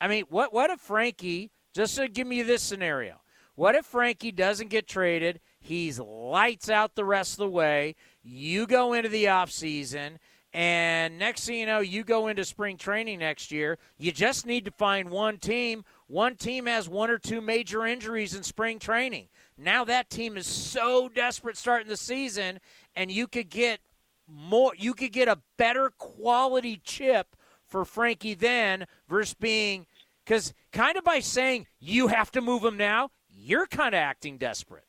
I 0.00 0.08
mean, 0.08 0.24
what 0.28 0.52
what 0.52 0.70
if 0.70 0.80
Frankie? 0.80 1.50
Just 1.74 1.96
to 1.96 2.08
give 2.08 2.26
me 2.26 2.42
this 2.42 2.62
scenario, 2.62 3.20
what 3.54 3.74
if 3.74 3.84
Frankie 3.84 4.32
doesn't 4.32 4.70
get 4.70 4.88
traded? 4.88 5.40
He's 5.60 5.98
lights 5.98 6.70
out 6.70 6.94
the 6.94 7.04
rest 7.04 7.34
of 7.34 7.38
the 7.38 7.50
way. 7.50 7.96
You 8.22 8.66
go 8.66 8.94
into 8.94 9.10
the 9.10 9.28
off 9.28 9.50
season, 9.50 10.18
and 10.52 11.18
next 11.18 11.44
thing 11.44 11.60
you 11.60 11.66
know, 11.66 11.80
you 11.80 12.02
go 12.02 12.28
into 12.28 12.44
spring 12.44 12.78
training 12.78 13.18
next 13.18 13.52
year. 13.52 13.78
You 13.98 14.10
just 14.10 14.46
need 14.46 14.64
to 14.64 14.70
find 14.70 15.10
one 15.10 15.36
team. 15.38 15.84
One 16.06 16.36
team 16.36 16.66
has 16.66 16.88
one 16.88 17.10
or 17.10 17.18
two 17.18 17.40
major 17.40 17.84
injuries 17.84 18.34
in 18.34 18.42
spring 18.42 18.78
training. 18.78 19.28
Now 19.58 19.84
that 19.84 20.08
team 20.08 20.36
is 20.36 20.46
so 20.46 21.08
desperate 21.08 21.56
starting 21.56 21.88
the 21.88 21.96
season, 21.96 22.60
and 22.94 23.10
you 23.10 23.26
could 23.26 23.50
get 23.50 23.80
more 24.28 24.72
you 24.76 24.94
could 24.94 25.12
get 25.12 25.28
a 25.28 25.38
better 25.56 25.90
quality 25.98 26.80
chip 26.82 27.36
for 27.66 27.84
Frankie 27.84 28.34
then 28.34 28.86
versus 29.08 29.34
being 29.34 29.86
because 30.24 30.52
kind 30.72 30.96
of 30.96 31.04
by 31.04 31.20
saying 31.20 31.66
you 31.78 32.08
have 32.08 32.30
to 32.32 32.40
move 32.40 32.64
him 32.64 32.76
now, 32.76 33.10
you're 33.28 33.66
kind 33.66 33.94
of 33.94 33.98
acting 33.98 34.38
desperate. 34.38 34.84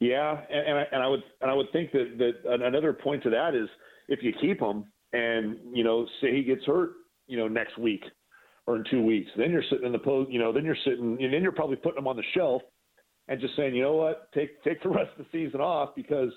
Yeah, 0.00 0.40
and, 0.48 0.66
and 0.68 0.78
I, 0.78 0.84
and 0.92 1.02
I 1.02 1.08
would 1.08 1.22
and 1.40 1.50
I 1.50 1.54
would 1.54 1.72
think 1.72 1.90
that 1.92 2.18
that 2.18 2.62
another 2.62 2.92
point 2.92 3.22
to 3.24 3.30
that 3.30 3.54
is 3.54 3.68
if 4.08 4.22
you 4.22 4.32
keep 4.40 4.60
him 4.60 4.84
and 5.12 5.58
you 5.72 5.82
know 5.82 6.06
say 6.20 6.34
he 6.34 6.44
gets 6.44 6.64
hurt, 6.64 6.92
you 7.26 7.36
know 7.36 7.48
next 7.48 7.76
week 7.78 8.04
or 8.68 8.76
in 8.76 8.84
two 8.90 9.02
weeks, 9.02 9.30
then 9.36 9.50
you're 9.50 9.64
sitting 9.70 9.86
in 9.86 9.92
the 9.92 9.98
post, 9.98 10.30
you 10.30 10.38
know, 10.38 10.52
then 10.52 10.62
you're 10.62 10.76
sitting, 10.84 11.16
and 11.18 11.32
then 11.32 11.42
you're 11.42 11.50
probably 11.50 11.76
putting 11.76 11.96
him 11.96 12.06
on 12.06 12.16
the 12.16 12.22
shelf 12.34 12.60
and 13.26 13.40
just 13.40 13.56
saying, 13.56 13.74
you 13.74 13.82
know 13.82 13.94
what, 13.94 14.30
take 14.34 14.62
take 14.62 14.82
the 14.82 14.88
rest 14.90 15.10
of 15.18 15.24
the 15.24 15.26
season 15.32 15.60
off 15.60 15.94
because 15.96 16.30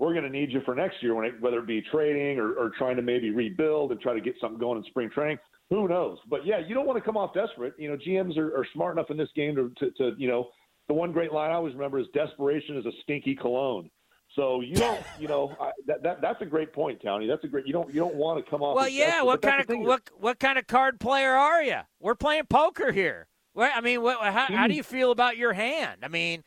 we're 0.00 0.14
going 0.14 0.24
to 0.24 0.30
need 0.30 0.50
you 0.50 0.62
for 0.64 0.74
next 0.74 1.02
year, 1.02 1.14
when 1.14 1.26
it, 1.26 1.40
whether 1.40 1.58
it 1.58 1.66
be 1.66 1.82
trading 1.92 2.38
or, 2.38 2.54
or 2.54 2.72
trying 2.76 2.96
to 2.96 3.02
maybe 3.02 3.30
rebuild 3.30 3.92
and 3.92 4.00
try 4.00 4.14
to 4.14 4.20
get 4.20 4.34
something 4.40 4.58
going 4.58 4.78
in 4.78 4.84
spring 4.84 5.10
training. 5.10 5.38
Who 5.68 5.86
knows? 5.86 6.18
But 6.28 6.46
yeah, 6.46 6.58
you 6.58 6.74
don't 6.74 6.86
want 6.86 6.96
to 6.96 7.04
come 7.04 7.18
off 7.18 7.34
desperate. 7.34 7.74
You 7.78 7.90
know, 7.90 7.98
GMs 7.98 8.36
are, 8.38 8.56
are 8.58 8.66
smart 8.72 8.96
enough 8.96 9.10
in 9.10 9.18
this 9.18 9.28
game 9.36 9.54
to, 9.56 9.70
to, 9.78 9.90
to, 9.98 10.12
you 10.16 10.26
know, 10.26 10.48
the 10.88 10.94
one 10.94 11.12
great 11.12 11.32
line 11.32 11.50
I 11.50 11.54
always 11.54 11.74
remember 11.74 11.98
is 11.98 12.06
desperation 12.14 12.78
is 12.78 12.86
a 12.86 12.92
stinky 13.02 13.36
cologne. 13.36 13.90
So 14.34 14.62
you 14.62 14.74
don't, 14.74 15.00
you 15.20 15.28
know, 15.28 15.54
I, 15.60 15.72
that, 15.86 16.02
that 16.02 16.22
that's 16.22 16.40
a 16.40 16.46
great 16.46 16.72
point, 16.72 17.00
Tony. 17.04 17.26
That's 17.26 17.44
a 17.44 17.48
great. 17.48 17.66
You 17.66 17.74
don't 17.74 17.92
you 17.92 18.00
don't 18.00 18.14
want 18.14 18.42
to 18.42 18.50
come 18.50 18.62
off. 18.62 18.76
Well, 18.76 18.88
yeah. 18.88 19.22
What 19.22 19.42
kind 19.42 19.60
of 19.60 19.68
what 19.80 20.02
what 20.18 20.40
kind 20.40 20.58
of 20.58 20.66
card 20.66 20.98
player 20.98 21.32
are 21.32 21.62
you? 21.62 21.80
We're 22.00 22.14
playing 22.14 22.46
poker 22.48 22.90
here. 22.90 23.28
Well, 23.54 23.70
I 23.74 23.80
mean, 23.80 24.02
what, 24.02 24.18
how, 24.20 24.46
hmm. 24.46 24.54
how 24.54 24.66
do 24.66 24.74
you 24.74 24.82
feel 24.82 25.10
about 25.10 25.36
your 25.36 25.52
hand? 25.52 26.00
I 26.02 26.08
mean, 26.08 26.42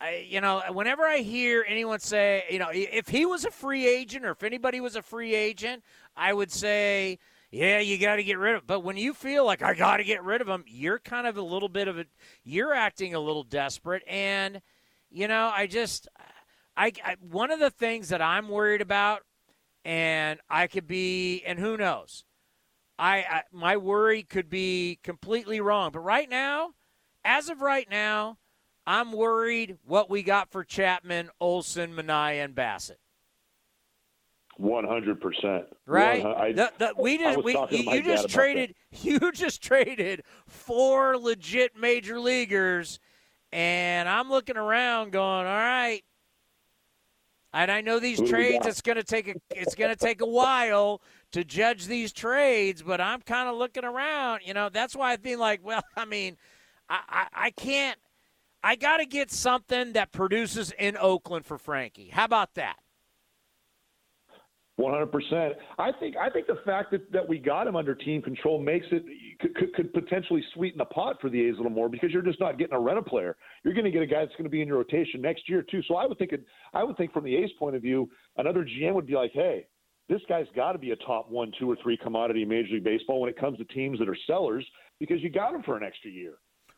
I, 0.00 0.26
you 0.28 0.40
know, 0.40 0.62
whenever 0.70 1.02
I 1.02 1.18
hear 1.18 1.64
anyone 1.66 1.98
say, 1.98 2.44
you 2.50 2.58
know, 2.58 2.68
if 2.72 3.08
he 3.08 3.26
was 3.26 3.44
a 3.44 3.50
free 3.50 3.86
agent 3.86 4.24
or 4.24 4.30
if 4.30 4.42
anybody 4.42 4.80
was 4.80 4.94
a 4.94 5.02
free 5.02 5.34
agent, 5.34 5.82
I 6.16 6.32
would 6.32 6.52
say, 6.52 7.18
yeah, 7.50 7.80
you 7.80 7.98
got 7.98 8.16
to 8.16 8.22
get 8.22 8.38
rid 8.38 8.54
of. 8.54 8.66
But 8.66 8.80
when 8.80 8.96
you 8.96 9.12
feel 9.12 9.44
like 9.44 9.62
I 9.62 9.74
got 9.74 9.96
to 9.96 10.04
get 10.04 10.22
rid 10.22 10.40
of 10.40 10.48
him, 10.48 10.64
you're 10.66 10.98
kind 11.00 11.26
of 11.26 11.36
a 11.36 11.42
little 11.42 11.68
bit 11.68 11.88
of 11.88 11.98
a, 11.98 12.04
you're 12.44 12.74
acting 12.74 13.14
a 13.14 13.20
little 13.20 13.42
desperate. 13.42 14.02
And 14.06 14.60
you 15.10 15.28
know, 15.28 15.50
I 15.54 15.66
just, 15.66 16.08
I, 16.76 16.92
I 17.04 17.16
one 17.20 17.50
of 17.50 17.60
the 17.60 17.70
things 17.70 18.10
that 18.10 18.22
I'm 18.22 18.48
worried 18.48 18.80
about, 18.80 19.22
and 19.84 20.38
I 20.50 20.66
could 20.66 20.86
be, 20.86 21.42
and 21.46 21.58
who 21.58 21.76
knows, 21.76 22.24
I, 22.98 23.18
I 23.18 23.42
my 23.52 23.76
worry 23.76 24.22
could 24.22 24.50
be 24.50 24.98
completely 25.02 25.60
wrong. 25.60 25.90
But 25.92 26.00
right 26.00 26.28
now, 26.28 26.70
as 27.24 27.48
of 27.48 27.62
right 27.62 27.88
now, 27.90 28.38
I'm 28.88 29.12
worried 29.12 29.76
what 29.84 30.08
we 30.08 30.22
got 30.22 30.50
for 30.50 30.64
Chapman, 30.64 31.28
Olson, 31.42 31.94
Manaea, 31.94 32.42
and 32.42 32.54
Bassitt. 32.54 32.96
One 34.56 34.86
hundred 34.86 35.20
percent. 35.20 35.66
Right. 35.84 36.56
The, 36.56 36.72
the, 36.78 36.94
we 36.98 37.18
just 37.18 37.44
we, 37.44 37.52
you, 37.52 37.92
you 37.92 38.02
just 38.02 38.30
traded 38.30 38.74
you 39.02 39.30
just 39.32 39.62
traded 39.62 40.22
four 40.46 41.18
legit 41.18 41.76
major 41.78 42.18
leaguers, 42.18 42.98
and 43.52 44.08
I'm 44.08 44.30
looking 44.30 44.56
around 44.56 45.12
going, 45.12 45.46
all 45.46 45.52
right. 45.52 46.02
And 47.52 47.70
I 47.70 47.82
know 47.82 47.98
these 47.98 48.20
trades. 48.22 48.66
It's 48.66 48.80
going 48.80 48.96
to 48.96 49.04
take 49.04 49.28
a 49.28 49.34
it's 49.50 49.74
to 49.74 49.96
take 49.96 50.22
a 50.22 50.26
while 50.26 51.02
to 51.32 51.44
judge 51.44 51.84
these 51.86 52.10
trades, 52.10 52.82
but 52.82 53.02
I'm 53.02 53.20
kind 53.20 53.50
of 53.50 53.56
looking 53.56 53.84
around. 53.84 54.40
You 54.46 54.54
know, 54.54 54.70
that's 54.70 54.96
why 54.96 55.12
I 55.12 55.18
feel 55.18 55.38
like, 55.38 55.60
well, 55.62 55.82
I 55.96 56.06
mean, 56.06 56.38
I, 56.88 57.00
I, 57.08 57.26
I 57.34 57.50
can't. 57.50 57.98
I 58.62 58.76
got 58.76 58.98
to 58.98 59.06
get 59.06 59.30
something 59.30 59.92
that 59.92 60.12
produces 60.12 60.72
in 60.78 60.96
Oakland 60.96 61.46
for 61.46 61.58
Frankie. 61.58 62.08
How 62.08 62.24
about 62.24 62.54
that? 62.54 62.76
One 64.76 64.92
hundred 64.92 65.10
percent. 65.10 65.54
I 65.76 65.90
think 65.98 66.16
I 66.16 66.30
think 66.30 66.46
the 66.46 66.60
fact 66.64 66.92
that, 66.92 67.10
that 67.10 67.28
we 67.28 67.38
got 67.38 67.66
him 67.66 67.74
under 67.74 67.96
team 67.96 68.22
control 68.22 68.60
makes 68.60 68.86
it 68.92 69.04
could, 69.40 69.52
could, 69.56 69.74
could 69.74 69.92
potentially 69.92 70.40
sweeten 70.54 70.78
the 70.78 70.84
pot 70.84 71.16
for 71.20 71.28
the 71.28 71.40
A's 71.40 71.54
a 71.54 71.56
little 71.56 71.72
more 71.72 71.88
because 71.88 72.12
you're 72.12 72.22
just 72.22 72.38
not 72.38 72.58
getting 72.58 72.74
a 72.74 72.78
rental 72.78 73.02
player. 73.02 73.36
You're 73.64 73.74
going 73.74 73.86
to 73.86 73.90
get 73.90 74.02
a 74.02 74.06
guy 74.06 74.20
that's 74.20 74.36
going 74.36 74.44
to 74.44 74.50
be 74.50 74.62
in 74.62 74.68
your 74.68 74.76
rotation 74.76 75.20
next 75.20 75.48
year 75.48 75.64
too. 75.68 75.82
So 75.88 75.96
I 75.96 76.06
would 76.06 76.16
think 76.16 76.30
it, 76.30 76.44
I 76.74 76.84
would 76.84 76.96
think 76.96 77.12
from 77.12 77.24
the 77.24 77.34
A's 77.34 77.50
point 77.58 77.74
of 77.74 77.82
view, 77.82 78.08
another 78.36 78.64
GM 78.64 78.94
would 78.94 79.06
be 79.08 79.14
like, 79.14 79.32
hey, 79.34 79.66
this 80.08 80.20
guy's 80.28 80.46
got 80.54 80.72
to 80.72 80.78
be 80.78 80.92
a 80.92 80.96
top 80.96 81.28
one, 81.28 81.50
two, 81.58 81.68
or 81.68 81.76
three 81.82 81.96
commodity 81.96 82.42
in 82.42 82.48
Major 82.48 82.74
League 82.74 82.84
Baseball 82.84 83.20
when 83.20 83.30
it 83.30 83.36
comes 83.36 83.58
to 83.58 83.64
teams 83.64 83.98
that 83.98 84.08
are 84.08 84.16
sellers 84.28 84.64
because 85.00 85.20
you 85.22 85.28
got 85.28 85.52
him 85.52 85.64
for 85.64 85.76
an 85.76 85.82
extra 85.82 86.08
year. 86.08 86.34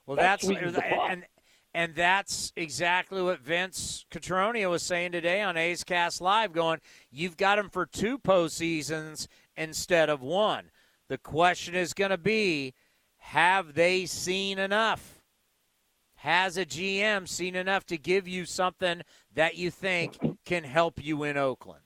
Well, 0.07 0.17
that's, 0.17 0.47
that's 0.47 0.87
and 1.11 1.25
and 1.73 1.95
that's 1.95 2.53
exactly 2.57 3.23
what 3.23 3.41
Vince 3.41 4.05
Cotroneo 4.11 4.71
was 4.71 4.83
saying 4.83 5.13
today 5.13 5.41
on 5.41 5.57
A's 5.57 5.85
Cast 5.85 6.21
Live, 6.21 6.53
going, 6.53 6.81
you've 7.11 7.37
got 7.37 7.59
him 7.59 7.69
for 7.69 7.87
two 7.87 8.19
postseasons 8.19 9.29
instead 9.57 10.09
of 10.11 10.21
one. 10.21 10.71
The 11.09 11.19
question 11.19 11.75
is 11.75 11.95
going 11.95 12.11
to 12.11 12.19
be, 12.19 12.75
have 13.19 13.75
they 13.75 14.07
seen 14.07 14.59
enough? 14.59 15.23
Has 16.17 16.57
a 16.57 16.67
GM 16.67 17.27
seen 17.29 17.55
enough 17.55 17.87
to 17.87 17.97
give 17.97 18.29
you 18.29 18.45
something 18.45 19.03
that 19.35 19.57
you 19.57 19.71
think 19.71 20.19
can 20.45 20.65
help 20.65 21.03
you 21.03 21.23
in 21.25 21.37
Oakland? 21.37 21.83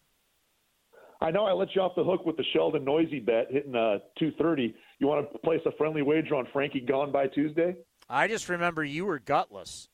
I 1.20 1.30
know 1.30 1.46
I 1.46 1.52
let 1.52 1.74
you 1.74 1.82
off 1.82 1.92
the 1.94 2.04
hook 2.04 2.26
with 2.26 2.36
the 2.36 2.44
Sheldon 2.52 2.84
Neuse 2.84 3.22
bet 3.24 3.46
hitting 3.50 3.74
uh, 3.74 3.98
230. 4.18 4.74
You 4.98 5.06
want 5.06 5.30
to 5.30 5.38
place 5.38 5.60
a 5.66 5.72
friendly 5.78 6.02
wager 6.02 6.34
on 6.34 6.46
Frankie 6.52 6.80
gone 6.80 7.12
by 7.12 7.28
Tuesday? 7.28 7.76
I 8.08 8.28
just 8.28 8.48
remember 8.48 8.84
you 8.84 9.04
were 9.06 9.18
gutless. 9.18 9.88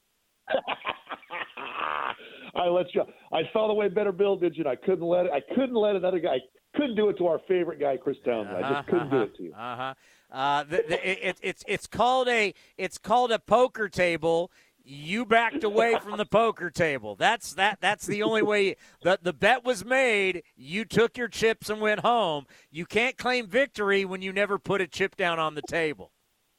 I 2.54 2.66
let 2.66 2.86
you. 2.94 3.02
I 3.32 3.42
saw 3.52 3.68
the 3.68 3.74
way 3.74 3.88
better 3.88 4.12
Bill 4.12 4.36
did 4.36 4.56
you. 4.56 4.64
And 4.64 4.70
I 4.70 4.76
couldn't 4.76 5.06
let 5.06 5.26
it. 5.26 5.32
I 5.32 5.40
couldn't 5.54 5.76
let 5.76 5.96
another 5.96 6.18
guy. 6.18 6.38
Couldn't 6.76 6.96
do 6.96 7.08
it 7.08 7.18
to 7.18 7.26
our 7.26 7.40
favorite 7.48 7.80
guy, 7.80 7.96
Chris 7.96 8.16
Townsend. 8.24 8.64
I 8.64 8.74
just 8.74 8.86
couldn't 8.86 9.08
uh-huh, 9.08 9.16
do 9.16 9.22
it 9.22 9.36
to 9.36 9.42
you. 9.42 9.52
Uh-huh. 9.54 9.94
Uh, 10.30 10.62
the, 10.64 10.84
the, 10.88 11.28
it, 11.28 11.38
it's 11.42 11.64
it's 11.66 11.86
called 11.86 12.28
a 12.28 12.54
it's 12.78 12.98
called 12.98 13.32
a 13.32 13.38
poker 13.38 13.88
table. 13.88 14.52
You 14.82 15.26
backed 15.26 15.62
away 15.62 15.96
from 16.02 16.16
the 16.16 16.24
poker 16.24 16.70
table. 16.70 17.16
That's 17.16 17.54
that. 17.54 17.78
That's 17.80 18.06
the 18.06 18.22
only 18.22 18.42
way. 18.42 18.76
the 19.02 19.18
The 19.20 19.32
bet 19.32 19.64
was 19.64 19.84
made. 19.84 20.42
You 20.56 20.84
took 20.84 21.16
your 21.16 21.28
chips 21.28 21.70
and 21.70 21.80
went 21.80 22.00
home. 22.00 22.46
You 22.70 22.86
can't 22.86 23.18
claim 23.18 23.46
victory 23.46 24.04
when 24.04 24.22
you 24.22 24.32
never 24.32 24.58
put 24.58 24.80
a 24.80 24.86
chip 24.86 25.16
down 25.16 25.38
on 25.38 25.54
the 25.54 25.62
table. 25.62 26.12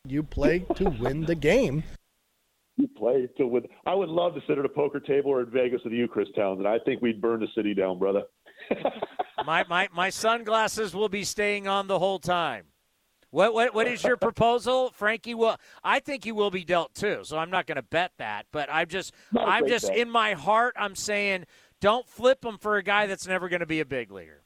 You 0.06 0.24
play 0.24 0.66
to 0.76 0.90
win 0.90 1.22
the 1.22 1.36
game. 1.36 1.84
You 2.78 2.88
play 2.98 3.28
to 3.38 3.46
win. 3.46 3.64
I 3.86 3.94
would 3.94 4.10
love 4.10 4.34
to 4.34 4.42
sit 4.48 4.58
at 4.58 4.66
a 4.66 4.70
poker 4.70 5.00
table 5.00 5.32
or 5.32 5.42
in 5.42 5.52
Vegas 5.52 5.82
with 5.84 5.94
you, 5.94 6.08
Chris 6.08 6.28
Townsend. 6.36 6.68
I 6.68 6.80
think 6.80 7.02
we'd 7.02 7.22
burn 7.22 7.40
the 7.40 7.48
city 7.56 7.74
down, 7.74 8.00
brother. 8.00 8.24
my, 9.46 9.64
my 9.70 9.90
my 9.94 10.10
sunglasses 10.10 10.96
will 10.96 11.10
be 11.10 11.24
staying 11.24 11.68
on 11.68 11.88
the 11.88 12.00
whole 12.00 12.20
time. 12.20 12.66
What 13.30 13.54
what 13.54 13.74
what 13.74 13.88
is 13.88 14.04
your 14.04 14.18
proposal, 14.18 14.92
Frankie? 14.92 15.36
Well, 15.36 15.60
I 15.84 16.00
think 16.00 16.24
he 16.24 16.32
will 16.32 16.52
be 16.52 16.64
dealt 16.64 16.96
too, 16.96 17.22
so 17.24 17.38
I'm 17.38 17.52
not 17.52 17.68
going 17.68 17.78
to 17.78 17.84
bet 17.84 18.12
that. 18.18 18.48
But 18.52 18.70
I'm 18.72 18.88
just 18.88 19.14
I'm 19.38 19.68
just 19.68 19.88
bet. 19.88 19.98
in 19.98 20.10
my 20.10 20.34
heart 20.34 20.76
I'm 20.78 20.96
saying 20.96 21.46
don't 21.80 22.08
flip 22.08 22.44
him 22.44 22.58
for 22.58 22.78
a 22.78 22.84
guy 22.84 23.08
that's 23.08 23.28
never 23.28 23.50
going 23.50 23.62
to 23.62 23.66
be 23.66 23.80
a 23.80 23.86
big 23.86 24.12
leaguer. 24.12 24.41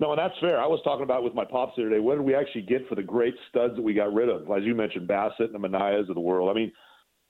No, 0.00 0.12
and 0.12 0.18
that's 0.18 0.38
fair. 0.40 0.58
I 0.58 0.66
was 0.66 0.80
talking 0.82 1.02
about 1.02 1.22
with 1.22 1.34
my 1.34 1.44
pops 1.44 1.76
the 1.76 1.82
other 1.82 1.90
day. 1.90 2.00
What 2.00 2.16
did 2.16 2.24
we 2.24 2.34
actually 2.34 2.62
get 2.62 2.88
for 2.88 2.94
the 2.94 3.02
great 3.02 3.34
studs 3.50 3.76
that 3.76 3.82
we 3.82 3.92
got 3.92 4.14
rid 4.14 4.30
of? 4.30 4.50
As 4.50 4.64
you 4.64 4.74
mentioned, 4.74 5.06
Bassitt 5.06 5.54
and 5.54 5.54
the 5.54 5.58
Manaeas 5.58 6.08
of 6.08 6.14
the 6.14 6.20
world. 6.20 6.48
I 6.50 6.54
mean, 6.54 6.72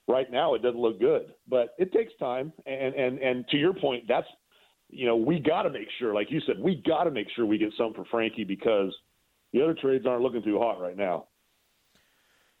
right 0.07 0.31
now 0.31 0.53
it 0.53 0.61
doesn't 0.61 0.79
look 0.79 0.97
good, 0.99 1.33
but 1.49 1.75
it 1.77 1.91
takes 1.91 2.13
time. 2.17 2.53
And 2.65 2.95
and 2.95 3.19
and 3.19 3.47
to 3.49 3.57
your 3.57 3.73
point, 3.73 4.05
that's 4.07 4.27
you 4.89 5.05
know 5.05 5.17
we 5.17 5.39
got 5.39 5.63
to 5.63 5.69
make 5.69 5.89
sure, 5.99 6.13
like 6.13 6.31
you 6.31 6.39
said, 6.47 6.55
we 6.59 6.81
got 6.87 7.03
to 7.03 7.11
make 7.11 7.27
sure 7.35 7.45
we 7.45 7.57
get 7.57 7.73
something 7.77 8.03
for 8.03 8.09
Frankie 8.09 8.45
because 8.45 8.95
the 9.51 9.61
other 9.61 9.73
trades 9.73 10.05
aren't 10.05 10.21
looking 10.21 10.41
too 10.41 10.57
hot 10.57 10.79
right 10.79 10.95
now. 10.95 11.25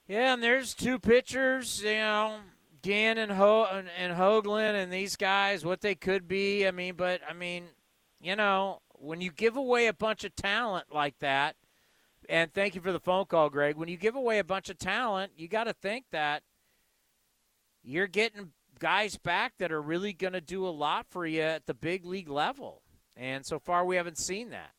Yeah, 0.09 0.33
and 0.33 0.43
there's 0.43 0.73
two 0.73 0.99
pitchers, 0.99 1.81
you 1.83 1.93
know, 1.93 2.39
Ginn 2.83 3.17
and 3.17 3.31
Ho 3.31 3.65
and, 3.71 3.87
and 3.97 4.13
Hoglund 4.13 4.73
and 4.73 4.91
these 4.91 5.15
guys, 5.15 5.63
what 5.63 5.79
they 5.79 5.95
could 5.95 6.27
be. 6.27 6.67
I 6.67 6.71
mean, 6.71 6.95
but 6.95 7.21
I 7.29 7.31
mean, 7.31 7.63
you 8.19 8.35
know, 8.35 8.81
when 9.01 9.21
you 9.21 9.31
give 9.31 9.57
away 9.57 9.87
a 9.87 9.93
bunch 9.93 10.23
of 10.23 10.35
talent 10.35 10.85
like 10.93 11.17
that, 11.19 11.55
and 12.29 12.53
thank 12.53 12.75
you 12.75 12.81
for 12.81 12.91
the 12.91 12.99
phone 12.99 13.25
call, 13.25 13.49
Greg. 13.49 13.75
When 13.75 13.89
you 13.89 13.97
give 13.97 14.15
away 14.15 14.39
a 14.39 14.43
bunch 14.43 14.69
of 14.69 14.77
talent, 14.77 15.33
you 15.35 15.47
got 15.47 15.63
to 15.65 15.73
think 15.73 16.05
that 16.11 16.43
you're 17.83 18.07
getting 18.07 18.51
guys 18.79 19.17
back 19.17 19.53
that 19.57 19.71
are 19.71 19.81
really 19.81 20.13
going 20.13 20.33
to 20.33 20.41
do 20.41 20.65
a 20.65 20.69
lot 20.69 21.07
for 21.09 21.25
you 21.25 21.41
at 21.41 21.65
the 21.65 21.73
big 21.73 22.05
league 22.05 22.29
level. 22.29 22.83
And 23.17 23.45
so 23.45 23.59
far, 23.59 23.85
we 23.85 23.95
haven't 23.95 24.17
seen 24.17 24.51
that. 24.51 24.71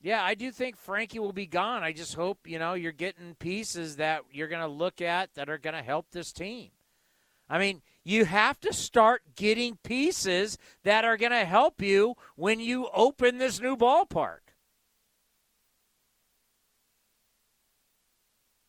Yeah, 0.00 0.22
I 0.22 0.34
do 0.34 0.50
think 0.50 0.76
Frankie 0.76 1.20
will 1.20 1.32
be 1.32 1.46
gone. 1.46 1.84
I 1.84 1.92
just 1.92 2.14
hope, 2.14 2.46
you 2.46 2.58
know, 2.58 2.74
you're 2.74 2.90
getting 2.90 3.36
pieces 3.36 3.96
that 3.96 4.22
you're 4.32 4.48
going 4.48 4.62
to 4.62 4.68
look 4.68 5.00
at 5.00 5.34
that 5.34 5.48
are 5.48 5.58
going 5.58 5.76
to 5.76 5.82
help 5.82 6.10
this 6.10 6.32
team. 6.32 6.70
I 7.48 7.58
mean, 7.58 7.82
you 8.04 8.24
have 8.24 8.60
to 8.60 8.72
start 8.72 9.22
getting 9.36 9.78
pieces 9.82 10.58
that 10.84 11.04
are 11.04 11.16
going 11.16 11.32
to 11.32 11.44
help 11.44 11.80
you 11.80 12.14
when 12.36 12.60
you 12.60 12.88
open 12.92 13.38
this 13.38 13.60
new 13.60 13.76
ballpark. 13.76 14.38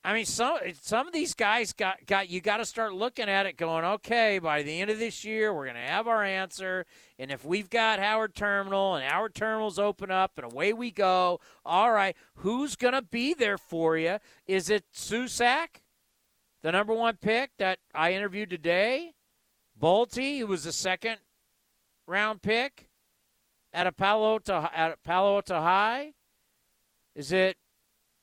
I 0.06 0.14
mean, 0.14 0.26
some 0.26 0.58
some 0.82 1.08
of 1.08 1.14
these 1.14 1.34
guys 1.34 1.72
got 1.72 2.06
got 2.06 2.30
you 2.30 2.42
got 2.42 2.58
to 2.58 2.66
start 2.66 2.94
looking 2.94 3.30
at 3.30 3.46
it, 3.46 3.56
going, 3.56 3.86
okay, 3.86 4.38
by 4.38 4.62
the 4.62 4.82
end 4.82 4.92
of 4.92 5.00
this 5.00 5.24
year, 5.24 5.54
we're 5.54 5.64
going 5.64 5.76
to 5.76 5.82
have 5.82 6.10
our 6.10 6.22
answer, 6.26 6.86
and 7.18 7.32
if 7.32 7.46
we've 7.46 7.70
got 7.70 8.00
Howard 8.00 8.36
Terminal 8.36 8.96
and 8.96 9.10
Howard 9.10 9.34
Terminals 9.34 9.80
open 9.80 10.12
up 10.12 10.34
and 10.36 10.52
away 10.52 10.74
we 10.74 10.92
go, 10.92 11.40
all 11.64 11.94
right, 11.94 12.18
who's 12.36 12.76
going 12.76 12.94
to 12.94 13.02
be 13.02 13.34
there 13.34 13.58
for 13.58 13.98
you? 13.98 14.18
Is 14.46 14.70
it 14.70 14.84
Susac, 14.94 15.82
the 16.64 16.74
number 16.74 16.94
one 16.94 17.16
pick 17.16 17.52
that 17.58 17.80
I 17.96 18.12
interviewed 18.12 18.50
today? 18.50 19.14
Bolte, 19.84 20.40
who 20.40 20.48
was 20.48 20.66
a 20.66 20.72
second 20.72 21.18
round 22.08 22.42
pick 22.42 22.88
at 23.74 23.86
a 23.86 23.92
Palo 23.92 24.40
to 24.40 24.72
at 24.74 25.04
Palo 25.04 25.36
Alto 25.36 25.60
High. 25.60 26.14
Is 27.16 27.34
it 27.34 27.58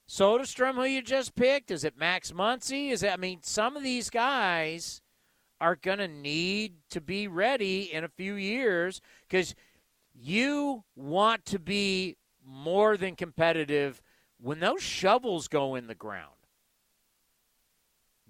Soderstrom 0.08 0.76
who 0.76 0.84
you 0.84 1.02
just 1.02 1.34
picked? 1.34 1.70
Is 1.70 1.84
it 1.84 1.98
Max 1.98 2.32
Muncy? 2.32 2.90
Is 2.90 3.02
it? 3.02 3.12
I 3.12 3.18
mean, 3.18 3.40
some 3.42 3.76
of 3.76 3.82
these 3.82 4.08
guys 4.08 5.02
are 5.60 5.76
going 5.76 5.98
to 5.98 6.08
need 6.08 6.76
to 6.88 7.02
be 7.02 7.28
ready 7.28 7.92
in 7.92 8.04
a 8.04 8.08
few 8.08 8.36
years 8.36 9.02
because 9.28 9.54
you 10.14 10.84
want 10.96 11.44
to 11.44 11.58
be 11.58 12.16
more 12.42 12.96
than 12.96 13.16
competitive 13.16 14.00
when 14.40 14.60
those 14.60 14.82
shovels 14.82 15.46
go 15.46 15.74
in 15.74 15.88
the 15.88 15.94
ground. 15.94 16.39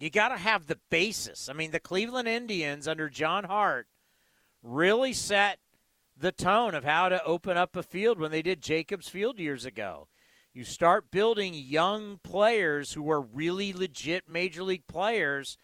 You 0.00 0.08
got 0.08 0.30
to 0.30 0.38
have 0.38 0.66
the 0.66 0.78
basis. 0.90 1.50
I 1.50 1.52
mean, 1.52 1.72
the 1.72 1.78
Cleveland 1.78 2.26
Indians 2.26 2.88
under 2.88 3.10
John 3.10 3.44
Hart 3.44 3.86
really 4.62 5.12
set 5.12 5.58
the 6.16 6.32
tone 6.32 6.74
of 6.74 6.84
how 6.84 7.10
to 7.10 7.22
open 7.22 7.58
up 7.58 7.76
a 7.76 7.82
field 7.82 8.18
when 8.18 8.30
they 8.30 8.40
did 8.40 8.62
Jacobs 8.62 9.08
Field 9.10 9.38
years 9.38 9.66
ago. 9.66 10.08
You 10.54 10.64
start 10.64 11.10
building 11.10 11.52
young 11.54 12.18
players 12.24 12.94
who 12.94 13.10
are 13.10 13.20
really 13.20 13.74
legit 13.74 14.26
major 14.26 14.62
league 14.62 14.86
players, 14.86 15.58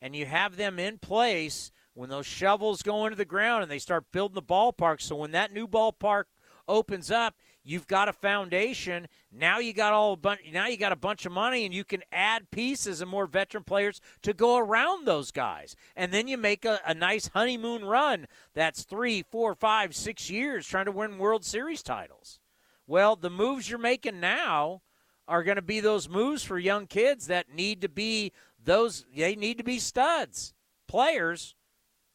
and 0.00 0.16
you 0.16 0.24
have 0.24 0.56
them 0.56 0.78
in 0.78 0.98
place 0.98 1.70
when 1.92 2.08
those 2.08 2.26
shovels 2.26 2.82
go 2.82 3.04
into 3.04 3.16
the 3.16 3.26
ground 3.26 3.62
and 3.62 3.70
they 3.70 3.78
start 3.78 4.10
building 4.10 4.34
the 4.34 4.42
ballpark. 4.42 5.02
So 5.02 5.16
when 5.16 5.32
that 5.32 5.52
new 5.52 5.68
ballpark 5.68 6.24
opens 6.66 7.10
up, 7.10 7.34
You've 7.64 7.86
got 7.86 8.08
a 8.08 8.12
foundation. 8.12 9.06
Now 9.30 9.60
you 9.60 9.72
got 9.72 9.92
all 9.92 10.14
a 10.14 10.16
bunch. 10.16 10.40
Now 10.52 10.66
you 10.66 10.76
got 10.76 10.92
a 10.92 10.96
bunch 10.96 11.24
of 11.26 11.32
money, 11.32 11.64
and 11.64 11.72
you 11.72 11.84
can 11.84 12.02
add 12.10 12.50
pieces 12.50 13.00
and 13.00 13.10
more 13.10 13.26
veteran 13.26 13.62
players 13.62 14.00
to 14.22 14.32
go 14.32 14.56
around 14.56 15.06
those 15.06 15.30
guys. 15.30 15.76
And 15.94 16.12
then 16.12 16.26
you 16.26 16.36
make 16.36 16.64
a, 16.64 16.80
a 16.84 16.92
nice 16.92 17.28
honeymoon 17.28 17.84
run. 17.84 18.26
That's 18.54 18.82
three, 18.82 19.22
four, 19.22 19.54
five, 19.54 19.94
six 19.94 20.28
years 20.28 20.66
trying 20.66 20.86
to 20.86 20.92
win 20.92 21.18
World 21.18 21.44
Series 21.44 21.82
titles. 21.82 22.40
Well, 22.86 23.14
the 23.14 23.30
moves 23.30 23.70
you're 23.70 23.78
making 23.78 24.18
now 24.18 24.82
are 25.28 25.44
going 25.44 25.56
to 25.56 25.62
be 25.62 25.78
those 25.78 26.08
moves 26.08 26.42
for 26.42 26.58
young 26.58 26.88
kids 26.88 27.28
that 27.28 27.54
need 27.54 27.80
to 27.82 27.88
be 27.88 28.32
those. 28.62 29.04
They 29.16 29.36
need 29.36 29.58
to 29.58 29.64
be 29.64 29.78
studs, 29.78 30.52
players, 30.88 31.54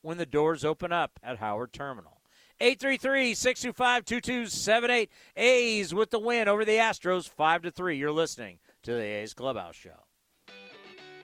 when 0.02 0.18
the 0.18 0.26
doors 0.26 0.66
open 0.66 0.92
up 0.92 1.20
at 1.24 1.38
Howard 1.38 1.72
Terminal. 1.72 2.17
833 2.60 3.36
625 3.36 4.06
2278. 4.06 5.12
A's 5.36 5.94
with 5.94 6.10
the 6.10 6.18
win 6.18 6.48
over 6.48 6.66
the 6.66 6.78
Astros 6.78 7.30
5 7.30 7.62
to 7.64 7.72
3. 7.72 7.98
You're 7.98 8.12
listening 8.12 8.58
to 8.82 8.94
the 8.94 9.04
A's 9.04 9.36
Clubhouse 9.36 9.76
Show. 9.76 10.06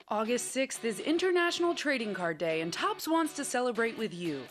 August 0.06 0.54
6th 0.54 0.84
is 0.84 1.00
International 1.00 1.74
Trading 1.74 2.14
Card 2.14 2.38
Day, 2.38 2.60
and 2.60 2.72
Topps 2.72 3.08
wants 3.08 3.32
to 3.34 3.44
celebrate 3.44 3.98
with 3.98 4.14
you. 4.14 4.42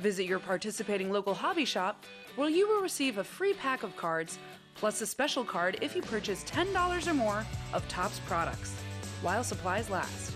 Visit 0.00 0.24
your 0.24 0.38
participating 0.38 1.10
local 1.10 1.32
hobby 1.32 1.64
shop 1.64 2.04
where 2.36 2.50
you 2.50 2.68
will 2.68 2.82
receive 2.82 3.16
a 3.16 3.24
free 3.24 3.54
pack 3.54 3.82
of 3.82 3.96
cards 3.96 4.38
plus 4.74 5.00
a 5.00 5.06
special 5.06 5.44
card 5.44 5.78
if 5.80 5.96
you 5.96 6.02
purchase 6.02 6.44
$10 6.44 7.06
or 7.06 7.14
more 7.14 7.46
of 7.72 7.88
Topps 7.88 8.20
products 8.26 8.74
while 9.22 9.44
supplies 9.44 9.88
last. 9.88 10.34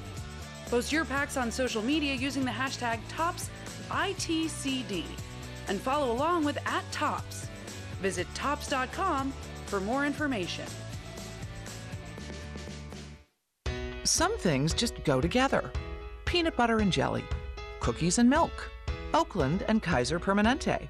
Post 0.71 0.91
your 0.91 1.05
packs 1.05 1.37
on 1.37 1.51
social 1.51 1.83
media 1.83 2.15
using 2.15 2.47
the 2.47 2.51
hashtag 2.51 2.99
ToppsITCD 3.11 5.05
and 5.69 5.81
follow 5.81 6.13
along 6.13 6.45
with 6.45 6.59
at 6.67 6.85
Topps. 6.93 7.49
Visit 8.01 8.27
topps.com 8.35 9.33
for 9.67 9.81
more 9.81 10.07
information. 10.07 10.67
Some 14.05 14.39
things 14.39 14.73
just 14.73 15.03
go 15.05 15.21
together 15.21 15.71
peanut 16.27 16.57
butter 16.57 16.79
and 16.79 16.93
jelly, 16.93 17.25
cookies 17.81 18.19
and 18.19 18.29
milk, 18.29 18.71
Oakland 19.15 19.65
and 19.69 19.83
Kaiser 19.83 20.19
Permanente. 20.19 20.89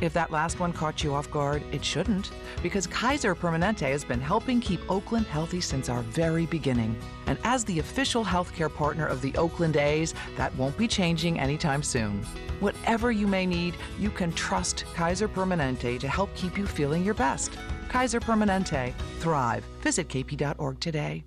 If 0.00 0.12
that 0.14 0.30
last 0.30 0.58
one 0.60 0.72
caught 0.72 1.04
you 1.04 1.14
off 1.14 1.30
guard, 1.30 1.62
it 1.72 1.84
shouldn't, 1.84 2.30
because 2.62 2.86
Kaiser 2.86 3.34
Permanente 3.34 3.90
has 3.90 4.04
been 4.04 4.20
helping 4.20 4.60
keep 4.60 4.80
Oakland 4.90 5.26
healthy 5.26 5.60
since 5.60 5.88
our 5.88 6.02
very 6.02 6.46
beginning. 6.46 6.96
And 7.26 7.38
as 7.44 7.64
the 7.64 7.78
official 7.78 8.24
healthcare 8.24 8.74
partner 8.74 9.06
of 9.06 9.22
the 9.22 9.34
Oakland 9.36 9.76
A's, 9.76 10.14
that 10.36 10.54
won't 10.56 10.76
be 10.76 10.88
changing 10.88 11.38
anytime 11.38 11.82
soon. 11.82 12.26
Whatever 12.64 13.12
you 13.12 13.26
may 13.26 13.44
need, 13.44 13.74
you 14.00 14.08
can 14.08 14.32
trust 14.32 14.86
Kaiser 14.94 15.28
Permanente 15.28 16.00
to 16.00 16.08
help 16.08 16.34
keep 16.34 16.56
you 16.56 16.66
feeling 16.66 17.04
your 17.04 17.12
best. 17.12 17.58
Kaiser 17.90 18.20
Permanente. 18.20 18.94
Thrive. 19.18 19.62
Visit 19.82 20.08
kp.org 20.08 20.80
today. 20.80 21.26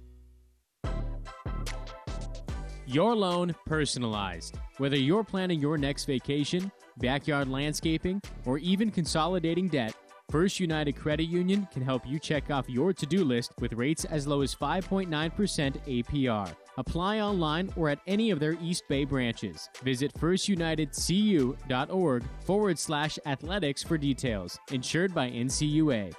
Your 2.88 3.16
loan 3.16 3.54
personalized. 3.68 4.56
Whether 4.80 4.98
you're 4.98 5.24
planning 5.24 5.60
your 5.60 5.78
next 5.78 6.06
vacation, 6.06 6.72
backyard 6.98 7.48
landscaping, 7.48 8.20
or 8.46 8.58
even 8.58 8.90
consolidating 8.90 9.68
debt, 9.68 9.94
First 10.32 10.60
United 10.60 10.94
Credit 10.94 11.26
Union 11.26 11.68
can 11.72 11.84
help 11.84 12.02
you 12.08 12.18
check 12.18 12.50
off 12.50 12.68
your 12.68 12.94
to 12.94 13.06
do 13.06 13.24
list 13.24 13.52
with 13.60 13.74
rates 13.74 14.06
as 14.06 14.26
low 14.26 14.42
as 14.42 14.56
5.9% 14.56 15.08
APR. 15.08 16.56
Apply 16.78 17.22
online 17.22 17.72
or 17.76 17.90
at 17.90 18.00
any 18.08 18.32
of 18.32 18.40
their 18.40 18.56
East 18.62 18.84
Bay 18.88 19.04
branches. 19.04 19.70
Visit 19.84 20.14
firstunitedcu.org 20.14 22.24
forward 22.46 22.80
slash 22.80 23.20
athletics 23.26 23.84
for 23.84 23.98
details. 23.98 24.58
Insured 24.72 25.14
by 25.14 25.30
NCUA. 25.30 26.14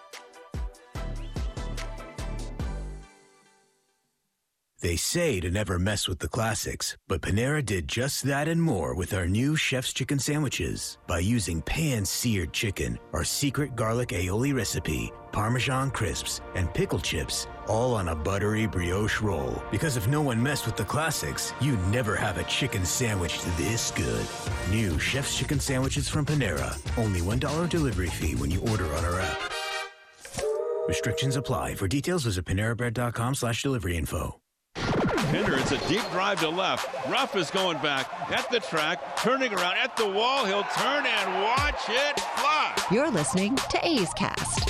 They 4.81 4.95
say 4.95 5.41
to 5.41 5.51
never 5.51 5.77
mess 5.77 6.07
with 6.07 6.21
the 6.21 6.29
classics, 6.29 6.97
but 7.09 7.21
Panera 7.21 7.65
did 7.67 7.89
just 7.89 8.23
that 8.23 8.47
and 8.47 8.63
more 8.63 8.95
with 8.95 9.13
our 9.13 9.27
new 9.27 9.57
Chef's 9.57 9.93
Chicken 9.93 10.21
Sandwiches. 10.21 10.99
By 11.09 11.19
using 11.19 11.61
pan 11.63 12.05
seared 12.05 12.53
chicken, 12.53 12.97
our 13.13 13.25
secret 13.25 13.75
garlic 13.75 14.11
aioli 14.11 14.55
recipe, 14.55 15.11
Parmesan 15.33 15.91
crisps, 15.91 16.41
and 16.55 16.73
pickle 16.73 17.01
chips, 17.01 17.49
all 17.67 17.93
on 17.93 18.11
a 18.11 18.15
buttery 18.15 18.67
brioche 18.67 19.21
roll. 19.21 19.61
Because 19.73 19.97
if 19.97 20.07
no 20.07 20.23
one 20.23 20.41
messed 20.41 20.67
with 20.67 20.77
the 20.77 20.85
classics, 20.85 21.53
you'd 21.61 21.85
never 21.89 22.15
have 22.15 22.39
a 22.39 22.45
chicken 22.45 22.85
sandwich 22.85 23.43
this 23.57 23.91
good. 23.91 24.25
New 24.71 24.97
Chef's 25.01 25.37
Chicken 25.37 25.59
Sandwiches 25.59 26.09
from 26.09 26.25
Panera. 26.25 26.71
Only 26.97 27.21
$1 27.21 27.69
delivery 27.69 28.11
fee 28.11 28.37
when 28.37 28.53
you 28.53 28.61
order 28.71 28.87
on 28.95 29.05
our 29.05 29.19
app. 29.19 29.41
Restrictions 30.87 31.35
apply. 31.35 31.75
For 31.75 31.89
details, 31.89 32.23
visit 32.23 32.45
panerabread.com 32.45 33.35
slash 33.35 33.65
delivery 33.65 33.97
info. 33.97 34.41
Pinder, 35.31 35.59
it's 35.59 35.73
a 35.73 35.89
deep 35.89 36.01
drive 36.11 36.41
to 36.41 36.49
left. 36.49 36.89
Ruf 37.07 37.37
is 37.37 37.51
going 37.51 37.77
back 37.79 38.09
at 38.31 38.51
the 38.51 38.61
track, 38.61 39.19
turning 39.19 39.53
around 39.53 39.77
at 39.77 39.95
the 39.95 40.09
wall. 40.09 40.47
He'll 40.47 40.63
turn 40.63 41.05
and 41.05 41.43
watch 41.43 41.83
it 41.89 42.19
fly. 42.19 42.75
You're 42.91 43.11
listening 43.11 43.57
to 43.57 43.87
A's 43.87 44.15
Cast. 44.15 44.68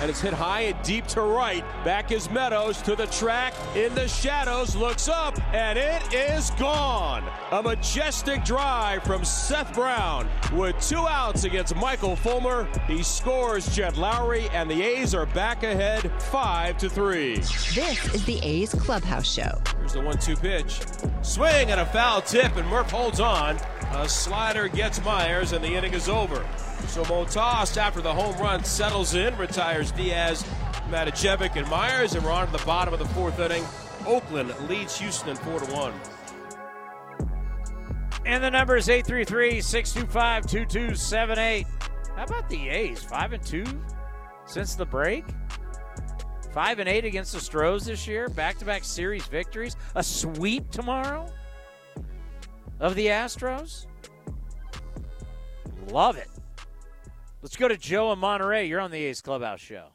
And 0.00 0.08
it's 0.08 0.22
hit 0.22 0.32
high 0.32 0.62
and 0.62 0.82
deep 0.82 1.06
to 1.08 1.20
right. 1.20 1.62
Back 1.84 2.10
is 2.10 2.30
Meadows 2.30 2.80
to 2.82 2.96
the 2.96 3.06
track 3.08 3.52
in 3.76 3.94
the 3.94 4.08
shadows, 4.08 4.74
looks 4.74 5.08
up, 5.08 5.38
and 5.54 5.78
it 5.78 6.14
is 6.14 6.50
gone. 6.52 7.22
A 7.52 7.62
majestic 7.62 8.42
drive 8.42 9.02
from 9.04 9.26
Seth 9.26 9.74
Brown 9.74 10.26
with 10.54 10.80
two 10.80 11.06
outs 11.06 11.44
against 11.44 11.76
Michael 11.76 12.16
Fulmer. 12.16 12.66
He 12.86 13.02
scores 13.02 13.76
Jed 13.76 13.94
Lowrie, 13.94 14.48
and 14.54 14.70
the 14.70 14.82
A's 14.82 15.14
are 15.14 15.26
back 15.26 15.64
ahead 15.64 16.10
five 16.22 16.78
to 16.78 16.88
three. 16.88 17.36
This 17.36 18.14
is 18.14 18.24
the 18.24 18.40
A's 18.42 18.74
Clubhouse 18.74 19.30
Show. 19.30 19.60
Here's 19.78 19.92
the 19.92 20.00
one-two 20.00 20.36
pitch. 20.36 20.80
Swing 21.20 21.70
and 21.70 21.80
a 21.80 21.86
foul 21.86 22.22
tip, 22.22 22.56
and 22.56 22.66
Murph 22.68 22.90
holds 22.90 23.20
on. 23.20 23.58
A 23.92 24.08
slider 24.08 24.68
gets 24.68 25.04
Meyers, 25.04 25.52
and 25.52 25.62
the 25.62 25.74
inning 25.74 25.92
is 25.92 26.08
over. 26.08 26.46
So 26.88 27.04
Montas, 27.04 27.76
after 27.76 28.00
the 28.00 28.12
home 28.12 28.36
run, 28.38 28.64
settles 28.64 29.14
in, 29.14 29.36
retires 29.36 29.92
Diaz, 29.92 30.44
Matijevic, 30.90 31.56
and 31.56 31.68
Meyers, 31.68 32.14
and 32.14 32.24
we're 32.24 32.32
on 32.32 32.46
to 32.46 32.52
the 32.52 32.64
bottom 32.64 32.92
of 32.92 32.98
the 32.98 33.06
fourth 33.06 33.38
inning. 33.38 33.64
Oakland 34.06 34.52
leads 34.68 34.98
Houston 34.98 35.36
4 35.36 35.60
to 35.60 35.72
1. 35.72 35.92
And 38.26 38.42
the 38.42 38.50
number 38.50 38.76
is 38.76 38.88
833 38.88 39.60
625 39.60 40.46
2278. 40.46 41.66
How 42.16 42.24
about 42.24 42.48
the 42.48 42.68
A's? 42.68 43.02
5 43.02 43.32
and 43.32 43.42
2 43.42 43.64
since 44.46 44.74
the 44.74 44.84
break? 44.84 45.24
5 46.52 46.78
and 46.80 46.88
8 46.88 47.04
against 47.04 47.32
the 47.32 47.40
Stros 47.40 47.86
this 47.86 48.06
year. 48.06 48.28
Back 48.28 48.58
to 48.58 48.64
back 48.64 48.84
series 48.84 49.26
victories. 49.26 49.76
A 49.94 50.02
sweep 50.02 50.70
tomorrow 50.70 51.26
of 52.80 52.94
the 52.94 53.06
Astros. 53.06 53.86
Love 55.88 56.16
it. 56.16 56.28
Let's 57.42 57.56
go 57.56 57.68
to 57.68 57.76
Joe 57.76 58.12
in 58.12 58.18
Monterey. 58.18 58.66
You're 58.66 58.80
on 58.80 58.90
the 58.90 59.02
A's 59.04 59.20
Clubhouse 59.22 59.60
Show. 59.60 59.86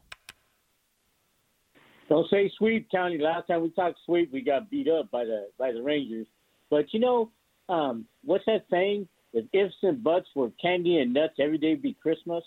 Don't 2.08 2.28
say 2.30 2.50
sweep, 2.58 2.90
County. 2.90 3.18
Last 3.18 3.46
time 3.48 3.62
we 3.62 3.70
talked 3.70 3.98
sweep, 4.04 4.32
we 4.32 4.40
got 4.40 4.70
beat 4.70 4.88
up 4.88 5.10
by 5.10 5.24
the 5.24 5.48
by 5.58 5.72
the 5.72 5.82
Rangers. 5.82 6.26
But 6.70 6.92
you 6.92 7.00
know, 7.00 7.30
um, 7.68 8.06
what's 8.24 8.44
that 8.46 8.64
saying? 8.70 9.08
If 9.32 9.44
ifs 9.52 9.74
and 9.82 10.02
buts 10.02 10.26
were 10.34 10.50
candy 10.62 10.98
and 10.98 11.12
nuts, 11.12 11.34
every 11.40 11.58
day 11.58 11.70
would 11.70 11.82
be 11.82 11.94
Christmas. 11.94 12.42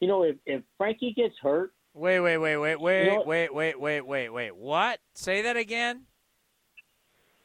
You 0.00 0.08
know, 0.08 0.22
if 0.22 0.36
if 0.46 0.62
Frankie 0.76 1.12
gets 1.14 1.34
hurt. 1.42 1.72
Wait, 1.94 2.20
wait, 2.20 2.36
wait, 2.38 2.56
wait, 2.58 2.76
wait, 2.80 3.04
You 3.04 3.10
know- 3.10 3.22
wait, 3.24 3.52
wait, 3.52 3.80
wait, 3.80 4.02
wait, 4.02 4.28
wait. 4.28 4.54
What? 4.54 5.00
Say 5.14 5.42
that 5.42 5.56
again. 5.56 6.02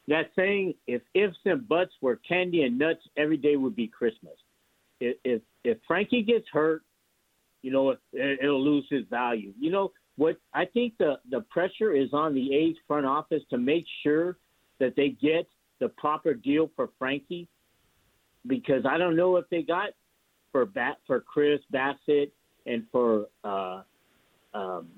That 0.06 0.30
saying, 0.36 0.74
if 0.86 1.02
ifs 1.14 1.36
and 1.46 1.66
buts 1.66 1.92
were 2.02 2.16
candy 2.28 2.62
and 2.62 2.78
nuts, 2.78 3.00
every 3.16 3.38
day 3.38 3.56
would 3.56 3.74
be 3.74 3.88
Christmas. 3.88 4.34
If 5.00 5.16
if, 5.24 5.42
if 5.64 5.78
Frankie 5.86 6.22
gets 6.22 6.46
hurt, 6.52 6.82
you 7.64 7.70
know, 7.72 7.90
it, 7.90 7.98
it'll 8.42 8.62
lose 8.62 8.86
his 8.90 9.04
value. 9.08 9.52
You 9.58 9.70
know 9.70 9.92
what? 10.16 10.36
I 10.52 10.66
think 10.66 10.92
the 10.98 11.14
the 11.30 11.40
pressure 11.56 11.92
is 12.02 12.10
on 12.12 12.34
the 12.34 12.54
A's 12.54 12.76
front 12.86 13.06
office 13.06 13.42
to 13.50 13.58
make 13.58 13.86
sure 14.02 14.36
that 14.80 14.92
they 14.96 15.08
get 15.08 15.48
the 15.80 15.88
proper 15.88 16.34
deal 16.34 16.70
for 16.76 16.90
Frankie, 16.98 17.48
because 18.46 18.84
I 18.92 18.98
don't 18.98 19.16
know 19.16 19.36
if 19.36 19.46
they 19.50 19.62
got 19.62 19.90
for 20.52 20.66
bat 20.66 20.98
for 21.06 21.20
Chris 21.20 21.60
Bassitt 21.72 22.30
and 22.66 22.84
for 22.92 23.26
uh, 23.42 23.82
um, 24.52 24.88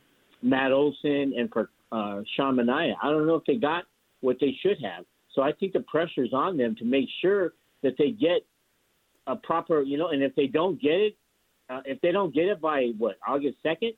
Matt 0.43 0.73
Olson 0.73 1.33
and 1.39 1.49
for 1.53 1.71
uh, 1.93 2.23
Sean 2.35 2.57
Manaea. 2.57 2.95
I 3.03 3.11
don't 3.11 3.27
know 3.29 3.37
if 3.37 3.45
they 3.47 3.57
got 3.57 3.85
what 4.23 4.39
they 4.41 4.53
should 4.61 4.79
have. 4.83 5.05
So 5.35 5.43
I 5.43 5.53
think 5.53 5.73
the 5.73 5.81
pressure 5.81 6.25
is 6.25 6.33
on 6.33 6.57
them 6.57 6.75
to 6.81 6.85
make 6.85 7.09
sure 7.23 7.53
that 7.83 7.95
they 7.97 8.11
get 8.11 8.41
a 9.27 9.37
proper, 9.37 9.83
you 9.83 9.99
know, 9.99 10.09
and 10.09 10.23
if 10.23 10.35
they 10.35 10.47
don't 10.47 10.81
get 10.81 10.99
it, 11.09 11.17
uh, 11.69 11.81
if 11.85 12.01
they 12.01 12.13
don't 12.13 12.35
get 12.35 12.47
it 12.47 12.61
by 12.61 12.93
what 12.99 13.17
August 13.27 13.57
second, 13.63 13.93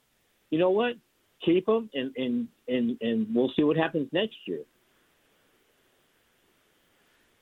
you 0.50 0.58
know 0.58 0.70
what? 0.70 0.94
Keep 1.44 1.66
them, 1.66 1.88
and 1.94 2.12
and 2.16 2.48
and 2.66 2.96
and 3.00 3.26
we'll 3.34 3.52
see 3.54 3.62
what 3.62 3.76
happens 3.76 4.08
next 4.12 4.36
year. 4.46 4.60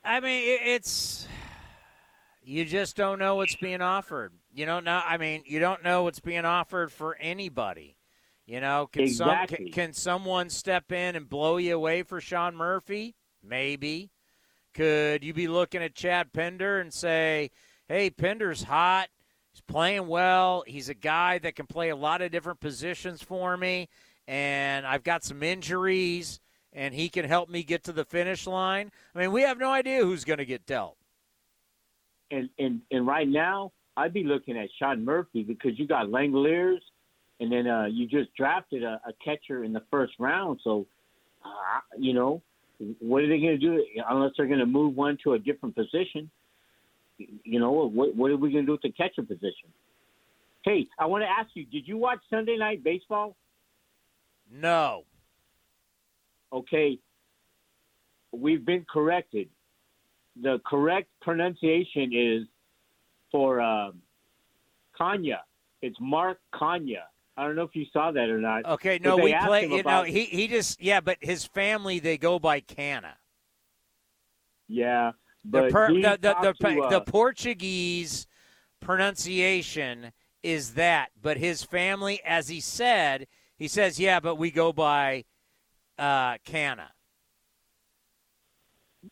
I 0.04 0.20
mean, 0.20 0.58
it's 0.62 1.26
You 2.44 2.64
just 2.64 2.96
don't 2.96 3.18
know 3.18 3.36
what's 3.36 3.56
being 3.56 3.80
offered. 3.80 4.32
You 4.54 4.66
don't 4.66 4.84
know. 4.84 5.02
I 5.04 5.16
mean, 5.16 5.42
you 5.46 5.58
don't 5.58 5.82
know 5.82 6.04
what's 6.04 6.20
being 6.20 6.44
offered 6.44 6.92
for 6.92 7.16
anybody. 7.16 7.96
You 8.46 8.60
know, 8.60 8.86
can 8.92 9.02
Exactly. 9.02 9.56
some 9.56 9.64
can, 9.64 9.72
can 9.72 9.92
someone 9.92 10.50
step 10.50 10.92
in 10.92 11.16
and 11.16 11.28
blow 11.28 11.56
you 11.56 11.74
away 11.74 12.04
for 12.04 12.20
Sean 12.20 12.54
Murphy? 12.54 13.16
Maybe. 13.42 14.10
Could 14.74 15.24
you 15.24 15.32
be 15.34 15.48
looking 15.48 15.82
at 15.82 15.94
Chad 15.94 16.32
Pinder 16.32 16.78
and 16.78 16.92
say, 16.92 17.50
"Hey, 17.88 18.10
Pinder's 18.10 18.62
hot. 18.62 19.08
He's 19.56 19.62
playing 19.62 20.06
well. 20.06 20.64
He's 20.66 20.90
a 20.90 20.94
guy 20.94 21.38
that 21.38 21.56
can 21.56 21.66
play 21.66 21.88
a 21.88 21.96
lot 21.96 22.20
of 22.20 22.30
different 22.30 22.60
positions 22.60 23.22
for 23.22 23.56
me, 23.56 23.88
and 24.28 24.86
I've 24.86 25.02
got 25.02 25.24
some 25.24 25.42
injuries, 25.42 26.40
and 26.74 26.92
he 26.92 27.08
can 27.08 27.24
help 27.24 27.48
me 27.48 27.62
get 27.62 27.84
to 27.84 27.92
the 27.92 28.04
finish 28.04 28.46
line." 28.46 28.92
I 29.14 29.20
mean, 29.20 29.32
we 29.32 29.40
have 29.42 29.58
no 29.58 29.70
idea 29.70 30.04
who's 30.04 30.24
going 30.26 30.40
to 30.40 30.44
get 30.44 30.66
dealt. 30.66 30.98
and 32.30 32.50
and 32.58 32.82
and 32.90 33.06
right 33.06 33.28
now 33.28 33.72
I'd 33.96 34.12
be 34.12 34.24
looking 34.24 34.58
at 34.58 34.68
Sean 34.78 35.04
Murphy 35.04 35.42
because 35.42 35.78
you 35.78 35.86
got 35.86 36.08
Langeliers, 36.08 36.80
and 37.40 37.50
then 37.50 37.66
uh, 37.66 37.86
you 37.86 38.06
just 38.06 38.34
drafted 38.34 38.82
a, 38.82 39.00
a 39.06 39.12
catcher 39.24 39.64
in 39.64 39.72
the 39.72 39.82
first 39.90 40.12
round. 40.18 40.60
So, 40.64 40.86
uh, 41.44 41.48
you 41.98 42.12
know, 42.12 42.42
what 42.98 43.22
are 43.22 43.28
they 43.28 43.38
going 43.38 43.58
to 43.58 43.66
do 43.66 43.82
unless 44.06 44.32
they're 44.36 44.46
going 44.46 44.58
to 44.58 44.66
move 44.66 44.94
one 44.94 45.16
to 45.24 45.32
a 45.32 45.38
different 45.38 45.74
position? 45.74 46.30
You 47.18 47.60
know, 47.60 47.70
what 47.70 48.14
what 48.14 48.30
are 48.30 48.36
we 48.36 48.52
going 48.52 48.64
to 48.64 48.66
do 48.66 48.72
with 48.72 48.82
the 48.82 48.92
catcher 48.92 49.22
position? 49.22 49.72
Hey, 50.64 50.88
I 50.98 51.06
want 51.06 51.22
to 51.22 51.28
ask 51.28 51.48
you: 51.54 51.64
Did 51.64 51.88
you 51.88 51.96
watch 51.96 52.18
Sunday 52.28 52.56
Night 52.56 52.84
Baseball? 52.84 53.36
No. 54.52 55.04
Okay, 56.52 56.98
we've 58.32 58.64
been 58.64 58.84
corrected. 58.90 59.48
The 60.40 60.60
correct 60.66 61.08
pronunciation 61.22 62.12
is 62.14 62.48
for 63.32 63.60
um, 63.60 64.02
Kanya. 64.96 65.42
It's 65.82 65.96
Mark 66.00 66.38
Kanya. 66.54 67.04
I 67.36 67.44
don't 67.44 67.56
know 67.56 67.64
if 67.64 67.74
you 67.74 67.84
saw 67.92 68.10
that 68.12 68.30
or 68.30 68.40
not. 68.40 68.64
Okay, 68.64 68.98
no, 69.02 69.16
we 69.16 69.34
play. 69.34 69.66
You 69.66 69.82
know, 69.82 70.04
he 70.04 70.24
he 70.24 70.48
just 70.48 70.80
yeah, 70.80 71.00
but 71.00 71.18
his 71.20 71.44
family 71.44 71.98
they 71.98 72.16
go 72.16 72.38
by 72.38 72.60
Cana. 72.60 73.16
Yeah, 74.68 75.12
The 75.50 75.68
per, 75.70 75.92
he 75.92 76.02
the, 76.02 76.18
the, 76.20 76.36
the, 76.42 76.52
to, 76.68 76.80
uh, 76.82 76.90
the 76.90 77.00
Portuguese 77.00 78.26
pronunciation 78.80 80.12
is 80.42 80.74
that, 80.74 81.10
but 81.20 81.36
his 81.38 81.62
family, 81.62 82.20
as 82.24 82.48
he 82.48 82.60
said, 82.60 83.26
he 83.56 83.68
says, 83.68 83.98
yeah, 83.98 84.20
but 84.20 84.36
we 84.36 84.50
go 84.50 84.72
by 84.72 85.24
uh, 85.98 86.36
Cana. 86.44 86.90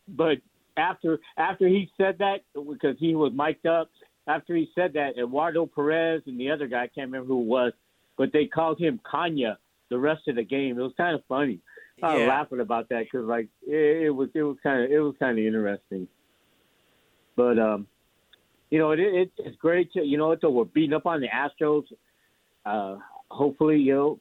but 0.08 0.38
after 0.76 1.18
after 1.36 1.68
he 1.68 1.90
said 1.96 2.16
that 2.18 2.40
because 2.54 2.96
he 2.98 3.14
was 3.14 3.32
mic'd 3.34 3.66
up 3.66 3.90
after 4.26 4.54
he 4.54 4.68
said 4.74 4.92
that 4.94 5.16
Eduardo 5.18 5.66
Perez 5.66 6.22
and 6.26 6.38
the 6.38 6.50
other 6.50 6.66
guy 6.66 6.84
I 6.84 6.88
can't 6.88 7.10
remember 7.10 7.28
who 7.28 7.42
it 7.42 7.46
was 7.46 7.72
but 8.16 8.32
they 8.32 8.46
called 8.46 8.80
him 8.80 9.00
Kanya 9.08 9.58
the 9.90 9.98
rest 9.98 10.26
of 10.28 10.36
the 10.36 10.42
game 10.44 10.78
it 10.78 10.82
was 10.82 10.92
kind 10.96 11.14
of 11.14 11.22
funny 11.28 11.60
I 12.02 12.14
was 12.14 12.22
Yeah. 12.22 12.28
laughing 12.28 12.60
about 12.60 12.88
that 12.88 13.04
because 13.04 13.26
like 13.26 13.48
it, 13.66 14.06
it 14.06 14.10
was 14.10 14.28
it 14.34 14.42
was 14.42 14.56
kind 14.62 14.84
of 14.84 14.90
it 14.90 14.98
was 14.98 15.14
kind 15.18 15.38
of 15.38 15.44
interesting 15.44 16.08
but 17.36 17.58
um 17.58 17.86
you 18.70 18.78
know 18.78 18.92
it, 18.92 19.00
it 19.00 19.30
it's 19.38 19.56
great 19.56 19.92
to 19.92 20.02
you 20.02 20.18
know 20.18 20.36
though 20.40 20.50
we're 20.50 20.64
beating 20.64 20.94
up 20.94 21.06
on 21.06 21.20
the 21.20 21.28
Astros 21.28 21.84
uh 22.66 22.96
hopefully 23.30 23.78
you 23.78 23.94
know 23.94 24.20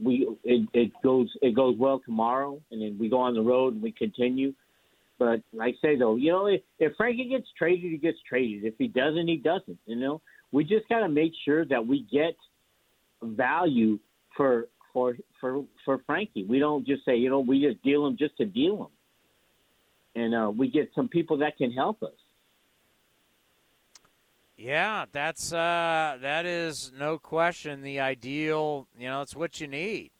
we 0.00 0.28
it, 0.44 0.68
it 0.72 0.92
goes 1.02 1.30
it 1.42 1.54
goes 1.54 1.76
well 1.78 2.00
tomorrow 2.04 2.60
and 2.70 2.82
then 2.82 2.96
we 2.98 3.08
go 3.08 3.18
on 3.18 3.34
the 3.34 3.42
road 3.42 3.74
and 3.74 3.82
we 3.82 3.92
continue 3.92 4.52
but 5.22 5.40
like 5.52 5.76
I 5.76 5.86
say 5.86 5.96
though, 5.96 6.16
you 6.16 6.32
know, 6.32 6.46
if, 6.46 6.62
if 6.80 6.96
Frankie 6.96 7.28
gets 7.28 7.46
traded, 7.56 7.92
he 7.92 7.96
gets 7.96 8.18
traded. 8.28 8.64
If 8.64 8.74
he 8.76 8.88
doesn't, 8.88 9.28
he 9.28 9.36
doesn't. 9.36 9.78
You 9.86 9.94
know, 9.94 10.20
we 10.50 10.64
just 10.64 10.88
got 10.88 11.00
to 11.00 11.08
make 11.08 11.30
sure 11.44 11.64
that 11.66 11.86
we 11.86 12.04
get 12.12 12.34
value 13.22 14.00
for 14.36 14.66
for 14.92 15.16
for 15.40 15.64
for 15.84 16.00
Frankie. 16.06 16.44
We 16.44 16.58
don't 16.58 16.84
just 16.84 17.04
say, 17.04 17.16
you 17.16 17.30
know, 17.30 17.38
we 17.38 17.62
just 17.62 17.80
deal 17.84 18.04
him 18.04 18.16
just 18.18 18.36
to 18.38 18.46
deal 18.46 18.90
him, 20.16 20.22
and 20.22 20.34
uh, 20.34 20.50
we 20.50 20.68
get 20.68 20.90
some 20.92 21.06
people 21.06 21.38
that 21.38 21.56
can 21.56 21.70
help 21.70 22.02
us. 22.02 22.10
Yeah, 24.62 25.06
that's 25.10 25.52
uh, 25.52 26.18
that 26.22 26.46
is 26.46 26.92
no 26.96 27.18
question 27.18 27.82
the 27.82 27.98
ideal. 27.98 28.86
You 28.96 29.08
know, 29.08 29.20
it's 29.22 29.34
what 29.34 29.60
you 29.60 29.66
need. 29.66 30.12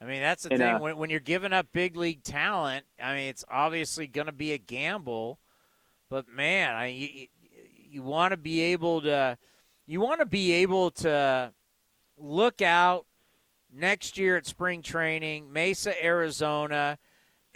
I 0.00 0.04
mean, 0.04 0.20
that's 0.20 0.44
the 0.44 0.52
And, 0.52 0.58
thing. 0.60 0.74
uh, 0.74 0.78
when, 0.78 0.96
when 0.96 1.10
you're 1.10 1.18
giving 1.18 1.52
up 1.52 1.66
big 1.72 1.96
league 1.96 2.22
talent, 2.22 2.84
I 3.02 3.14
mean, 3.16 3.28
it's 3.28 3.44
obviously 3.50 4.06
going 4.06 4.28
to 4.28 4.32
be 4.32 4.52
a 4.52 4.58
gamble. 4.58 5.40
But 6.08 6.28
man, 6.28 6.76
I 6.76 6.86
you, 6.86 7.26
you 7.90 8.02
want 8.04 8.30
to 8.30 8.36
be 8.36 8.60
able 8.60 9.00
to 9.02 9.36
you 9.88 10.00
want 10.00 10.20
to 10.20 10.26
be 10.26 10.52
able 10.52 10.92
to 10.92 11.52
look 12.16 12.62
out 12.62 13.06
next 13.74 14.16
year 14.16 14.36
at 14.36 14.46
spring 14.46 14.82
training, 14.82 15.52
Mesa, 15.52 16.00
Arizona, 16.04 16.96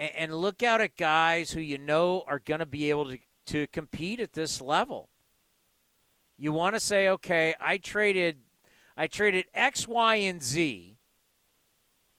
and, 0.01 0.11
and 0.17 0.35
look 0.35 0.65
out 0.65 0.81
at 0.81 0.97
guys 0.97 1.53
who 1.53 1.61
you 1.61 1.79
know 1.79 2.25
are 2.27 2.41
going 2.41 2.59
to 2.59 2.67
be 2.67 2.91
able 2.91 3.09
to 3.09 3.19
to 3.47 3.69
compete 3.69 4.19
at 4.19 4.33
this 4.33 4.61
level. 4.61 5.10
You 6.41 6.55
want 6.55 6.75
to 6.75 6.81
say, 6.81 7.07
okay, 7.11 7.55
I 7.61 7.77
traded, 7.77 8.39
I 8.97 9.09
traded 9.09 9.45
X, 9.53 9.87
Y, 9.87 10.15
and 10.17 10.43
Z, 10.43 10.97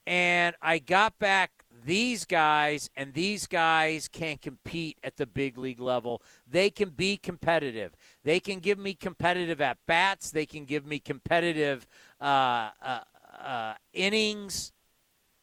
and 0.06 0.54
I 0.62 0.78
got 0.78 1.18
back 1.18 1.64
these 1.84 2.24
guys, 2.24 2.88
and 2.94 3.14
these 3.14 3.48
guys 3.48 4.06
can 4.06 4.38
compete 4.38 4.96
at 5.02 5.16
the 5.16 5.26
big 5.26 5.58
league 5.58 5.80
level. 5.80 6.22
They 6.48 6.70
can 6.70 6.90
be 6.90 7.16
competitive. 7.16 7.96
They 8.22 8.38
can 8.38 8.60
give 8.60 8.78
me 8.78 8.94
competitive 8.94 9.60
at 9.60 9.78
bats. 9.88 10.30
They 10.30 10.46
can 10.46 10.66
give 10.66 10.86
me 10.86 11.00
competitive 11.00 11.88
uh, 12.20 12.70
uh, 12.80 13.00
uh, 13.44 13.74
innings. 13.92 14.72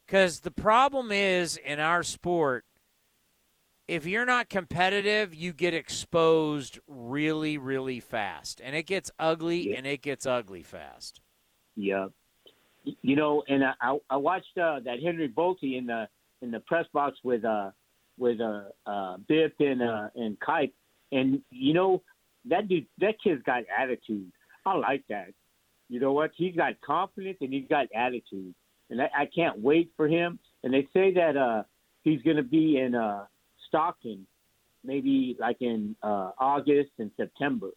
Because 0.06 0.40
the 0.40 0.52
problem 0.52 1.12
is 1.12 1.58
in 1.58 1.82
our 1.82 2.02
sport, 2.04 2.64
if 3.90 4.06
you're 4.06 4.26
not 4.26 4.50
competitive, 4.50 5.34
you 5.34 5.52
get 5.52 5.74
exposed 5.74 6.80
really, 6.88 7.58
really 7.58 8.00
fast. 8.00 8.62
And 8.64 8.76
it 8.76 8.84
gets 8.84 9.10
ugly, 9.18 9.76
and 9.76 9.88
it 9.88 10.04
gets 10.04 10.28
ugly 10.28 10.62
fast. 10.62 11.22
Yeah, 11.76 12.08
you 13.02 13.16
know, 13.16 13.44
and 13.48 13.64
I 13.64 13.98
I, 14.10 14.18
watched 14.18 14.58
uh, 14.58 14.80
that 14.82 15.02
Henry 15.04 15.28
Bolte 15.28 15.78
in 15.78 15.88
the 15.88 16.08
in 16.42 16.52
the 16.52 16.60
press 16.60 16.86
box 16.94 17.18
with 17.24 17.44
uh 17.44 17.72
with 18.18 18.40
uh, 18.40 18.66
uh 18.86 19.18
Biff 19.28 19.54
and 19.60 19.82
uh 19.82 20.10
and 20.16 20.40
Kipe, 20.40 20.74
and 21.12 21.42
you 21.50 21.74
know 21.74 22.04
that 22.46 22.68
dude 22.68 22.86
that 23.00 23.16
kid's 23.24 23.42
got 23.44 23.64
attitude. 23.76 24.32
I 24.66 24.76
like 24.76 25.04
that. 25.10 25.30
You 25.90 26.00
know 26.00 26.14
what? 26.14 26.32
He's 26.36 26.56
got 26.56 26.80
confidence 26.82 27.38
and 27.42 27.52
he's 27.52 27.68
got 27.68 27.88
attitude, 27.96 28.54
and 28.92 29.02
I, 29.02 29.10
I 29.22 29.26
can't 29.34 29.60
wait 29.60 29.92
for 29.98 30.08
him. 30.08 30.38
And 30.64 30.72
they 30.72 30.88
say 30.94 31.14
that 31.16 31.36
uh 31.36 31.64
he's 32.04 32.22
going 32.22 32.38
to 32.38 32.44
be 32.44 32.78
in 32.78 32.94
uh 32.94 33.26
Stockton, 33.70 34.28
maybe 34.84 35.38
like 35.39 35.57
in 35.61 35.95
uh 36.03 36.32
August 36.38 36.91
and 36.99 37.11
September. 37.17 37.70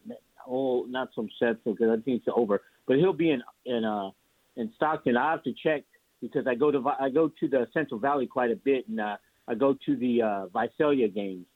Oh, 0.48 0.84
not 0.88 1.10
some 1.14 1.28
September 1.38 1.76
because 1.78 1.90
I 1.90 2.02
think 2.02 2.22
it's 2.22 2.34
over, 2.34 2.62
but 2.86 2.96
he'll 2.96 3.12
be 3.12 3.30
in 3.30 3.42
in 3.64 3.84
uh 3.84 4.10
in 4.56 4.72
Stockton. 4.76 5.16
I 5.16 5.30
have 5.30 5.44
to 5.44 5.52
check 5.62 5.84
because 6.20 6.46
I 6.46 6.54
go 6.54 6.70
to 6.70 6.82
I 7.00 7.08
go 7.10 7.30
to 7.40 7.48
the 7.48 7.66
Central 7.72 8.00
Valley 8.00 8.26
quite 8.26 8.50
a 8.50 8.56
bit, 8.56 8.88
and 8.88 9.00
uh, 9.00 9.16
I 9.46 9.54
go 9.54 9.76
to 9.86 9.96
the 9.96 10.22
uh, 10.22 10.46
Visalia 10.46 11.08
games, 11.08 11.46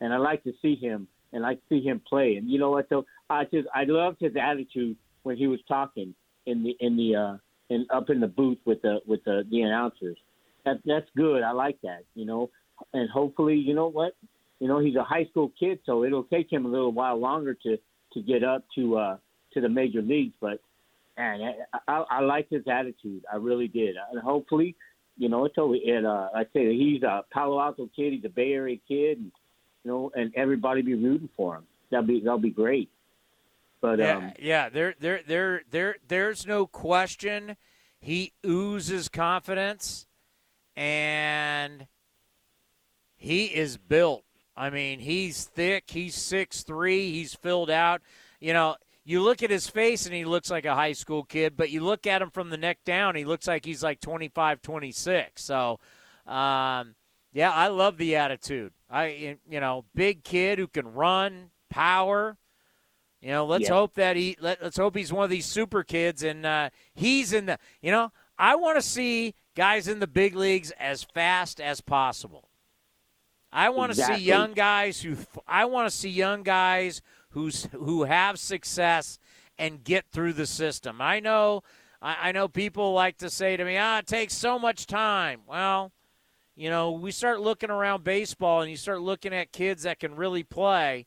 and 0.00 0.12
I 0.12 0.16
like 0.18 0.42
to 0.44 0.52
see 0.62 0.76
him 0.76 1.08
and 1.32 1.44
I 1.44 1.50
like 1.50 1.68
to 1.68 1.68
see 1.68 1.86
him 1.86 2.00
play. 2.08 2.36
And 2.36 2.48
you 2.50 2.58
know 2.58 2.70
what 2.70 2.88
though, 2.88 3.04
I 3.30 3.44
just 3.44 3.68
I 3.74 3.84
loved 3.84 4.18
his 4.20 4.32
attitude 4.40 4.96
when 5.22 5.36
he 5.36 5.46
was 5.46 5.60
talking 5.68 6.14
in 6.46 6.62
the 6.62 6.76
in 6.80 6.96
the 6.96 7.16
uh, 7.16 7.36
in 7.68 7.86
up 7.92 8.10
in 8.10 8.20
the 8.20 8.26
booth 8.26 8.58
with 8.64 8.82
the 8.82 9.00
with 9.06 9.22
the, 9.24 9.44
the 9.50 9.62
announcers. 9.62 10.16
That 10.64 10.78
that's 10.84 11.08
good. 11.16 11.42
I 11.42 11.52
like 11.52 11.78
that. 11.82 12.04
You 12.14 12.26
know, 12.26 12.50
and 12.92 13.08
hopefully, 13.10 13.56
you 13.56 13.74
know 13.74 13.88
what, 13.88 14.14
you 14.60 14.68
know 14.68 14.78
he's 14.78 14.96
a 14.96 15.04
high 15.04 15.26
school 15.26 15.52
kid, 15.58 15.80
so 15.86 16.04
it'll 16.04 16.24
take 16.24 16.50
him 16.52 16.66
a 16.66 16.68
little 16.68 16.92
while 16.92 17.16
longer 17.16 17.54
to 17.54 17.78
to 18.12 18.22
get 18.22 18.42
up 18.44 18.64
to 18.74 18.96
uh, 18.96 19.16
to 19.54 19.60
the 19.60 19.68
major 19.68 20.02
leagues, 20.02 20.34
but 20.40 20.60
and 21.16 21.42
I, 21.42 21.78
I, 21.88 22.04
I 22.10 22.20
liked 22.20 22.52
his 22.52 22.64
attitude. 22.70 23.24
I 23.32 23.36
really 23.36 23.68
did. 23.68 23.96
And 24.12 24.20
hopefully, 24.20 24.76
you 25.16 25.28
know, 25.28 25.44
it's 25.46 25.56
over. 25.58 25.74
And 25.74 26.06
uh, 26.06 26.28
I 26.34 26.44
say 26.52 26.74
he's 26.76 27.02
a 27.02 27.24
Palo 27.32 27.60
Alto 27.60 27.88
kid. 27.96 28.12
He's 28.12 28.24
a 28.24 28.28
Bay 28.28 28.52
Area 28.52 28.76
kid, 28.86 29.18
and 29.18 29.32
you 29.84 29.90
know, 29.90 30.12
and 30.14 30.32
everybody 30.36 30.82
be 30.82 30.94
rooting 30.94 31.30
for 31.36 31.56
him. 31.56 31.64
That'll 31.90 32.06
be 32.06 32.20
that'll 32.20 32.38
be 32.38 32.50
great. 32.50 32.90
But 33.80 33.98
yeah, 33.98 34.16
um, 34.16 34.32
yeah, 34.38 34.68
there, 34.68 34.94
there, 34.98 35.20
there, 35.26 35.62
there, 35.70 35.96
there's 36.08 36.46
no 36.46 36.66
question. 36.66 37.56
He 38.00 38.32
oozes 38.44 39.08
confidence, 39.08 40.06
and 40.76 41.86
he 43.26 43.46
is 43.46 43.76
built. 43.76 44.24
I 44.56 44.70
mean, 44.70 45.00
he's 45.00 45.44
thick. 45.44 45.84
He's 45.90 46.14
six 46.14 46.62
three. 46.62 47.10
He's 47.10 47.34
filled 47.34 47.70
out. 47.70 48.00
You 48.40 48.52
know, 48.52 48.76
you 49.04 49.20
look 49.20 49.42
at 49.42 49.50
his 49.50 49.68
face 49.68 50.06
and 50.06 50.14
he 50.14 50.24
looks 50.24 50.50
like 50.50 50.64
a 50.64 50.74
high 50.74 50.92
school 50.92 51.24
kid, 51.24 51.56
but 51.56 51.70
you 51.70 51.82
look 51.82 52.06
at 52.06 52.22
him 52.22 52.30
from 52.30 52.50
the 52.50 52.56
neck 52.56 52.78
down, 52.84 53.16
he 53.16 53.24
looks 53.24 53.46
like 53.46 53.64
he's 53.64 53.82
like 53.82 54.00
25, 54.00 54.62
26. 54.62 55.42
So, 55.42 55.78
um, 56.26 56.94
yeah, 57.32 57.50
I 57.52 57.68
love 57.68 57.98
the 57.98 58.16
attitude. 58.16 58.72
I, 58.88 59.36
you 59.48 59.60
know, 59.60 59.84
big 59.94 60.22
kid 60.24 60.58
who 60.58 60.68
can 60.68 60.92
run, 60.94 61.50
power. 61.68 62.36
You 63.20 63.30
know, 63.30 63.46
let's 63.46 63.62
Yes. 63.62 63.70
hope 63.70 63.94
that 63.94 64.16
he 64.16 64.36
let, 64.40 64.62
let's 64.62 64.76
hope 64.76 64.96
he's 64.96 65.12
one 65.12 65.24
of 65.24 65.30
these 65.30 65.46
super 65.46 65.82
kids 65.82 66.22
and 66.22 66.46
uh, 66.46 66.70
he's 66.94 67.32
in 67.32 67.46
the. 67.46 67.58
You 67.82 67.90
know, 67.90 68.12
I 68.38 68.54
want 68.54 68.76
to 68.78 68.82
see 68.82 69.34
guys 69.56 69.88
in 69.88 69.98
the 69.98 70.06
big 70.06 70.36
leagues 70.36 70.70
as 70.78 71.02
fast 71.02 71.60
as 71.60 71.80
possible. 71.80 72.45
I 73.56 73.70
want 73.70 73.90
to 73.90 73.98
Exactly. 73.98 74.18
see 74.18 74.24
young 74.24 74.52
guys 74.52 75.00
who 75.00 75.16
I 75.48 75.64
want 75.64 75.90
to 75.90 75.96
see 75.96 76.10
young 76.10 76.42
guys 76.42 77.00
who's 77.30 77.64
who 77.72 78.04
have 78.04 78.38
success 78.38 79.18
and 79.58 79.82
get 79.82 80.04
through 80.12 80.34
the 80.34 80.46
system. 80.46 81.00
I 81.00 81.20
know 81.20 81.62
I, 82.02 82.28
I 82.28 82.32
know 82.32 82.48
people 82.48 82.92
like 82.92 83.16
to 83.18 83.30
say 83.30 83.56
to 83.56 83.64
me, 83.64 83.78
"Ah, 83.78 84.00
it 84.00 84.06
takes 84.06 84.34
so 84.34 84.58
much 84.58 84.86
time." 84.86 85.40
Well, 85.48 85.90
you 86.54 86.68
know, 86.68 86.92
we 86.92 87.10
start 87.10 87.40
looking 87.40 87.70
around 87.70 88.04
baseball 88.04 88.60
and 88.60 88.70
you 88.70 88.76
start 88.76 89.00
looking 89.00 89.32
at 89.32 89.52
kids 89.52 89.84
that 89.84 90.00
can 90.00 90.16
really 90.16 90.42
play. 90.42 91.06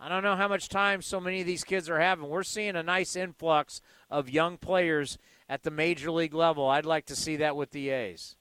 I 0.00 0.08
don't 0.08 0.22
know 0.22 0.36
how 0.36 0.48
much 0.48 0.70
time 0.70 1.02
so 1.02 1.20
many 1.20 1.40
of 1.42 1.46
these 1.46 1.64
kids 1.64 1.90
are 1.90 2.00
having. 2.00 2.28
We're 2.30 2.44
seeing 2.44 2.76
a 2.76 2.82
nice 2.82 3.14
influx 3.14 3.82
of 4.08 4.30
young 4.30 4.56
players 4.56 5.18
at 5.50 5.64
the 5.64 5.70
major 5.70 6.10
league 6.10 6.32
level. 6.34 6.66
I'd 6.68 6.86
like 6.86 7.04
to 7.06 7.16
see 7.16 7.36
that 7.36 7.56
with 7.56 7.72
the 7.72 7.90
A's. 7.90 8.36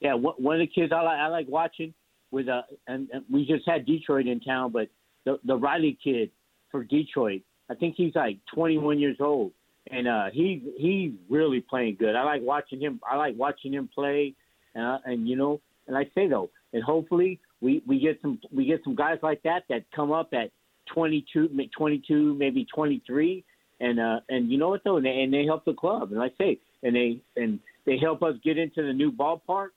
Yeah, 0.00 0.14
one 0.14 0.56
of 0.56 0.60
the 0.60 0.66
kids 0.66 0.92
I 0.92 1.02
like 1.02 1.18
I 1.18 1.28
like 1.28 1.46
watching 1.48 1.94
with 2.30 2.48
uh 2.48 2.62
and, 2.86 3.08
and 3.12 3.24
we 3.30 3.46
just 3.46 3.68
had 3.68 3.86
Detroit 3.86 4.26
in 4.26 4.40
town, 4.40 4.72
but 4.72 4.88
the 5.24 5.38
the 5.44 5.56
Riley 5.56 5.98
kid 6.02 6.30
for 6.70 6.84
Detroit, 6.84 7.42
I 7.70 7.74
think 7.74 7.94
he's 7.96 8.14
like 8.14 8.38
21 8.54 8.98
years 8.98 9.16
old, 9.20 9.52
and 9.90 10.08
uh 10.08 10.26
he's 10.32 10.62
he's 10.76 11.12
really 11.28 11.60
playing 11.60 11.96
good. 11.98 12.14
I 12.14 12.24
like 12.24 12.42
watching 12.42 12.80
him. 12.80 13.00
I 13.08 13.16
like 13.16 13.36
watching 13.36 13.72
him 13.72 13.88
play, 13.92 14.34
and 14.74 14.84
uh, 14.84 14.98
and 15.04 15.28
you 15.28 15.36
know, 15.36 15.60
and 15.86 15.96
I 15.96 16.04
say 16.14 16.28
though, 16.28 16.50
and 16.72 16.82
hopefully 16.82 17.40
we 17.60 17.82
we 17.86 17.98
get 17.98 18.20
some 18.22 18.40
we 18.52 18.66
get 18.66 18.82
some 18.84 18.94
guys 18.94 19.18
like 19.22 19.42
that 19.42 19.64
that 19.68 19.84
come 19.94 20.12
up 20.12 20.30
at 20.32 20.50
22, 20.94 21.50
22, 21.76 22.34
maybe 22.34 22.66
23, 22.74 23.44
and 23.80 24.00
uh 24.00 24.20
and 24.28 24.50
you 24.50 24.58
know 24.58 24.70
what 24.70 24.82
though, 24.84 24.96
and 24.96 25.06
they, 25.06 25.22
and 25.22 25.32
they 25.32 25.44
help 25.44 25.64
the 25.64 25.74
club, 25.74 26.12
and 26.12 26.22
I 26.22 26.30
say, 26.38 26.58
and 26.82 26.94
they 26.94 27.20
and 27.36 27.60
they 27.84 27.98
help 27.98 28.22
us 28.22 28.34
get 28.44 28.58
into 28.58 28.82
the 28.82 28.92
new 28.92 29.10
ballpark 29.10 29.68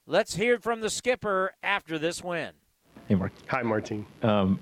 Let's 0.06 0.34
hear 0.34 0.59
from 0.59 0.80
the 0.80 0.88
skipper 0.88 1.52
after 1.62 1.98
this 1.98 2.24
win. 2.24 2.52
Hey, 3.06 3.14
Mark. 3.14 3.32
Hi, 3.48 3.62
Martin. 3.62 4.06
Um, 4.22 4.59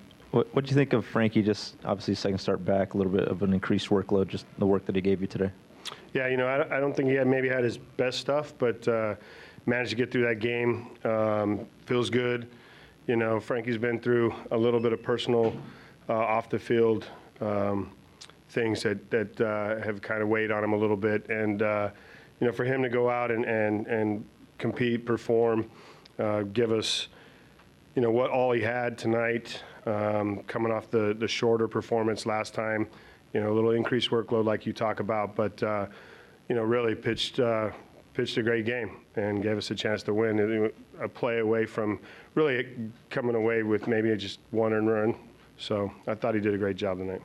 what 0.53 0.65
do 0.65 0.71
you 0.71 0.77
think 0.77 0.93
of 0.93 1.05
Frankie? 1.05 1.43
Just 1.43 1.77
obviously 1.85 2.15
second 2.15 2.39
start 2.39 2.65
back, 2.65 2.95
a 2.95 2.97
little 2.97 3.13
bit 3.13 3.29
of 3.29 3.43
an 3.43 3.53
increased 3.53 3.89
workload, 3.89 4.29
just 4.29 4.47
the 4.59 4.67
work 4.67 4.85
that 4.87 4.95
he 4.95 5.01
gave 5.01 5.21
you 5.21 5.27
today. 5.27 5.51
Yeah, 6.13 6.29
you 6.29 6.37
know, 6.37 6.47
I, 6.47 6.77
I 6.77 6.81
don't 6.81 6.95
think 6.95 7.09
he 7.09 7.15
had 7.15 7.27
maybe 7.27 7.49
had 7.49 7.63
his 7.63 7.79
best 7.79 8.19
stuff, 8.19 8.55
but 8.59 8.87
uh, 8.89 9.15
managed 9.67 9.91
to 9.91 9.97
get 9.97 10.11
through 10.11 10.27
that 10.27 10.41
game. 10.41 10.89
Um, 11.05 11.67
feels 11.85 12.11
good. 12.11 12.49
You 13.07 13.17
know, 13.17 13.39
Frankie's 13.39 13.79
been 13.79 14.01
through 14.01 14.35
a 14.51 14.57
little 14.57 14.81
bit 14.81 14.93
of 14.93 15.03
personal 15.03 15.57
uh, 16.09 16.15
off 16.15 16.49
the 16.49 16.59
field 16.59 17.07
um, 17.41 17.91
things 18.51 18.83
that 18.83 19.11
that 19.11 19.41
uh, 19.41 19.85
have 19.85 20.01
kind 20.01 20.23
of 20.23 20.29
weighed 20.29 20.51
on 20.51 20.65
him 20.65 20.73
a 20.73 20.77
little 20.77 20.97
bit, 20.97 21.29
and 21.29 21.63
uh, 21.63 21.91
you 22.41 22.47
know, 22.47 22.53
for 22.53 22.65
him 22.65 22.83
to 22.83 22.89
go 22.89 23.11
out 23.11 23.31
and 23.31 23.45
and 23.45 23.87
and 23.87 24.25
compete, 24.59 25.05
perform, 25.05 25.69
uh, 26.19 26.43
give 26.43 26.73
us 26.73 27.09
you 27.95 28.03
know 28.03 28.11
what 28.11 28.31
all 28.31 28.53
he 28.53 28.63
had 28.63 28.97
tonight, 28.99 29.63
um, 29.87 30.43
coming 30.47 30.73
off 30.73 30.91
the 30.91 31.15
the 31.19 31.29
shorter 31.29 31.69
performance 31.69 32.27
last 32.27 32.55
time. 32.55 32.87
You 33.33 33.41
know, 33.41 33.53
a 33.53 33.55
little 33.55 33.73
increased 33.73 34.11
workload 34.11 34.45
like 34.45 34.67
you 34.67 34.73
talk 34.73 35.01
about, 35.01 35.35
but 35.35 35.63
uh, 35.63 35.87
you 36.49 36.55
know, 36.55 36.63
really 36.63 36.95
pitched 36.95 37.39
uh, 37.41 37.71
pitched 38.15 38.37
a 38.39 38.43
great 38.43 38.65
game 38.65 38.97
and 39.17 39.43
gave 39.43 39.57
us 39.59 39.71
a 39.71 39.75
chance 39.75 40.03
to 40.05 40.15
win. 40.15 40.73
A 41.01 41.09
play 41.09 41.39
away 41.39 41.67
from 41.67 41.99
really 42.35 42.91
coming 43.11 43.35
away 43.35 43.63
with 43.63 43.87
maybe 43.87 44.15
just 44.17 44.41
one 44.51 44.73
earned 44.73 44.89
run. 44.89 45.15
So 45.59 45.91
I 46.07 46.15
thought 46.15 46.35
he 46.35 46.41
did 46.41 46.55
a 46.55 46.59
great 46.59 46.77
job 46.77 46.99
tonight. 46.99 47.23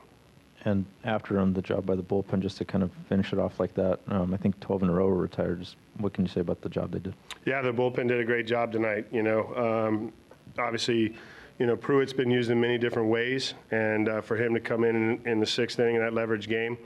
And 0.64 0.86
after 1.04 1.38
him, 1.38 1.52
the 1.52 1.62
job 1.62 1.86
by 1.86 1.96
the 1.96 2.02
bullpen, 2.02 2.40
just 2.40 2.56
to 2.58 2.64
kind 2.64 2.84
of 2.84 2.92
finish 3.08 3.32
it 3.32 3.38
off 3.38 3.58
like 3.58 3.74
that. 3.74 3.98
Um, 4.06 4.32
I 4.32 4.36
think 4.36 4.58
12 4.60 4.84
in 4.84 4.88
a 4.90 4.92
row 4.92 5.08
were 5.08 5.16
retired. 5.16 5.60
Just 5.60 5.76
what 5.98 6.12
can 6.12 6.24
you 6.24 6.30
say 6.30 6.40
about 6.40 6.60
the 6.60 6.68
job 6.68 6.92
they 6.92 7.00
did? 7.00 7.14
Yeah, 7.44 7.62
the 7.62 7.72
bullpen 7.72 8.08
did 8.08 8.20
a 8.20 8.24
great 8.24 8.46
job 8.46 8.70
tonight. 8.70 9.06
You 9.10 9.22
know, 9.22 9.54
um, 9.56 10.12
obviously, 10.58 11.14
you 11.62 11.68
know 11.68 11.76
Pruitt's 11.76 12.12
been 12.12 12.28
used 12.28 12.50
in 12.50 12.60
many 12.60 12.76
different 12.76 13.08
ways, 13.08 13.54
and 13.70 14.08
uh, 14.08 14.20
for 14.20 14.36
him 14.36 14.52
to 14.52 14.58
come 14.58 14.82
in, 14.82 15.20
in 15.24 15.38
the 15.38 15.46
sixth 15.46 15.78
inning 15.78 15.94
in 15.94 16.02
that 16.02 16.12
leverage 16.12 16.48
game, 16.48 16.76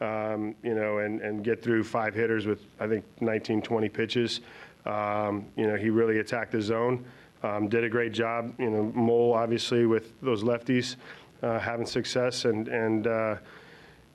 um, 0.00 0.54
you 0.62 0.74
know, 0.74 1.00
and, 1.00 1.20
and 1.20 1.44
get 1.44 1.62
through 1.62 1.84
five 1.84 2.14
hitters 2.14 2.46
with 2.46 2.62
I 2.80 2.86
think 2.86 3.04
19, 3.20 3.60
20 3.60 3.90
pitches, 3.90 4.40
um, 4.86 5.44
you 5.54 5.66
know, 5.66 5.76
he 5.76 5.90
really 5.90 6.20
attacked 6.20 6.52
the 6.52 6.62
zone. 6.62 7.04
Um, 7.42 7.68
did 7.68 7.84
a 7.84 7.90
great 7.90 8.14
job. 8.14 8.54
You 8.58 8.70
know, 8.70 8.90
Mole 8.94 9.34
obviously 9.34 9.84
with 9.84 10.18
those 10.22 10.42
lefties 10.42 10.96
uh, 11.42 11.58
having 11.58 11.84
success, 11.84 12.46
and 12.46 12.68
and 12.68 13.06
uh, 13.06 13.36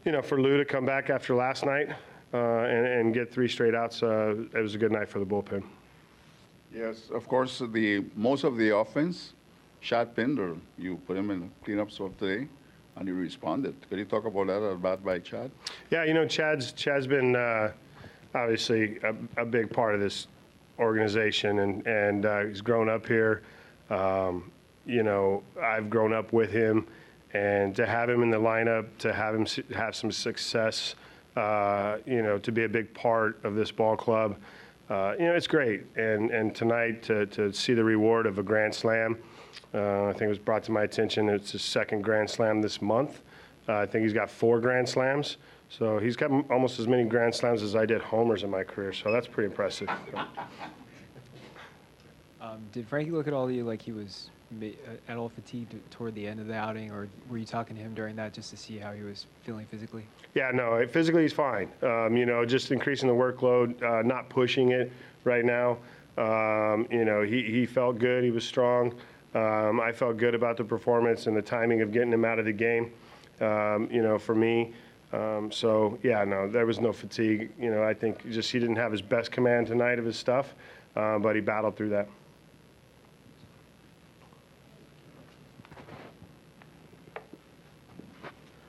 you 0.04 0.12
know 0.12 0.24
for 0.24 0.42
Lou 0.42 0.58
to 0.58 0.66
come 0.66 0.84
back 0.84 1.12
after 1.12 1.36
last 1.36 1.64
night 1.64 1.92
uh, 2.34 2.38
and, 2.38 2.88
and 2.88 3.14
get 3.14 3.32
three 3.32 3.48
straight 3.48 3.76
outs, 3.76 4.02
uh, 4.02 4.34
it 4.52 4.62
was 4.62 4.74
a 4.74 4.80
good 4.80 4.92
night 4.92 5.10
for 5.10 5.20
the 5.20 5.26
bullpen. 5.28 5.62
Yes, 6.74 7.12
of 7.14 7.28
course, 7.28 7.62
the 7.72 8.04
most 8.16 8.44
of 8.44 8.58
the 8.58 8.76
offense, 8.76 9.34
Chad 9.88 10.10
or 10.20 10.58
you 10.78 10.98
put 11.08 11.16
him 11.16 11.32
in 11.32 11.50
cleanups 11.66 12.02
of 12.02 12.18
today, 12.18 12.46
and 12.98 13.08
he 13.08 13.14
responded. 13.14 13.74
Could 13.90 14.00
you 14.00 14.04
talk 14.04 14.26
about 14.26 14.48
that 14.48 14.62
at 14.62 14.82
bat 14.82 15.02
by 15.02 15.20
Chad? 15.20 15.50
Yeah, 15.90 16.04
you 16.04 16.14
know, 16.14 16.28
Chad's 16.28 16.74
Chad's 16.74 17.08
been 17.08 17.38
uh, 17.38 17.72
obviously 18.36 19.00
a, 19.04 19.16
a 19.42 19.46
big 19.46 19.72
part 19.72 19.96
of 19.96 20.02
this 20.02 20.28
organization, 20.78 21.60
and 21.60 21.88
and 21.88 22.26
uh, 22.26 22.44
he's 22.44 22.60
grown 22.60 22.90
up 22.90 23.08
here. 23.08 23.44
Um, 23.90 24.52
you 24.86 25.04
know, 25.04 25.42
I've 25.64 25.90
grown 25.90 26.12
up 26.12 26.34
with 26.34 26.52
him, 26.52 26.86
and 27.34 27.74
to 27.78 27.86
have 27.86 28.10
him 28.10 28.24
in 28.24 28.30
the 28.30 28.40
lineup, 28.40 28.88
to 28.98 29.14
have 29.14 29.34
him 29.34 29.48
have 29.74 29.96
some 29.96 30.12
success, 30.12 30.96
uh, 31.38 32.00
you 32.06 32.22
know, 32.22 32.38
to 32.40 32.52
be 32.52 32.66
a 32.66 32.70
big 32.70 32.94
part 32.94 33.40
of 33.46 33.56
this 33.56 33.72
ball 33.72 33.96
club, 33.96 34.36
uh, 34.90 35.14
you 35.18 35.28
know, 35.28 35.34
it's 35.34 35.48
great. 35.48 35.86
And 35.96 36.30
and 36.32 36.54
tonight 36.54 37.04
to 37.04 37.26
to 37.28 37.54
see 37.54 37.74
the 37.74 37.86
reward 37.86 38.26
of 38.26 38.38
a 38.38 38.44
grand 38.44 38.76
slam, 38.76 39.18
uh, 39.74 40.06
I 40.06 40.12
think 40.14 40.24
it 40.24 40.30
was 40.30 40.40
brought 40.40 40.64
to 40.64 40.72
my 40.72 40.84
attention. 40.84 41.30
It's 41.30 41.52
his 41.52 41.62
second 41.62 42.04
grand 42.04 42.30
slam 42.30 42.62
this 42.62 42.82
month. 42.82 43.22
Uh, 43.68 43.78
I 43.78 43.86
think 43.86 44.04
he's 44.04 44.14
got 44.14 44.30
four 44.30 44.60
grand 44.60 44.88
slams. 44.88 45.38
So 45.70 46.00
he's 46.00 46.16
got 46.16 46.32
m- 46.32 46.46
almost 46.50 46.80
as 46.80 46.88
many 46.88 47.04
grand 47.04 47.36
slams 47.36 47.62
as 47.62 47.76
I 47.76 47.86
did 47.86 48.02
homers 48.02 48.44
in 48.44 48.50
my 48.50 48.64
career. 48.64 48.94
So 48.94 49.12
that's 49.12 49.28
pretty 49.28 49.48
impressive. 49.48 49.90
Um, 52.40 52.60
did 52.72 52.88
Frankie 52.88 53.12
look 53.12 53.28
at 53.28 53.34
all 53.34 53.46
of 53.46 53.52
you 53.52 53.64
like 53.64 53.82
he 53.82 53.92
was 53.92 54.30
uh, 54.62 54.66
at 55.10 55.18
all 55.18 55.28
fatigued 55.28 55.76
toward 55.92 56.16
the 56.16 56.26
end 56.26 56.40
of 56.40 56.48
the 56.48 56.54
outing, 56.54 56.92
or 56.92 57.10
were 57.30 57.38
you 57.38 57.46
talking 57.46 57.76
to 57.76 57.82
him 57.82 57.94
during 57.94 58.16
that 58.16 58.32
just 58.32 58.50
to 58.52 58.58
see 58.58 58.78
how 58.78 58.94
he 58.94 59.02
was 59.02 59.26
feeling 59.44 59.66
physically? 59.66 60.06
Yeah, 60.34 60.52
no, 60.54 60.86
physically 60.88 61.24
he's 61.24 61.34
fine. 61.34 61.70
Um, 61.82 62.16
you 62.16 62.26
know, 62.26 62.46
just 62.46 62.72
increasing 62.72 63.10
the 63.10 63.14
workload, 63.14 63.82
uh, 63.84 64.02
not 64.02 64.30
pushing 64.30 64.72
it 64.72 64.92
right 65.26 65.44
now. 65.44 65.78
Um, 66.18 66.88
you 66.90 67.04
know, 67.04 67.22
he, 67.22 67.44
he 67.44 67.66
felt 67.66 68.00
good. 68.00 68.24
He 68.24 68.32
was 68.32 68.46
strong. 68.46 68.94
Um, 69.36 69.80
I 69.80 69.92
felt 69.92 70.18
good 70.18 70.34
about 70.34 70.58
the 70.58 70.64
performance 70.64 71.28
and 71.28 71.36
the 71.36 71.42
timing 71.42 71.82
of 71.82 71.92
getting 71.92 72.12
him 72.12 72.26
out 72.26 72.40
of 72.40 72.46
the 72.46 72.54
game. 72.54 72.92
Um, 73.40 73.88
you 73.92 74.02
know, 74.02 74.18
for 74.18 74.34
me. 74.34 74.74
Um, 75.14 75.52
so 75.52 75.98
yeah, 76.04 76.24
no, 76.24 76.50
there 76.50 76.66
was 76.66 76.80
no 76.80 76.92
fatigue. 76.92 77.52
You 77.60 77.72
know, 77.72 77.84
I 77.84 77.94
think 77.94 78.30
just 78.30 78.52
he 78.52 78.60
didn't 78.60 78.76
have 78.78 78.92
his 78.92 79.02
best 79.02 79.32
command 79.32 79.68
tonight 79.68 80.00
of 80.00 80.06
his 80.06 80.18
stuff, 80.18 80.54
uh, 80.96 81.20
but 81.20 81.36
he 81.36 81.42
battled 81.42 81.78
through 81.78 81.90
that. 81.90 82.10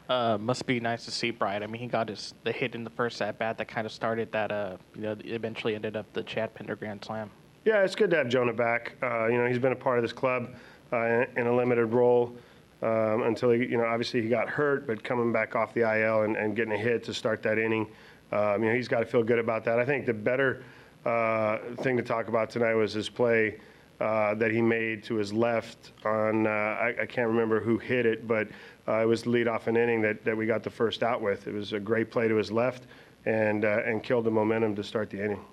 Uh, 0.09 0.38
must 0.38 0.64
be 0.64 0.80
nice 0.80 1.04
to 1.04 1.11
see 1.11 1.30
Bride. 1.30 1.62
I 1.62 1.66
mean, 1.66 1.82
he 1.82 1.86
got 1.86 2.09
his 2.09 2.32
the 2.44 2.52
hit 2.52 2.74
in 2.74 2.82
the 2.82 2.90
first 2.90 3.20
at 3.20 3.38
bat 3.38 3.59
that 3.59 3.68
kind 3.68 3.86
of 3.86 3.92
started 3.92 4.32
that. 4.32 4.50
Uh, 4.50 4.76
you 4.94 5.02
know, 5.02 5.16
eventually 5.24 5.74
ended 5.74 5.96
up 5.96 6.11
the 6.12 6.22
Chad 6.22 6.54
Pinder 6.54 6.76
grand 6.76 7.04
slam. 7.04 7.30
Yeah, 7.68 7.82
it's 7.82 7.94
good 7.94 8.08
to 8.12 8.16
have 8.16 8.30
Jonah 8.30 8.54
back. 8.54 8.94
Uh, 9.02 9.26
you 9.26 9.36
know, 9.36 9.44
he's 9.44 9.58
been 9.58 9.72
a 9.72 9.76
part 9.76 9.98
of 9.98 10.02
this 10.02 10.14
club 10.14 10.54
uh, 10.90 11.26
in, 11.36 11.46
a 11.46 11.54
limited 11.54 11.84
role 11.88 12.34
um, 12.80 13.24
until 13.24 13.50
he, 13.50 13.58
you 13.58 13.76
know, 13.76 13.84
obviously 13.84 14.22
he 14.22 14.30
got 14.30 14.48
hurt, 14.48 14.86
but 14.86 15.04
coming 15.04 15.34
back 15.34 15.54
off 15.54 15.74
the 15.74 15.82
IL 15.82 16.22
and, 16.22 16.34
and 16.34 16.56
getting 16.56 16.72
a 16.72 16.78
hit 16.78 17.04
to 17.04 17.12
start 17.12 17.42
that 17.42 17.58
inning, 17.58 17.86
um, 18.32 18.62
you 18.62 18.70
know, 18.70 18.74
he's 18.74 18.88
got 18.88 19.00
to 19.00 19.04
feel 19.04 19.22
good 19.22 19.38
about 19.38 19.64
that. 19.66 19.78
I 19.78 19.84
think 19.84 20.06
the 20.06 20.14
better 20.14 20.64
uh, 21.04 21.58
thing 21.82 21.98
to 21.98 22.02
talk 22.02 22.28
about 22.28 22.48
tonight 22.48 22.72
was 22.72 22.94
his 22.94 23.10
play 23.10 23.58
uh, 24.00 24.34
that 24.36 24.50
he 24.50 24.62
made 24.62 25.04
to 25.04 25.16
his 25.16 25.30
left 25.34 25.92
on, 26.06 26.46
uh, 26.46 26.50
I, 26.50 26.94
I 27.02 27.04
can't 27.04 27.28
remember 27.28 27.60
who 27.60 27.76
hit 27.76 28.06
it, 28.06 28.26
but 28.26 28.48
uh, 28.88 29.02
it 29.02 29.06
was 29.06 29.24
the 29.24 29.28
lead 29.28 29.46
off 29.46 29.66
an 29.66 29.76
inning 29.76 30.00
that, 30.00 30.24
that 30.24 30.34
we 30.34 30.46
got 30.46 30.62
the 30.62 30.70
first 30.70 31.02
out 31.02 31.20
with. 31.20 31.46
It 31.46 31.52
was 31.52 31.74
a 31.74 31.80
great 31.80 32.10
play 32.10 32.28
to 32.28 32.36
his 32.36 32.50
left. 32.50 32.86
and 33.26 33.64
and 33.64 34.02
killed 34.02 34.24
the 34.24 34.30
momentum 34.30 34.74
to 34.76 34.82
start 34.82 35.10
the 35.10 35.22
inning. 35.22 35.44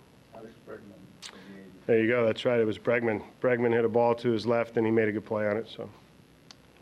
There 1.88 2.00
you 2.00 2.08
go. 2.08 2.26
That's 2.26 2.46
right. 2.46 2.60
It 2.60 2.66
was 2.66 2.80
Bregman. 2.80 3.22
Bregman 3.42 3.72
hit 3.72 3.86
a 3.86 3.90
ball 3.90 4.16
to 4.16 4.32
his 4.32 4.46
left, 4.46 4.78
and 4.78 4.86
he 4.86 4.92
made 4.92 5.08
a 5.08 5.12
good 5.12 5.26
play 5.26 5.48
on 5.48 5.58
it. 5.58 5.68
So. 5.70 5.90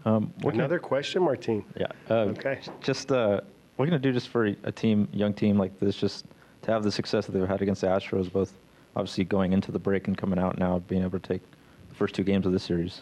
Um, 0.06 0.34
Another 0.44 0.80
question, 0.80 1.24
Martine. 1.24 1.64
Yeah. 1.78 1.88
Uh, 2.10 2.14
okay. 2.38 2.60
Just 2.82 3.12
uh, 3.12 3.42
what 3.76 3.84
are 3.84 3.86
you 3.86 3.92
gonna 3.92 4.02
do 4.02 4.12
just 4.12 4.30
for 4.30 4.46
a 4.46 4.72
team, 4.72 5.08
young 5.14 5.34
team 5.34 5.58
like 5.58 5.78
this, 5.80 5.96
just 5.96 6.26
to 6.64 6.72
have 6.72 6.84
the 6.84 6.92
success 6.92 7.26
that 7.26 7.32
they've 7.32 7.48
had 7.48 7.62
against 7.62 7.82
the 7.82 7.88
Astros, 7.88 8.32
both 8.32 8.54
obviously 8.96 9.24
going 9.24 9.54
into 9.54 9.72
the 9.72 9.80
break 9.80 10.08
and 10.08 10.18
coming 10.18 10.40
out 10.40 10.58
now, 10.58 10.80
being 10.80 11.02
able 11.02 11.20
to 11.20 11.28
take 11.28 11.42
the 11.90 11.96
first 11.96 12.14
two 12.14 12.24
games 12.24 12.46
of 12.46 12.52
this 12.52 12.64
series. 12.64 13.02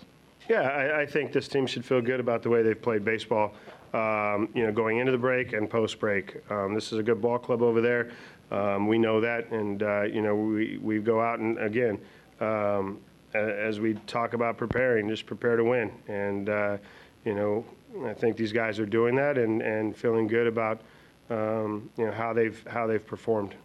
Yeah, 0.49 0.62
I, 0.62 1.02
I 1.02 1.06
think 1.06 1.32
this 1.32 1.47
team 1.47 1.68
should 1.68 1.86
feel 1.86 2.02
good 2.02 2.20
about 2.20 2.43
the 2.43 2.49
way 2.49 2.64
they've 2.64 2.82
played 2.82 3.06
baseball. 3.06 3.54
Um, 3.93 4.47
you 4.54 4.66
know, 4.66 4.72
going 4.72 4.99
into 4.99 5.12
the 5.12 5.18
break 5.18 5.54
and 5.54 5.70
post 5.70 5.99
break. 5.99 6.38
Um, 6.49 6.74
this 6.74 6.93
is 6.93 6.99
a 6.99 7.04
good 7.04 7.22
ball 7.22 7.38
club 7.38 7.62
over 7.62 7.82
there. 7.82 8.12
Um, 8.52 8.88
we 8.88 8.97
know 8.97 9.22
that, 9.22 9.49
and 9.52 9.82
uh, 9.82 10.04
you 10.04 10.22
know, 10.22 10.36
we 10.36 10.78
we 10.82 10.99
go 10.99 11.22
out 11.22 11.39
and 11.39 11.58
again. 11.58 11.99
Um, 12.39 12.99
as 13.34 13.80
we 13.80 13.93
talk 14.08 14.34
about 14.34 14.58
preparing, 14.58 15.08
just 15.08 15.26
prepare 15.26 15.56
to 15.56 15.64
win. 15.64 15.91
And, 16.08 16.49
uh, 16.49 16.78
you 17.26 17.34
know, 17.34 17.66
I 18.06 18.14
think 18.14 18.38
these 18.38 18.52
guys 18.52 18.80
are 18.80 18.86
doing 18.86 19.16
that 19.16 19.38
and, 19.38 19.62
and 19.62 19.95
feeling 19.95 20.28
good 20.28 20.47
about, 20.47 20.82
um, 21.30 21.89
you 21.97 22.06
know, 22.06 22.12
how 22.12 22.34
they've, 22.34 22.62
how 22.68 22.88
they've 22.88 23.06
performed. 23.06 23.56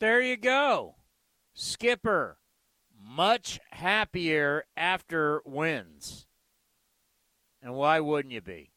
There 0.00 0.20
you 0.20 0.36
go. 0.36 0.94
Skipper, 1.54 2.38
much 3.00 3.58
happier 3.70 4.64
after 4.76 5.42
wins. 5.44 6.26
And 7.60 7.74
why 7.74 7.98
wouldn't 7.98 8.32
you 8.32 8.40
be? 8.40 8.70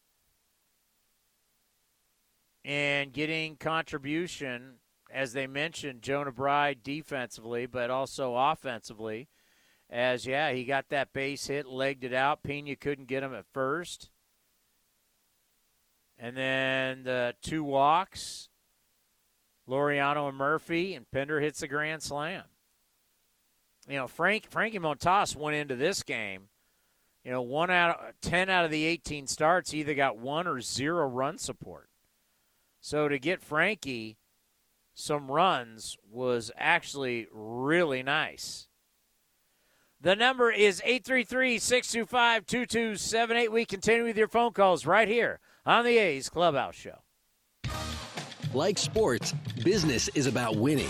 And 2.64 3.12
getting 3.12 3.55
contribution, 3.55 4.76
as 5.12 5.34
they 5.34 5.47
mentioned, 5.47 6.01
Jonah 6.01 6.32
Bride 6.32 6.84
defensively, 6.84 7.66
but 7.66 7.89
also 7.89 8.36
offensively. 8.36 9.30
As, 9.89 10.26
yeah, 10.26 10.51
he 10.51 10.64
got 10.64 10.89
that 10.89 11.12
base 11.12 11.47
hit, 11.47 11.68
legged 11.68 12.03
it 12.03 12.14
out. 12.14 12.43
Pena 12.43 12.76
couldn't 12.76 13.07
get 13.07 13.24
him 13.24 13.34
at 13.34 13.45
first. 13.51 14.09
And 16.18 16.38
then 16.38 17.03
the 17.03 17.34
two 17.41 17.64
walks, 17.64 18.49
Laureano 19.68 20.30
and 20.30 20.38
Murphy, 20.38 20.93
and 20.93 21.09
Pinder 21.12 21.41
hits 21.41 21.64
a 21.64 21.68
grand 21.68 22.03
slam. 22.03 22.43
You 23.89 23.97
know, 23.97 24.07
Frank 24.07 24.45
Frankie 24.49 24.80
Montas 24.80 25.36
went 25.36 25.57
into 25.57 25.76
this 25.76 26.03
game. 26.03 26.49
You 27.26 27.32
know, 27.32 27.41
one 27.41 27.72
out 27.72 27.99
of 27.99 28.14
ten 28.22 28.49
out 28.49 28.66
of 28.66 28.72
the 28.72 28.86
eighteen 28.86 29.26
starts, 29.28 29.72
he 29.72 29.80
either 29.80 29.95
got 29.95 30.18
one 30.18 30.47
or 30.47 30.62
zero 30.62 31.07
run 31.07 31.38
support. 31.38 31.89
So 32.82 33.07
to 33.07 33.19
get 33.19 33.41
Frankie 33.41 34.17
some 34.95 35.32
runs 35.32 35.97
was 36.11 36.51
actually 36.57 37.27
really 37.32 38.03
nice. 38.03 38.67
The 40.01 40.15
number 40.15 40.51
is 40.51 40.82
833 40.84 41.59
625 41.59 42.45
2278. 42.47 43.51
We 43.51 43.65
continue 43.65 44.03
with 44.03 44.17
your 44.17 44.27
phone 44.27 44.51
calls 44.51 44.88
right 44.88 45.07
here 45.07 45.39
on 45.63 45.86
the 45.86 45.97
A's 45.97 46.27
Clubhouse 46.27 46.75
Show. 46.75 46.97
Like 48.53 48.79
sports, 48.79 49.34
business 49.63 50.09
is 50.09 50.25
about 50.25 50.55
winning. 50.55 50.89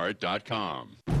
lastdivebar.com. 0.01 1.20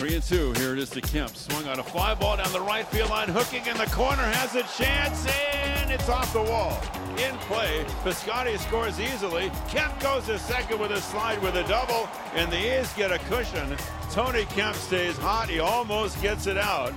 Three 0.00 0.14
and 0.14 0.22
two. 0.22 0.54
Here 0.54 0.72
it 0.72 0.78
is 0.78 0.88
to 0.90 1.02
Kemp. 1.02 1.36
Swung 1.36 1.68
on 1.68 1.78
a 1.78 1.82
fly 1.82 2.14
ball 2.14 2.38
down 2.38 2.50
the 2.54 2.60
right 2.62 2.86
field 2.88 3.10
line. 3.10 3.28
Hooking 3.28 3.66
in 3.66 3.76
the 3.76 3.84
corner. 3.84 4.22
Has 4.22 4.54
a 4.54 4.62
chance. 4.82 5.26
And 5.52 5.90
it's 5.90 6.08
off 6.08 6.32
the 6.32 6.40
wall. 6.40 6.80
In 7.18 7.36
play. 7.40 7.84
Piscotty 8.02 8.58
scores 8.60 8.98
easily. 8.98 9.52
Kemp 9.68 10.00
goes 10.00 10.24
to 10.24 10.38
second 10.38 10.80
with 10.80 10.90
a 10.92 11.02
slide 11.02 11.42
with 11.42 11.54
a 11.56 11.64
double. 11.64 12.08
And 12.34 12.50
the 12.50 12.56
A's 12.56 12.90
get 12.94 13.12
a 13.12 13.18
cushion. 13.28 13.76
Tony 14.10 14.46
Kemp 14.46 14.74
stays 14.74 15.18
hot. 15.18 15.50
He 15.50 15.60
almost 15.60 16.22
gets 16.22 16.46
it 16.46 16.56
out. 16.56 16.94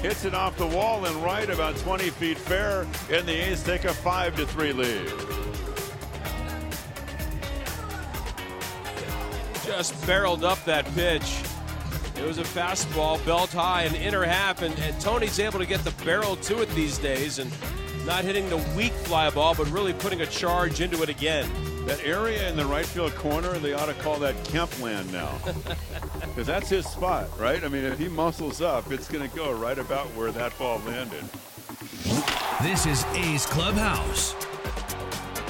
Hits 0.00 0.24
it 0.24 0.32
off 0.32 0.56
the 0.56 0.68
wall 0.68 1.06
and 1.06 1.16
right 1.24 1.50
about 1.50 1.76
20 1.78 2.08
feet 2.10 2.38
fair. 2.38 2.82
And 3.10 3.26
the 3.26 3.32
A's 3.32 3.64
take 3.64 3.82
a 3.82 3.92
5 3.92 4.36
to 4.36 4.46
3 4.46 4.72
lead. 4.72 5.12
Just 9.66 10.06
barreled 10.06 10.44
up 10.44 10.64
that 10.66 10.84
pitch. 10.94 11.34
It 12.24 12.28
was 12.28 12.38
a 12.38 12.42
fastball, 12.42 13.22
belt 13.26 13.52
high, 13.52 13.82
and 13.82 13.94
inner 13.94 14.24
half, 14.24 14.62
and, 14.62 14.74
and, 14.78 14.98
Tony's 14.98 15.38
able 15.38 15.58
to 15.58 15.66
get 15.66 15.84
the 15.84 15.90
barrel 16.06 16.36
to 16.36 16.62
it 16.62 16.70
these 16.70 16.96
days 16.96 17.38
and 17.38 17.52
not 18.06 18.24
hitting 18.24 18.48
the 18.48 18.56
weak 18.74 18.92
fly 18.92 19.28
ball, 19.28 19.54
but 19.54 19.70
really 19.70 19.92
putting 19.92 20.22
a 20.22 20.26
charge 20.26 20.80
into 20.80 21.02
it 21.02 21.10
again. 21.10 21.46
That 21.84 22.02
area 22.02 22.48
in 22.48 22.56
the 22.56 22.64
right 22.64 22.86
field 22.86 23.14
corner, 23.14 23.52
they 23.58 23.74
ought 23.74 23.86
to 23.86 23.94
call 24.02 24.18
that 24.20 24.42
Kemp 24.44 24.80
land 24.80 25.12
now. 25.12 25.38
Because 26.20 26.46
that's 26.46 26.68
his 26.70 26.86
spot, 26.86 27.28
right? 27.38 27.62
I 27.62 27.68
mean, 27.68 27.84
if 27.84 27.96
he 27.98 28.08
muscles 28.08 28.60
up, 28.60 28.90
it's 28.90 29.06
going 29.06 29.28
to 29.28 29.36
go 29.36 29.52
right 29.52 29.78
about 29.78 30.06
where 30.16 30.32
that 30.32 30.58
ball 30.58 30.80
landed. 30.86 31.22
This 32.62 32.86
is 32.86 33.04
A's 33.14 33.46
Clubhouse. 33.46 34.34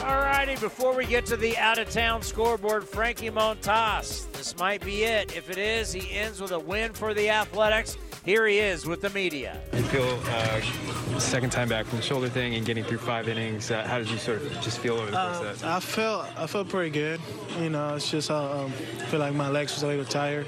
All 0.05 0.21
righty, 0.21 0.57
before 0.57 0.95
we 0.95 1.07
get 1.07 1.25
to 1.27 1.37
the 1.37 1.57
out 1.57 1.79
of 1.79 1.89
town 1.89 2.21
scoreboard, 2.21 2.87
Frankie 2.87 3.31
Montas. 3.31 4.31
This 4.33 4.55
might 4.59 4.85
be 4.85 5.05
it. 5.05 5.35
If 5.35 5.49
it 5.49 5.57
is, 5.57 5.95
he 5.95 6.13
ends 6.13 6.43
with 6.43 6.51
a 6.51 6.59
win 6.59 6.93
for 6.93 7.15
the 7.15 7.31
Athletics. 7.31 7.97
Here 8.23 8.47
he 8.47 8.59
is 8.59 8.85
with 8.85 9.01
the 9.01 9.09
media. 9.11 9.59
You 9.73 9.83
feel 9.85 10.19
uh, 10.27 11.19
second 11.19 11.53
time 11.53 11.71
back 11.71 11.87
from 11.87 12.01
the 12.01 12.05
shoulder 12.05 12.29
thing 12.29 12.55
and 12.55 12.67
getting 12.67 12.85
through 12.85 12.99
five 12.99 13.31
innings. 13.31 13.71
Uh, 13.71 13.83
how 13.85 13.97
did 13.97 14.11
you 14.11 14.19
sort 14.19 14.43
of 14.43 14.53
just 14.61 14.79
feel 14.79 14.97
over 14.97 15.07
the 15.07 15.17
course 15.17 15.41
uh, 15.41 15.45
of 15.45 15.61
that? 15.61 15.71
I 15.71 15.81
felt 15.81 16.27
I 16.37 16.47
felt 16.49 16.69
pretty 16.69 16.91
good. 16.91 17.19
You 17.61 17.71
know, 17.71 17.95
it's 17.95 18.11
just 18.11 18.31
um, 18.31 18.75
I 19.01 19.05
feel 19.07 19.21
like 19.21 19.33
my 19.33 19.49
legs 19.49 19.73
was 19.73 19.85
a 19.85 19.87
little 19.87 20.05
tired. 20.05 20.47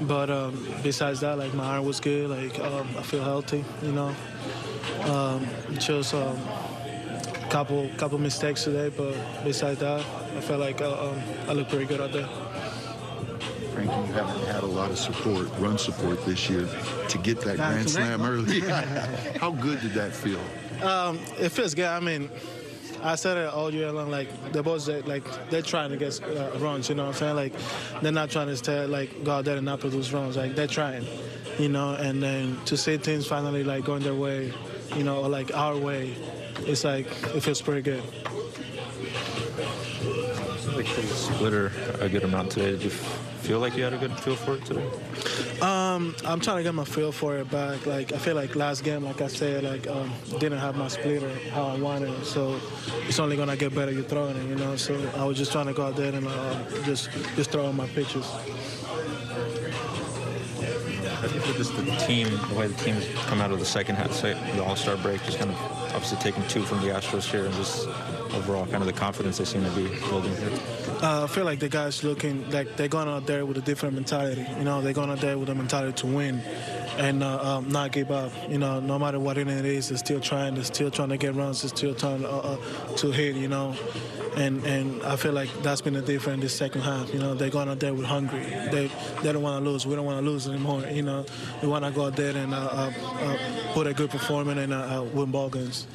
But 0.00 0.28
um, 0.28 0.66
besides 0.82 1.20
that, 1.20 1.38
like 1.38 1.54
my 1.54 1.76
arm 1.76 1.84
was 1.84 2.00
good. 2.00 2.30
Like 2.30 2.58
um, 2.58 2.88
I 2.98 3.02
feel 3.02 3.22
healthy. 3.22 3.64
You 3.80 3.92
know, 3.92 4.14
um, 5.04 5.46
just 5.78 6.14
um, 6.14 6.36
couple 7.52 7.86
couple 7.98 8.18
mistakes 8.18 8.64
today, 8.64 8.88
but 8.88 9.14
besides 9.44 9.78
that, 9.80 10.00
I 10.00 10.40
felt 10.40 10.58
like 10.58 10.80
uh, 10.80 11.10
um, 11.10 11.20
I 11.46 11.52
look 11.52 11.68
pretty 11.68 11.84
good 11.84 12.00
out 12.00 12.10
there. 12.10 12.26
Frankie, 13.74 13.94
you 13.94 14.14
haven't 14.14 14.46
had 14.46 14.62
a 14.62 14.66
lot 14.66 14.90
of 14.90 14.96
support, 14.98 15.48
run 15.58 15.76
support 15.76 16.24
this 16.24 16.48
year, 16.48 16.66
to 17.08 17.18
get 17.18 17.42
that 17.42 17.56
grand 17.58 17.90
slam 17.90 18.22
early. 18.22 18.60
How 19.38 19.50
good 19.50 19.82
did 19.82 19.92
that 19.92 20.14
feel? 20.14 20.40
Um, 20.82 21.20
it 21.38 21.50
feels 21.50 21.74
good. 21.74 21.84
I 21.84 22.00
mean, 22.00 22.30
I 23.02 23.16
said 23.16 23.36
it 23.36 23.52
all 23.52 23.70
year 23.70 23.92
long. 23.92 24.10
Like 24.10 24.28
the 24.52 24.62
boys, 24.62 24.86
they, 24.86 25.02
like 25.02 25.24
they're 25.50 25.60
trying 25.60 25.90
to 25.90 25.98
get 25.98 26.22
uh, 26.22 26.52
runs. 26.58 26.88
You 26.88 26.94
know 26.94 27.04
what 27.04 27.16
I'm 27.16 27.18
saying? 27.18 27.36
Like 27.36 27.52
they're 28.00 28.12
not 28.12 28.30
trying 28.30 28.46
to 28.46 28.56
stay, 28.56 28.86
like 28.86 29.24
go 29.24 29.32
out 29.32 29.44
there 29.44 29.56
and 29.56 29.66
not 29.66 29.80
produce 29.80 30.10
runs. 30.10 30.38
Like 30.38 30.54
they're 30.54 30.66
trying. 30.66 31.04
You 31.58 31.68
know, 31.68 31.92
and 31.92 32.22
then 32.22 32.58
to 32.64 32.78
see 32.78 32.96
things 32.96 33.26
finally 33.26 33.62
like 33.62 33.84
going 33.84 34.02
their 34.02 34.14
way, 34.14 34.54
you 34.96 35.04
know, 35.04 35.20
or 35.20 35.28
like 35.28 35.54
our 35.54 35.76
way, 35.76 36.14
it's 36.60 36.84
like 36.84 37.06
it 37.34 37.40
feels 37.40 37.60
pretty 37.62 37.82
good. 37.82 38.02
Like 40.74 40.86
the 40.86 41.02
splitter 41.02 41.72
a 42.00 42.08
good 42.08 42.24
amount 42.24 42.52
today. 42.52 42.70
Did 42.72 42.82
you 42.84 42.90
feel 42.90 43.58
like 43.58 43.76
you 43.76 43.82
had 43.82 43.92
a 43.92 43.98
good 43.98 44.12
feel 44.20 44.36
for 44.36 44.54
it 44.54 44.64
today? 44.64 44.86
Um, 45.60 46.14
I'm 46.24 46.40
trying 46.40 46.58
to 46.58 46.62
get 46.62 46.74
my 46.74 46.84
feel 46.84 47.12
for 47.12 47.36
it 47.36 47.50
back. 47.50 47.84
Like 47.86 48.12
I 48.12 48.18
feel 48.18 48.34
like 48.34 48.56
last 48.56 48.84
game, 48.84 49.04
like 49.04 49.20
I 49.20 49.26
said, 49.26 49.64
like 49.64 49.86
um, 49.88 50.12
didn't 50.38 50.58
have 50.60 50.76
my 50.76 50.88
splitter 50.88 51.32
how 51.50 51.64
I 51.64 51.76
wanted. 51.76 52.24
So 52.24 52.58
it's 53.06 53.18
only 53.18 53.36
gonna 53.36 53.56
get 53.56 53.74
better 53.74 53.92
you 53.92 54.02
throwing 54.02 54.36
it, 54.36 54.48
you 54.48 54.56
know. 54.56 54.76
So 54.76 54.94
I 55.16 55.24
was 55.24 55.36
just 55.36 55.52
trying 55.52 55.66
to 55.66 55.72
go 55.72 55.86
out 55.86 55.96
there 55.96 56.14
and 56.14 56.26
uh, 56.26 56.64
just 56.84 57.10
just 57.36 57.50
throw 57.50 57.72
my 57.72 57.86
pitches. 57.88 58.26
I 61.22 61.28
think 61.28 61.56
just 61.56 61.76
the 61.76 61.84
team, 62.04 62.28
the 62.48 62.54
way 62.56 62.66
the 62.66 62.74
team's 62.82 63.06
come 63.26 63.40
out 63.40 63.52
of 63.52 63.60
the 63.60 63.64
second 63.64 63.94
half, 63.94 64.10
the 64.22 64.64
All-Star 64.64 64.96
break, 64.96 65.22
just 65.22 65.38
kind 65.38 65.52
of 65.52 65.56
obviously 65.94 66.18
taking 66.18 66.44
two 66.48 66.62
from 66.62 66.80
the 66.80 66.88
Astros 66.88 67.30
here, 67.30 67.46
and 67.46 67.54
just 67.54 67.86
overall 68.34 68.66
kind 68.66 68.82
of 68.82 68.86
the 68.86 68.92
confidence 68.92 69.38
they 69.38 69.44
seem 69.44 69.64
to 69.64 69.70
be 69.70 69.88
building 70.08 70.34
here. 70.36 70.58
Uh, 71.02 71.24
I 71.24 71.26
feel 71.26 71.44
like 71.44 71.58
the 71.58 71.68
guys 71.68 72.04
looking 72.04 72.48
like 72.50 72.76
they're 72.76 72.88
going 72.88 73.08
out 73.08 73.26
there 73.26 73.44
with 73.44 73.58
a 73.58 73.60
different 73.60 73.94
mentality. 73.94 74.46
You 74.58 74.64
know, 74.64 74.80
they're 74.80 74.92
going 74.92 75.10
out 75.10 75.20
there 75.20 75.36
with 75.38 75.48
a 75.48 75.54
mentality 75.54 75.92
to 76.02 76.06
win 76.06 76.40
and 76.98 77.22
uh, 77.22 77.56
um, 77.56 77.68
not 77.70 77.92
give 77.92 78.10
up. 78.10 78.32
You 78.48 78.58
know, 78.58 78.80
no 78.80 78.98
matter 78.98 79.18
what 79.18 79.38
inning 79.38 79.58
it 79.58 79.64
is, 79.64 79.88
they're 79.88 79.98
still 79.98 80.20
trying. 80.20 80.54
They're 80.54 80.64
still 80.64 80.90
trying 80.90 81.08
to 81.10 81.16
get 81.16 81.34
runs. 81.34 81.62
They're 81.62 81.70
still 81.70 81.94
trying 81.94 82.24
uh, 82.24 82.28
uh, 82.28 82.96
to 82.96 83.10
hit. 83.10 83.36
You 83.36 83.48
know, 83.48 83.74
and 84.36 84.64
and 84.64 85.02
I 85.02 85.16
feel 85.16 85.32
like 85.32 85.50
that's 85.62 85.80
been 85.80 85.94
the 85.94 86.02
difference 86.02 86.34
in 86.34 86.40
this 86.40 86.54
second 86.54 86.82
half. 86.82 87.12
You 87.12 87.20
know, 87.20 87.34
they're 87.34 87.50
going 87.50 87.68
out 87.68 87.80
there 87.80 87.94
with 87.94 88.06
hungry. 88.06 88.44
They 88.70 88.90
they 89.22 89.32
don't 89.32 89.42
want 89.42 89.64
to 89.64 89.70
lose. 89.70 89.86
We 89.86 89.94
don't 89.94 90.06
want 90.06 90.24
to 90.24 90.30
lose 90.30 90.46
anymore. 90.48 90.84
You 90.90 91.02
know, 91.02 91.24
we 91.62 91.68
want 91.68 91.84
to 91.84 91.90
go 91.90 92.06
out 92.06 92.16
there 92.16 92.36
and 92.36 92.54
uh, 92.54 92.58
uh, 92.58 93.38
put 93.72 93.86
a 93.86 93.94
good 93.94 94.10
performance 94.10 94.58
and 94.58 95.12
win 95.14 95.30
ball 95.30 95.48
games. 95.48 95.86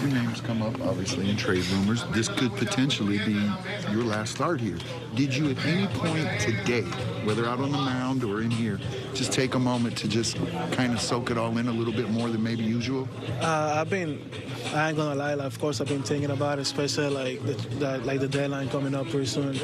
Your 0.00 0.10
name's 0.10 0.40
come 0.40 0.62
up, 0.62 0.80
obviously, 0.80 1.28
in 1.28 1.36
trade 1.36 1.66
rumors. 1.66 2.04
This 2.12 2.28
could 2.28 2.52
potentially 2.52 3.18
be 3.18 3.50
your 3.90 4.04
last 4.04 4.32
start 4.34 4.60
here. 4.60 4.78
Did 5.16 5.34
you 5.34 5.50
at 5.50 5.64
any 5.66 5.88
point 5.88 6.40
today, 6.40 6.82
whether 7.24 7.46
out 7.46 7.58
on 7.58 7.72
the 7.72 7.78
mound 7.78 8.22
or 8.22 8.40
in 8.40 8.50
here, 8.50 8.78
just 9.14 9.32
take 9.32 9.54
a 9.54 9.58
moment 9.58 9.96
to 9.98 10.08
just 10.08 10.36
kind 10.70 10.92
of 10.92 11.00
soak 11.00 11.32
it 11.32 11.38
all 11.38 11.58
in 11.58 11.66
a 11.66 11.72
little 11.72 11.92
bit 11.92 12.10
more 12.10 12.28
than 12.28 12.42
maybe 12.42 12.62
usual? 12.62 13.08
Uh, 13.40 13.78
I've 13.80 13.90
been, 13.90 14.30
I 14.72 14.88
ain't 14.88 14.96
gonna 14.96 15.16
lie. 15.16 15.32
Of 15.32 15.58
course, 15.58 15.80
I've 15.80 15.88
been 15.88 16.04
thinking 16.04 16.30
about 16.30 16.58
it, 16.58 16.62
especially 16.62 17.08
like 17.08 17.44
the, 17.44 17.54
the 17.76 17.98
like 17.98 18.20
the 18.20 18.28
deadline 18.28 18.68
coming 18.68 18.94
up 18.94 19.08
pretty 19.08 19.26
soon. 19.26 19.58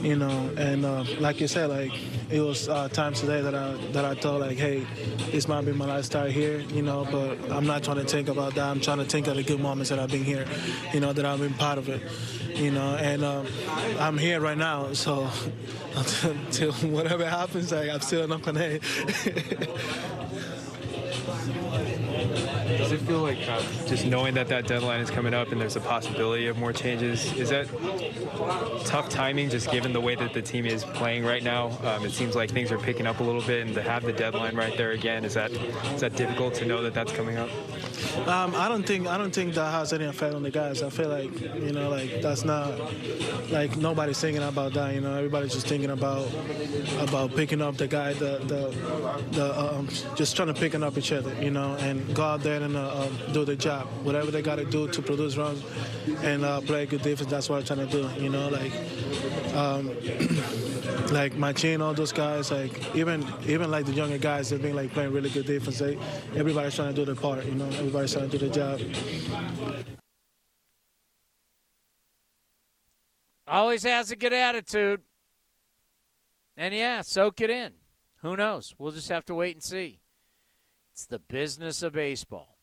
You 0.00 0.16
know, 0.16 0.50
and 0.56 0.84
uh, 0.84 1.04
like 1.18 1.40
you 1.40 1.48
said, 1.48 1.70
like 1.70 1.92
it 2.30 2.40
was 2.40 2.68
uh, 2.68 2.88
times 2.88 3.20
today 3.20 3.40
that 3.40 3.54
I 3.54 3.74
that 3.92 4.04
I 4.04 4.14
thought 4.14 4.40
like, 4.40 4.56
hey, 4.56 4.86
this 5.30 5.48
might 5.48 5.64
be 5.64 5.72
my 5.72 5.86
last 5.86 6.06
start 6.06 6.30
here. 6.30 6.60
You 6.60 6.82
know, 6.82 7.06
but 7.10 7.50
I'm 7.50 7.66
not 7.66 7.82
trying 7.82 7.96
to 7.96 8.04
think 8.04 8.28
about 8.28 8.54
that. 8.54 8.64
I'm 8.64 8.80
trying 8.80 8.98
to 8.98 9.04
think 9.04 9.26
of 9.26 9.36
the 9.36 9.42
good 9.42 9.60
moments 9.60 9.90
that 9.90 9.98
I've 9.98 10.10
been 10.10 10.24
here. 10.24 10.46
You 10.92 11.00
know, 11.00 11.12
that 11.12 11.24
I've 11.24 11.40
been 11.40 11.54
part 11.54 11.78
of 11.78 11.88
it. 11.88 12.02
You 12.56 12.70
know, 12.70 12.96
and 12.96 13.24
um, 13.24 13.46
I'm 13.98 14.18
here 14.18 14.40
right 14.40 14.58
now. 14.58 14.92
So 14.92 15.28
until 16.22 16.72
whatever 16.72 17.28
happens, 17.28 17.72
like, 17.72 17.90
I'm 17.90 18.00
still 18.00 18.24
in 18.24 18.32
Oakland. 18.32 18.58
Does 22.90 23.00
it 23.00 23.06
feel 23.06 23.20
like 23.20 23.38
uh, 23.48 23.62
just 23.86 24.04
knowing 24.04 24.34
that 24.34 24.48
that 24.48 24.66
deadline 24.66 24.98
is 24.98 25.10
coming 25.10 25.32
up 25.32 25.52
and 25.52 25.60
there's 25.60 25.76
a 25.76 25.80
possibility 25.80 26.48
of 26.48 26.58
more 26.58 26.72
changes? 26.72 27.32
Is 27.34 27.50
that 27.50 27.68
tough 28.84 29.08
timing, 29.08 29.48
just 29.48 29.70
given 29.70 29.92
the 29.92 30.00
way 30.00 30.16
that 30.16 30.32
the 30.32 30.42
team 30.42 30.66
is 30.66 30.82
playing 30.82 31.24
right 31.24 31.44
now? 31.44 31.68
Um, 31.84 32.04
it 32.04 32.10
seems 32.10 32.34
like 32.34 32.50
things 32.50 32.72
are 32.72 32.78
picking 32.78 33.06
up 33.06 33.20
a 33.20 33.22
little 33.22 33.42
bit, 33.42 33.64
and 33.64 33.76
to 33.76 33.82
have 33.82 34.02
the 34.02 34.12
deadline 34.12 34.56
right 34.56 34.76
there 34.76 34.90
again, 34.90 35.24
is 35.24 35.34
that 35.34 35.52
is 35.52 36.00
that 36.00 36.16
difficult 36.16 36.54
to 36.54 36.64
know 36.64 36.82
that 36.82 36.92
that's 36.92 37.12
coming 37.12 37.36
up? 37.36 37.48
Um, 38.26 38.54
I 38.54 38.68
don't 38.68 38.84
think 38.84 39.06
I 39.06 39.16
don't 39.16 39.34
think 39.34 39.54
that 39.54 39.70
has 39.70 39.92
any 39.92 40.04
effect 40.04 40.34
on 40.34 40.42
the 40.42 40.50
guys. 40.50 40.82
I 40.82 40.90
feel 40.90 41.08
like 41.08 41.40
you 41.40 41.72
know, 41.72 41.88
like 41.88 42.20
that's 42.20 42.44
not 42.44 42.68
like 43.50 43.76
nobody's 43.76 44.20
thinking 44.20 44.42
about 44.42 44.72
that. 44.74 44.94
You 44.94 45.00
know, 45.00 45.14
everybody's 45.14 45.52
just 45.52 45.66
thinking 45.66 45.90
about 45.90 46.28
about 47.00 47.34
picking 47.34 47.62
up 47.62 47.76
the 47.76 47.86
guy, 47.86 48.12
the 48.14 48.38
the, 48.38 48.74
the 49.30 49.58
um, 49.58 49.88
just 50.16 50.36
trying 50.36 50.48
to 50.48 50.54
picking 50.54 50.82
up 50.82 50.98
each 50.98 51.12
other. 51.12 51.32
You 51.42 51.50
know, 51.50 51.74
and 51.80 52.14
go 52.14 52.22
out 52.22 52.42
there 52.42 52.60
and 52.60 52.76
uh, 52.76 52.80
uh, 52.80 53.08
do 53.32 53.44
the 53.44 53.56
job, 53.56 53.86
whatever 54.02 54.30
they 54.30 54.42
got 54.42 54.56
to 54.56 54.64
do 54.64 54.88
to 54.88 55.02
produce 55.02 55.36
runs 55.36 55.62
and 56.22 56.44
uh, 56.44 56.60
play 56.60 56.86
good 56.86 57.02
defense. 57.02 57.30
That's 57.30 57.48
what 57.48 57.60
I'm 57.60 57.64
trying 57.64 57.88
to 57.88 57.92
do. 57.92 58.22
You 58.22 58.30
know, 58.30 58.48
like. 58.48 58.72
Um, 59.54 59.90
like 61.10 61.34
Machin, 61.34 61.82
all 61.82 61.94
those 61.94 62.12
guys, 62.12 62.50
like 62.50 62.94
even 62.94 63.26
even 63.46 63.70
like 63.70 63.86
the 63.86 63.92
younger 63.92 64.18
guys, 64.18 64.50
they've 64.50 64.60
been 64.60 64.76
like 64.76 64.92
playing 64.92 65.12
really 65.12 65.30
good 65.30 65.46
defense. 65.46 65.78
They, 65.78 65.98
everybody's 66.36 66.74
trying 66.74 66.94
to 66.94 66.94
do 66.94 67.04
their 67.04 67.14
part, 67.14 67.44
you 67.44 67.54
know. 67.54 67.66
Everybody's 67.66 68.12
trying 68.12 68.30
to 68.30 68.38
do 68.38 68.48
their 68.48 68.76
job. 68.76 68.80
Always 73.46 73.82
has 73.82 74.10
a 74.10 74.16
good 74.16 74.32
attitude. 74.32 75.00
And 76.56 76.74
yeah, 76.74 77.00
soak 77.00 77.40
it 77.40 77.50
in. 77.50 77.72
Who 78.22 78.36
knows? 78.36 78.74
We'll 78.78 78.92
just 78.92 79.08
have 79.08 79.24
to 79.26 79.34
wait 79.34 79.56
and 79.56 79.62
see. 79.62 80.00
It's 80.92 81.06
the 81.06 81.18
business 81.18 81.82
of 81.82 81.94
baseball. 81.94 82.58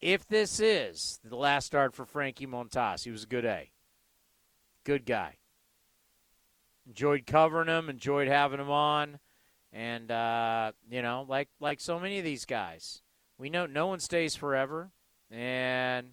If 0.00 0.26
this 0.26 0.60
is 0.60 1.20
the 1.24 1.36
last 1.36 1.66
start 1.66 1.94
for 1.94 2.04
Frankie 2.04 2.46
Montas, 2.46 3.04
he 3.04 3.10
was 3.10 3.24
a 3.24 3.26
good 3.26 3.44
A. 3.44 3.70
Good 4.84 5.04
guy. 5.04 5.36
Enjoyed 6.86 7.26
covering 7.26 7.68
him, 7.68 7.88
enjoyed 7.88 8.28
having 8.28 8.60
him 8.60 8.70
on. 8.70 9.18
And 9.72 10.10
uh, 10.10 10.72
you 10.90 11.02
know, 11.02 11.24
like 11.28 11.48
like 11.60 11.80
so 11.80 11.98
many 11.98 12.18
of 12.18 12.24
these 12.24 12.44
guys, 12.44 13.02
we 13.38 13.50
know 13.50 13.66
no 13.66 13.86
one 13.86 14.00
stays 14.00 14.36
forever. 14.36 14.90
And 15.30 16.12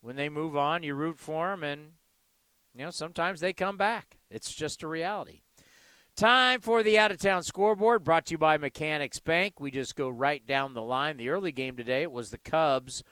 when 0.00 0.16
they 0.16 0.28
move 0.28 0.56
on, 0.56 0.82
you 0.82 0.94
root 0.94 1.18
for 1.18 1.50
them, 1.50 1.64
and 1.64 1.92
you 2.74 2.84
know 2.84 2.90
sometimes 2.90 3.40
they 3.40 3.52
come 3.52 3.76
back. 3.76 4.18
It's 4.30 4.52
just 4.52 4.82
a 4.82 4.88
reality. 4.88 5.40
Time 6.16 6.60
for 6.60 6.82
the 6.82 6.98
out 6.98 7.10
of 7.10 7.18
town 7.18 7.42
scoreboard 7.42 8.04
brought 8.04 8.26
to 8.26 8.32
you 8.32 8.38
by 8.38 8.58
Mechanics 8.58 9.20
Bank. 9.20 9.58
We 9.58 9.70
just 9.70 9.96
go 9.96 10.08
right 10.08 10.46
down 10.46 10.74
the 10.74 10.82
line. 10.82 11.16
The 11.16 11.30
early 11.30 11.52
game 11.52 11.76
today 11.76 12.06
was 12.06 12.30
the 12.30 12.38
Cubs 12.38 13.02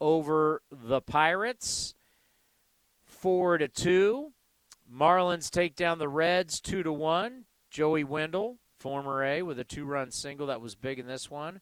over 0.00 0.62
the 0.70 1.00
Pirates, 1.00 1.94
four 3.04 3.58
to 3.58 3.68
two. 3.68 4.32
Marlins 4.92 5.50
take 5.50 5.74
down 5.74 5.98
the 5.98 6.08
Reds 6.08 6.60
two 6.60 6.82
to 6.82 6.92
one. 6.92 7.44
Joey 7.70 8.04
Wendle, 8.04 8.58
former 8.78 9.24
A, 9.24 9.42
with 9.42 9.58
a 9.58 9.64
two-run 9.64 10.10
single 10.10 10.46
that 10.46 10.60
was 10.60 10.74
big 10.74 10.98
in 10.98 11.06
this 11.06 11.30
one. 11.30 11.60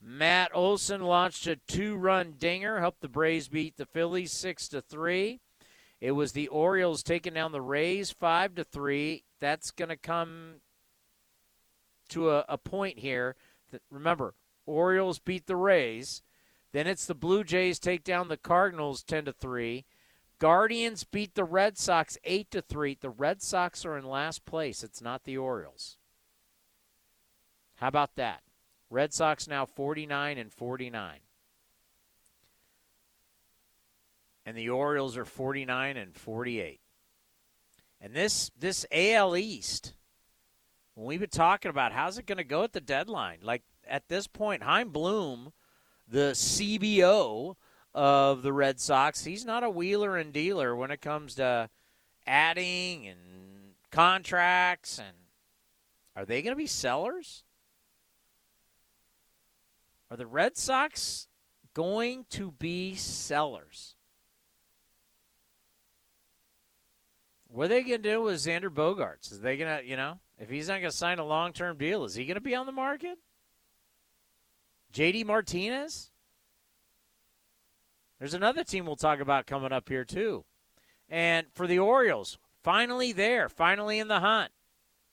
Matt 0.00 0.52
Olson 0.54 1.02
launched 1.02 1.46
a 1.48 1.56
two-run 1.56 2.34
dinger, 2.38 2.78
helped 2.78 3.00
the 3.00 3.08
Braves 3.08 3.48
beat 3.48 3.76
the 3.76 3.86
Phillies 3.86 4.30
six 4.30 4.68
to 4.68 4.80
three. 4.80 5.40
It 6.00 6.12
was 6.12 6.30
the 6.30 6.46
Orioles 6.46 7.02
taking 7.02 7.34
down 7.34 7.50
the 7.50 7.60
Rays 7.60 8.12
five 8.12 8.54
to 8.54 8.62
three. 8.62 9.24
That's 9.40 9.72
going 9.72 9.88
to 9.88 9.96
come 9.96 10.60
to 12.10 12.30
a, 12.30 12.44
a 12.48 12.56
point 12.56 13.00
here. 13.00 13.34
That, 13.72 13.82
remember, 13.90 14.34
Orioles 14.64 15.18
beat 15.18 15.46
the 15.46 15.56
Rays. 15.56 16.22
Then 16.72 16.86
it's 16.86 17.06
the 17.06 17.14
Blue 17.14 17.42
Jays 17.42 17.80
take 17.80 18.04
down 18.04 18.28
the 18.28 18.36
Cardinals 18.36 19.02
ten 19.02 19.24
to 19.24 19.32
three. 19.32 19.86
Guardians 20.38 21.04
beat 21.04 21.34
the 21.34 21.44
Red 21.44 21.76
Sox 21.76 22.16
8 22.24 22.50
to 22.52 22.62
3. 22.62 22.98
The 23.00 23.10
Red 23.10 23.42
Sox 23.42 23.84
are 23.84 23.98
in 23.98 24.04
last 24.04 24.44
place. 24.44 24.84
It's 24.84 25.02
not 25.02 25.24
the 25.24 25.36
Orioles. 25.36 25.96
How 27.76 27.88
about 27.88 28.16
that? 28.16 28.42
Red 28.90 29.12
Sox 29.12 29.48
now 29.48 29.66
49 29.66 30.38
and 30.38 30.52
49. 30.52 31.18
And 34.46 34.56
the 34.56 34.70
Orioles 34.70 35.16
are 35.16 35.24
49 35.24 35.96
and 35.96 36.14
48. 36.14 36.80
And 38.00 38.14
this 38.14 38.50
this 38.58 38.86
AL 38.92 39.36
East 39.36 39.94
when 40.94 41.06
we've 41.06 41.20
been 41.20 41.28
talking 41.28 41.70
about 41.70 41.92
how's 41.92 42.18
it 42.18 42.26
going 42.26 42.38
to 42.38 42.44
go 42.44 42.62
at 42.62 42.72
the 42.72 42.80
deadline, 42.80 43.38
like 43.42 43.62
at 43.86 44.08
this 44.08 44.26
point, 44.26 44.62
Chaim 44.62 44.90
Bloom, 44.90 45.52
the 46.08 46.32
CBO 46.32 47.56
of 47.94 48.42
the 48.42 48.52
Red 48.52 48.80
Sox. 48.80 49.24
He's 49.24 49.44
not 49.44 49.64
a 49.64 49.70
wheeler 49.70 50.16
and 50.16 50.32
dealer 50.32 50.74
when 50.76 50.90
it 50.90 51.00
comes 51.00 51.34
to 51.36 51.70
adding 52.26 53.06
and 53.06 53.18
contracts 53.90 54.98
and 54.98 55.16
are 56.14 56.24
they 56.24 56.42
going 56.42 56.52
to 56.52 56.58
be 56.58 56.66
sellers? 56.66 57.44
Are 60.10 60.16
the 60.16 60.26
Red 60.26 60.56
Sox 60.56 61.28
going 61.74 62.24
to 62.30 62.50
be 62.50 62.96
sellers? 62.96 63.94
What 67.48 67.66
are 67.66 67.68
they 67.68 67.82
going 67.82 68.02
to 68.02 68.10
do 68.10 68.22
with 68.22 68.36
Xander 68.36 68.68
Bogaerts? 68.68 69.32
Is 69.32 69.40
they 69.40 69.56
going 69.56 69.78
to, 69.78 69.86
you 69.86 69.96
know, 69.96 70.18
if 70.38 70.50
he's 70.50 70.68
not 70.68 70.80
going 70.80 70.90
to 70.90 70.96
sign 70.96 71.18
a 71.18 71.24
long-term 71.24 71.78
deal, 71.78 72.04
is 72.04 72.14
he 72.14 72.24
going 72.24 72.34
to 72.34 72.40
be 72.40 72.54
on 72.54 72.66
the 72.66 72.72
market? 72.72 73.18
JD 74.92 75.24
Martinez? 75.24 76.10
There's 78.18 78.34
another 78.34 78.64
team 78.64 78.86
we'll 78.86 78.96
talk 78.96 79.20
about 79.20 79.46
coming 79.46 79.72
up 79.72 79.88
here, 79.88 80.04
too. 80.04 80.44
And 81.08 81.46
for 81.54 81.66
the 81.66 81.78
Orioles, 81.78 82.38
finally 82.62 83.12
there, 83.12 83.48
finally 83.48 83.98
in 83.98 84.08
the 84.08 84.20
hunt. 84.20 84.50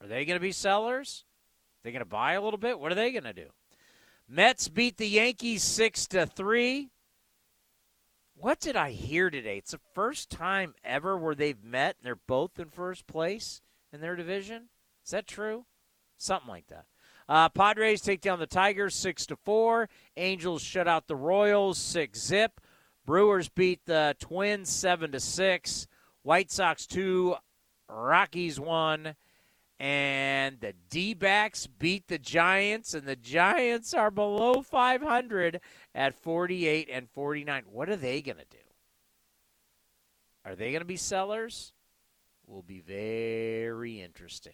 Are 0.01 0.07
they 0.07 0.25
going 0.25 0.37
to 0.37 0.41
be 0.41 0.51
sellers? 0.51 1.23
Are 1.25 1.81
they 1.83 1.91
going 1.91 1.99
to 1.99 2.05
buy 2.05 2.33
a 2.33 2.41
little 2.41 2.57
bit? 2.57 2.79
What 2.79 2.91
are 2.91 2.95
they 2.95 3.11
going 3.11 3.23
to 3.23 3.33
do? 3.33 3.47
Mets 4.27 4.67
beat 4.67 4.97
the 4.97 5.07
Yankees 5.07 5.63
6 5.63 6.07
to 6.07 6.25
3. 6.25 6.89
What 8.37 8.59
did 8.59 8.75
I 8.75 8.91
hear 8.91 9.29
today? 9.29 9.57
It's 9.57 9.71
the 9.71 9.79
first 9.93 10.29
time 10.29 10.73
ever 10.83 11.17
where 11.17 11.35
they've 11.35 11.63
met 11.63 11.95
and 11.97 12.05
they're 12.05 12.19
both 12.27 12.59
in 12.59 12.69
first 12.69 13.07
place 13.07 13.61
in 13.93 14.01
their 14.01 14.15
division. 14.15 14.69
Is 15.05 15.11
that 15.11 15.27
true? 15.27 15.65
Something 16.17 16.49
like 16.49 16.67
that. 16.67 16.85
Uh, 17.27 17.49
Padres 17.49 18.01
take 18.01 18.21
down 18.21 18.39
the 18.39 18.45
Tigers 18.45 18.93
six 18.93 19.25
to 19.27 19.35
four. 19.35 19.89
Angels 20.17 20.61
shut 20.61 20.87
out 20.87 21.07
the 21.07 21.15
Royals 21.15 21.77
six 21.77 22.19
zip. 22.19 22.59
Brewers 23.05 23.49
beat 23.49 23.85
the 23.85 24.15
Twins 24.19 24.69
seven 24.69 25.11
to 25.11 25.19
six. 25.19 25.87
White 26.23 26.51
Sox 26.51 26.87
two, 26.87 27.35
Rockies 27.87 28.59
one, 28.59 29.15
and 29.79 30.59
the 30.59 30.73
D 30.89 31.13
backs 31.13 31.67
beat 31.67 32.07
the 32.07 32.17
Giants, 32.17 32.93
and 32.95 33.05
the 33.05 33.15
Giants 33.15 33.93
are 33.93 34.09
below 34.09 34.61
500 34.61 35.59
at 35.93 36.15
48 36.15 36.89
and 36.91 37.09
49. 37.09 37.63
What 37.71 37.89
are 37.89 37.95
they 37.95 38.21
going 38.21 38.37
to 38.37 38.45
do? 38.49 38.57
Are 40.45 40.55
they 40.55 40.71
going 40.71 40.81
to 40.81 40.85
be 40.85 40.97
sellers? 40.97 41.73
Will 42.47 42.61
be 42.61 42.79
very 42.79 44.01
interesting. 44.01 44.53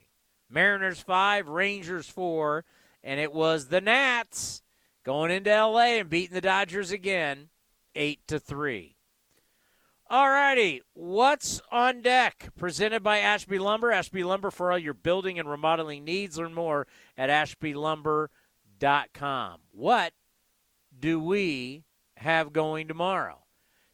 Mariners 0.49 0.99
five, 0.99 1.47
Rangers 1.47 2.09
four, 2.09 2.65
and 3.03 3.19
it 3.19 3.33
was 3.33 3.67
the 3.67 3.81
Nats 3.81 4.61
going 5.03 5.31
into 5.31 5.49
LA 5.49 5.97
and 5.99 6.09
beating 6.09 6.33
the 6.33 6.41
Dodgers 6.41 6.91
again, 6.91 7.49
eight 7.95 8.27
to 8.27 8.39
three. 8.39 8.97
All 10.09 10.29
righty, 10.29 10.81
what's 10.93 11.61
on 11.71 12.01
deck? 12.01 12.49
Presented 12.57 13.01
by 13.01 13.19
Ashby 13.19 13.59
Lumber. 13.59 13.93
Ashby 13.93 14.25
Lumber 14.25 14.51
for 14.51 14.69
all 14.71 14.77
your 14.77 14.93
building 14.93 15.39
and 15.39 15.49
remodeling 15.49 16.03
needs. 16.03 16.37
Learn 16.37 16.53
more 16.53 16.85
at 17.17 17.29
ashbylumber.com. 17.29 19.61
What 19.71 20.11
do 20.99 21.17
we 21.19 21.85
have 22.17 22.51
going 22.51 22.89
tomorrow? 22.89 23.45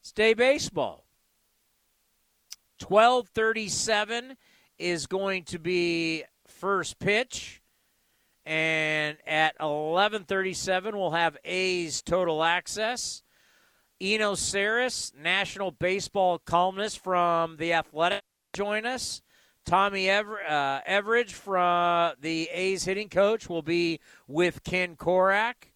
Stay 0.01 0.33
baseball. 0.33 1.05
1237 2.79 4.37
is 4.79 5.07
going 5.07 5.43
to 5.43 5.59
be 5.59 6.23
first 6.47 6.97
pitch. 6.97 7.61
And 8.43 9.17
at 9.27 9.59
1137, 9.59 10.97
we'll 10.97 11.11
have 11.11 11.37
A's 11.43 12.01
total 12.01 12.43
access. 12.43 13.21
Eno 13.99 14.33
Sarris, 14.33 15.15
national 15.15 15.71
baseball 15.71 16.37
columnist 16.39 16.99
from 16.99 17.57
The 17.57 17.73
Athletic, 17.73 18.21
join 18.53 18.85
us. 18.85 19.21
Tommy 19.65 20.09
Ever- 20.09 20.43
uh, 20.47 20.81
Everidge 20.83 21.31
from 21.31 22.13
the 22.21 22.47
A's 22.51 22.85
hitting 22.85 23.09
coach 23.09 23.49
will 23.49 23.61
be 23.61 23.99
with 24.27 24.63
Ken 24.63 24.95
Korach. 24.95 25.71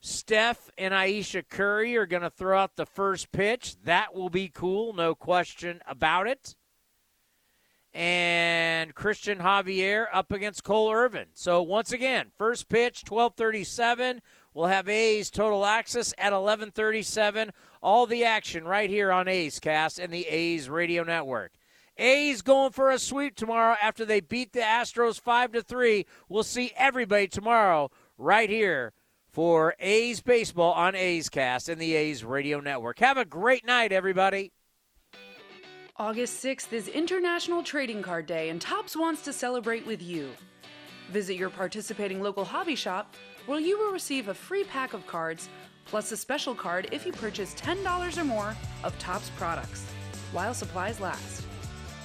Steph 0.00 0.70
and 0.78 0.94
Aisha 0.94 1.46
Curry 1.46 1.96
are 1.96 2.06
going 2.06 2.22
to 2.22 2.30
throw 2.30 2.58
out 2.58 2.76
the 2.76 2.86
first 2.86 3.32
pitch. 3.32 3.76
That 3.82 4.14
will 4.14 4.30
be 4.30 4.48
cool, 4.48 4.92
no 4.92 5.14
question 5.14 5.82
about 5.86 6.28
it. 6.28 6.54
And 7.92 8.94
Cristian 8.94 9.40
Javier 9.40 10.06
up 10.12 10.30
against 10.30 10.62
Cole 10.62 10.92
Irvin. 10.92 11.28
So 11.34 11.62
once 11.62 11.92
again, 11.92 12.30
first 12.38 12.68
pitch 12.68 13.02
1237. 13.08 14.22
We'll 14.56 14.68
have 14.68 14.88
A's 14.88 15.30
total 15.30 15.66
access 15.66 16.14
at 16.16 16.32
1137. 16.32 17.52
All 17.82 18.06
the 18.06 18.24
action 18.24 18.64
right 18.64 18.88
here 18.88 19.12
on 19.12 19.28
A's 19.28 19.60
Cast 19.60 19.98
and 19.98 20.10
the 20.10 20.26
A's 20.26 20.70
Radio 20.70 21.04
Network. 21.04 21.52
A's 21.98 22.40
going 22.40 22.72
for 22.72 22.90
a 22.90 22.98
sweep 22.98 23.36
tomorrow 23.36 23.76
after 23.82 24.06
they 24.06 24.20
beat 24.20 24.54
the 24.54 24.60
Astros 24.60 25.20
5 25.20 25.52
to 25.52 25.62
3. 25.62 26.06
We'll 26.30 26.42
see 26.42 26.72
everybody 26.74 27.28
tomorrow 27.28 27.90
right 28.16 28.48
here 28.48 28.94
for 29.30 29.74
A's 29.78 30.22
Baseball 30.22 30.72
on 30.72 30.94
A's 30.94 31.28
Cast 31.28 31.68
and 31.68 31.78
the 31.78 31.94
A's 31.94 32.24
Radio 32.24 32.58
Network. 32.58 32.98
Have 33.00 33.18
a 33.18 33.26
great 33.26 33.66
night, 33.66 33.92
everybody. 33.92 34.52
August 35.98 36.42
6th 36.42 36.72
is 36.72 36.88
International 36.88 37.62
Trading 37.62 38.00
Card 38.00 38.24
Day, 38.24 38.48
and 38.48 38.58
Topps 38.58 38.96
wants 38.96 39.20
to 39.24 39.34
celebrate 39.34 39.84
with 39.84 40.00
you. 40.00 40.30
Visit 41.10 41.36
your 41.36 41.50
participating 41.50 42.20
local 42.22 42.44
hobby 42.44 42.74
shop 42.74 43.14
where 43.46 43.60
you 43.60 43.78
will 43.78 43.92
receive 43.92 44.28
a 44.28 44.34
free 44.34 44.64
pack 44.64 44.92
of 44.92 45.06
cards 45.06 45.48
plus 45.84 46.10
a 46.12 46.16
special 46.16 46.54
card 46.54 46.88
if 46.92 47.06
you 47.06 47.12
purchase 47.12 47.54
$10 47.54 48.18
or 48.18 48.24
more 48.24 48.56
of 48.82 48.98
Topps 48.98 49.30
products 49.30 49.84
while 50.32 50.52
supplies 50.52 51.00
last. 51.00 51.44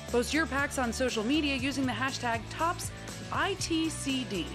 Post 0.10 0.34
your 0.34 0.46
packs 0.46 0.78
on 0.78 0.94
social 0.94 1.24
media 1.24 1.56
using 1.56 1.86
the 1.86 1.92
hashtag 1.92 2.42
ToppsITCD 2.52 4.46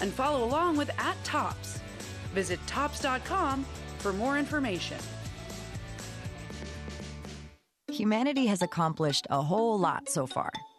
and 0.00 0.12
follow 0.12 0.44
along 0.44 0.76
with 0.76 0.90
at 0.98 1.16
Topps. 1.24 1.80
Visit 2.32 2.60
Topps.com 2.66 3.64
for 3.98 4.12
more 4.12 4.38
information. 4.38 4.98
Humanity 7.88 8.46
has 8.46 8.62
accomplished 8.62 9.26
a 9.28 9.42
whole 9.42 9.78
lot 9.78 10.08
so 10.08 10.26
far. 10.26 10.50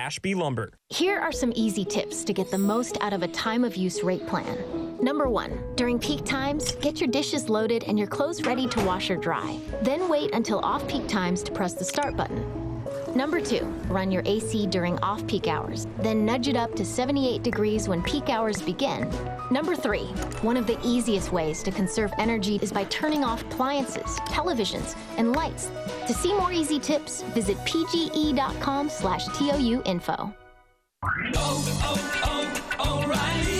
Ashby 0.00 0.34
Lumber. 0.34 0.72
Here 0.88 1.20
are 1.20 1.30
some 1.30 1.52
easy 1.54 1.84
tips 1.84 2.24
to 2.24 2.32
get 2.32 2.50
the 2.50 2.56
most 2.56 2.96
out 3.02 3.12
of 3.12 3.22
a 3.22 3.28
time 3.28 3.64
of 3.64 3.76
use 3.76 4.02
rate 4.02 4.26
plan. 4.26 4.56
Number 5.02 5.28
one, 5.28 5.62
during 5.76 5.98
peak 5.98 6.24
times, 6.24 6.74
get 6.76 7.02
your 7.02 7.10
dishes 7.10 7.50
loaded 7.50 7.84
and 7.84 7.98
your 7.98 8.08
clothes 8.08 8.42
ready 8.46 8.66
to 8.68 8.84
wash 8.84 9.10
or 9.10 9.16
dry. 9.16 9.58
Then 9.82 10.08
wait 10.08 10.32
until 10.32 10.60
off 10.60 10.88
peak 10.88 11.06
times 11.06 11.42
to 11.42 11.52
press 11.52 11.74
the 11.74 11.84
start 11.84 12.16
button. 12.16 12.69
Number 13.14 13.40
two, 13.40 13.64
run 13.88 14.12
your 14.12 14.22
AC 14.24 14.68
during 14.68 14.96
off 15.00 15.26
peak 15.26 15.48
hours, 15.48 15.88
then 15.98 16.24
nudge 16.24 16.46
it 16.46 16.54
up 16.54 16.76
to 16.76 16.84
78 16.84 17.42
degrees 17.42 17.88
when 17.88 18.02
peak 18.02 18.28
hours 18.28 18.62
begin. 18.62 19.10
Number 19.50 19.74
three, 19.74 20.06
one 20.42 20.56
of 20.56 20.68
the 20.68 20.78
easiest 20.84 21.32
ways 21.32 21.62
to 21.64 21.72
conserve 21.72 22.12
energy 22.18 22.60
is 22.62 22.72
by 22.72 22.84
turning 22.84 23.24
off 23.24 23.42
appliances, 23.42 24.20
televisions, 24.26 24.96
and 25.16 25.32
lights. 25.32 25.70
To 26.06 26.14
see 26.14 26.32
more 26.34 26.52
easy 26.52 26.78
tips, 26.78 27.22
visit 27.34 27.56
pge.com 27.58 28.88
slash 28.88 29.26
TOU 29.36 29.82
info. 29.84 30.32
Oh, 31.02 31.80
oh, 31.82 32.10
oh, 32.24 32.40
Stay 33.30 33.40
cool 33.40 33.59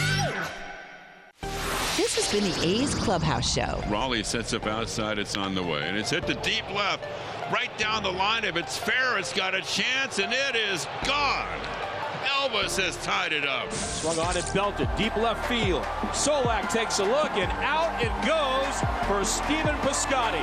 This 2.01 2.15
has 2.15 2.33
been 2.33 2.49
the 2.49 2.67
A's 2.67 2.95
Clubhouse 2.95 3.53
Show. 3.53 3.79
Raleigh 3.87 4.23
sets 4.23 4.55
up 4.55 4.65
outside. 4.65 5.19
It's 5.19 5.37
on 5.37 5.53
the 5.53 5.61
way. 5.61 5.87
And 5.87 5.95
it's 5.95 6.09
hit 6.09 6.25
the 6.25 6.33
deep 6.33 6.67
left. 6.73 7.05
Right 7.53 7.69
down 7.77 8.01
the 8.01 8.11
line. 8.11 8.43
If 8.43 8.55
it's 8.55 8.75
fair, 8.75 9.19
it's 9.19 9.31
got 9.31 9.53
a 9.53 9.61
chance, 9.61 10.17
and 10.17 10.33
it 10.33 10.55
is 10.55 10.87
gone. 11.05 11.45
Elvis 12.25 12.83
has 12.83 12.97
tied 13.05 13.33
it 13.33 13.45
up. 13.45 13.71
Swung 13.71 14.17
on 14.17 14.35
and 14.35 14.51
belted. 14.51 14.89
Deep 14.97 15.15
left 15.15 15.47
field. 15.47 15.83
Solak 16.09 16.71
takes 16.71 16.97
a 16.97 17.03
look, 17.03 17.29
and 17.33 17.51
out 17.61 17.93
it 18.01 18.09
goes 18.25 18.81
for 19.05 19.23
Stephen 19.23 19.75
Piscotty. 19.85 20.41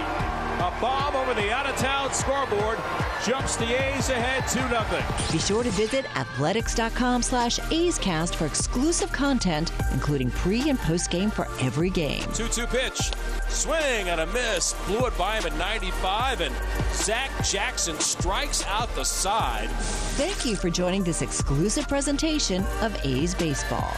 A 0.62 0.80
bomb 0.80 1.16
over 1.16 1.34
the 1.34 1.52
out-of-town 1.52 2.14
scoreboard 2.14 2.78
jumps 3.24 3.56
the 3.56 3.64
A's 3.64 4.08
ahead 4.10 4.44
2-0. 4.44 5.32
Be 5.32 5.38
sure 5.38 5.62
to 5.62 5.70
visit 5.70 6.04
athletics.com 6.16 7.22
slash 7.22 7.58
A'scast 7.58 8.34
for 8.34 8.46
exclusive 8.46 9.12
content, 9.12 9.72
including 9.92 10.30
pre- 10.30 10.68
and 10.68 10.78
post-game 10.78 11.30
for 11.30 11.46
every 11.60 11.90
game. 11.90 12.22
2-2 12.22 12.68
pitch. 12.70 13.10
Swing 13.48 14.08
and 14.08 14.20
a 14.20 14.26
miss. 14.26 14.74
Blew 14.86 15.06
it 15.06 15.16
by 15.16 15.36
him 15.36 15.46
at 15.46 15.56
95, 15.58 16.40
and 16.42 16.54
Zach 16.92 17.30
Jackson 17.44 17.98
strikes 17.98 18.64
out 18.66 18.94
the 18.94 19.04
side. 19.04 19.68
Thank 20.16 20.44
you 20.44 20.56
for 20.56 20.70
joining 20.70 21.02
this 21.02 21.22
exclusive 21.22 21.88
presentation 21.88 22.64
of 22.82 22.96
A's 23.04 23.34
Baseball. 23.34 23.94